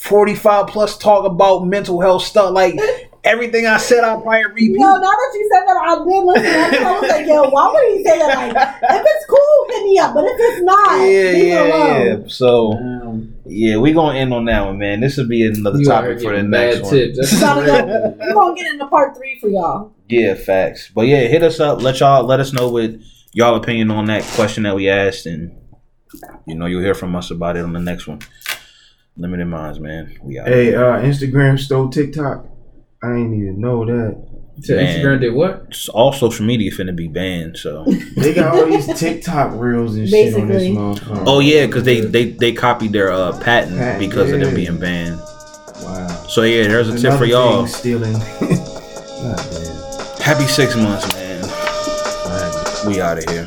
forty 0.00 0.34
five 0.34 0.66
plus 0.66 0.98
talk 0.98 1.24
about 1.24 1.64
mental 1.66 2.00
health 2.00 2.22
stuff. 2.24 2.52
Like 2.52 2.74
everything 3.24 3.66
I 3.66 3.76
said, 3.78 4.04
I'll 4.04 4.20
probably 4.20 4.44
repeat. 4.46 4.72
No, 4.78 4.94
now 4.96 5.00
that 5.00 5.30
you 5.34 5.50
said 5.52 5.62
that, 5.66 5.76
I 5.76 5.94
did 6.04 6.24
listen. 6.24 6.42
That's 6.44 6.78
why 6.82 6.88
I 6.90 7.00
was 7.00 7.10
like, 7.10 7.26
yo, 7.26 7.48
why 7.50 7.72
would 7.72 7.96
he 7.98 8.04
say 8.04 8.18
that? 8.18 8.54
Like, 8.54 8.56
if 8.90 9.06
it's 9.06 9.26
cool, 9.26 9.66
hit 9.70 9.84
me 9.84 9.98
up. 9.98 10.14
But 10.14 10.24
if 10.24 10.32
it's 10.38 10.62
not, 10.62 10.98
yeah, 10.98 11.04
leave 11.04 11.46
yeah, 11.46 11.62
alone. 11.62 12.06
yeah. 12.22 12.28
So 12.28 12.72
Um, 12.72 13.34
yeah, 13.46 13.76
we 13.78 13.92
gonna 13.92 14.18
end 14.18 14.32
on 14.34 14.44
that 14.46 14.64
one, 14.66 14.78
man. 14.78 15.00
This 15.00 15.16
will 15.16 15.28
be 15.28 15.44
another 15.46 15.78
you 15.78 15.84
topic 15.86 16.20
for 16.20 16.36
the 16.36 16.42
next 16.42 16.76
bad 16.76 16.82
one. 16.82 16.92
tips. 16.92 17.18
That's 17.18 17.40
Gotta 17.40 17.60
crazy. 17.62 17.82
go. 17.86 18.16
We're 18.20 18.34
gonna 18.34 18.54
get 18.54 18.72
into 18.72 18.86
part 18.88 19.16
three 19.16 19.38
for 19.40 19.48
y'all. 19.48 19.92
Yeah, 20.08 20.34
facts. 20.34 20.90
But 20.94 21.06
yeah, 21.06 21.20
hit 21.26 21.42
us 21.42 21.60
up. 21.60 21.80
Let 21.82 22.00
y'all 22.00 22.24
let 22.24 22.40
us 22.40 22.52
know 22.52 22.68
what 22.70 22.90
y'all 23.32 23.56
opinion 23.56 23.90
on 23.90 24.04
that 24.06 24.22
question 24.34 24.62
that 24.64 24.74
we 24.76 24.88
asked, 24.88 25.26
and 25.26 25.56
you 26.46 26.54
know 26.54 26.66
you'll 26.66 26.82
hear 26.82 26.94
from 26.94 27.16
us 27.16 27.30
about 27.30 27.56
it 27.56 27.64
on 27.64 27.72
the 27.72 27.80
next 27.80 28.06
one. 28.06 28.20
Limited 29.16 29.46
minds, 29.46 29.78
man. 29.80 30.18
We 30.22 30.38
out. 30.38 30.48
Hey, 30.48 30.74
uh, 30.74 30.98
Instagram 31.00 31.58
stole 31.58 31.88
TikTok. 31.88 32.46
I 33.04 33.16
ain't 33.16 33.34
even 33.34 33.60
know 33.60 33.84
that. 33.84 34.16
So 34.62 34.76
Man. 34.76 34.86
Instagram 34.86 35.20
did 35.20 35.34
what? 35.34 35.76
All 35.92 36.12
social 36.12 36.46
media 36.46 36.70
finna 36.70 36.94
be 36.94 37.08
banned. 37.08 37.56
So. 37.58 37.84
They 38.16 38.32
got 38.32 38.54
all 38.54 38.66
these 38.66 38.86
TikTok 38.98 39.52
reels 39.60 39.96
and 39.96 40.08
shit 40.08 40.34
on 40.34 40.46
this 40.48 40.62
Basically. 40.62 40.76
motherfucker. 40.76 41.24
oh 41.26 41.40
yeah, 41.40 41.66
because 41.66 41.82
they 41.82 42.00
they 42.00 42.26
they 42.30 42.52
copied 42.52 42.92
their 42.92 43.10
uh, 43.10 43.32
patent 43.40 43.76
Patent, 43.78 43.98
because 43.98 44.30
of 44.30 44.40
them 44.40 44.54
being 44.54 44.78
banned. 44.78 45.18
Wow. 45.82 46.06
So 46.28 46.42
yeah, 46.42 46.68
there's 46.68 46.88
a 46.88 46.96
tip 46.98 47.18
for 47.18 47.24
y'all. 47.24 47.66
thing 47.66 47.74
Stealing. 47.74 48.12
God 48.40 49.36
damn. 49.50 50.20
Happy 50.22 50.46
six 50.46 50.76
months, 50.76 51.12
man. 51.14 51.42
Wow. 51.42 52.84
We 52.86 53.00
out 53.00 53.18
of 53.18 53.28
here. 53.28 53.46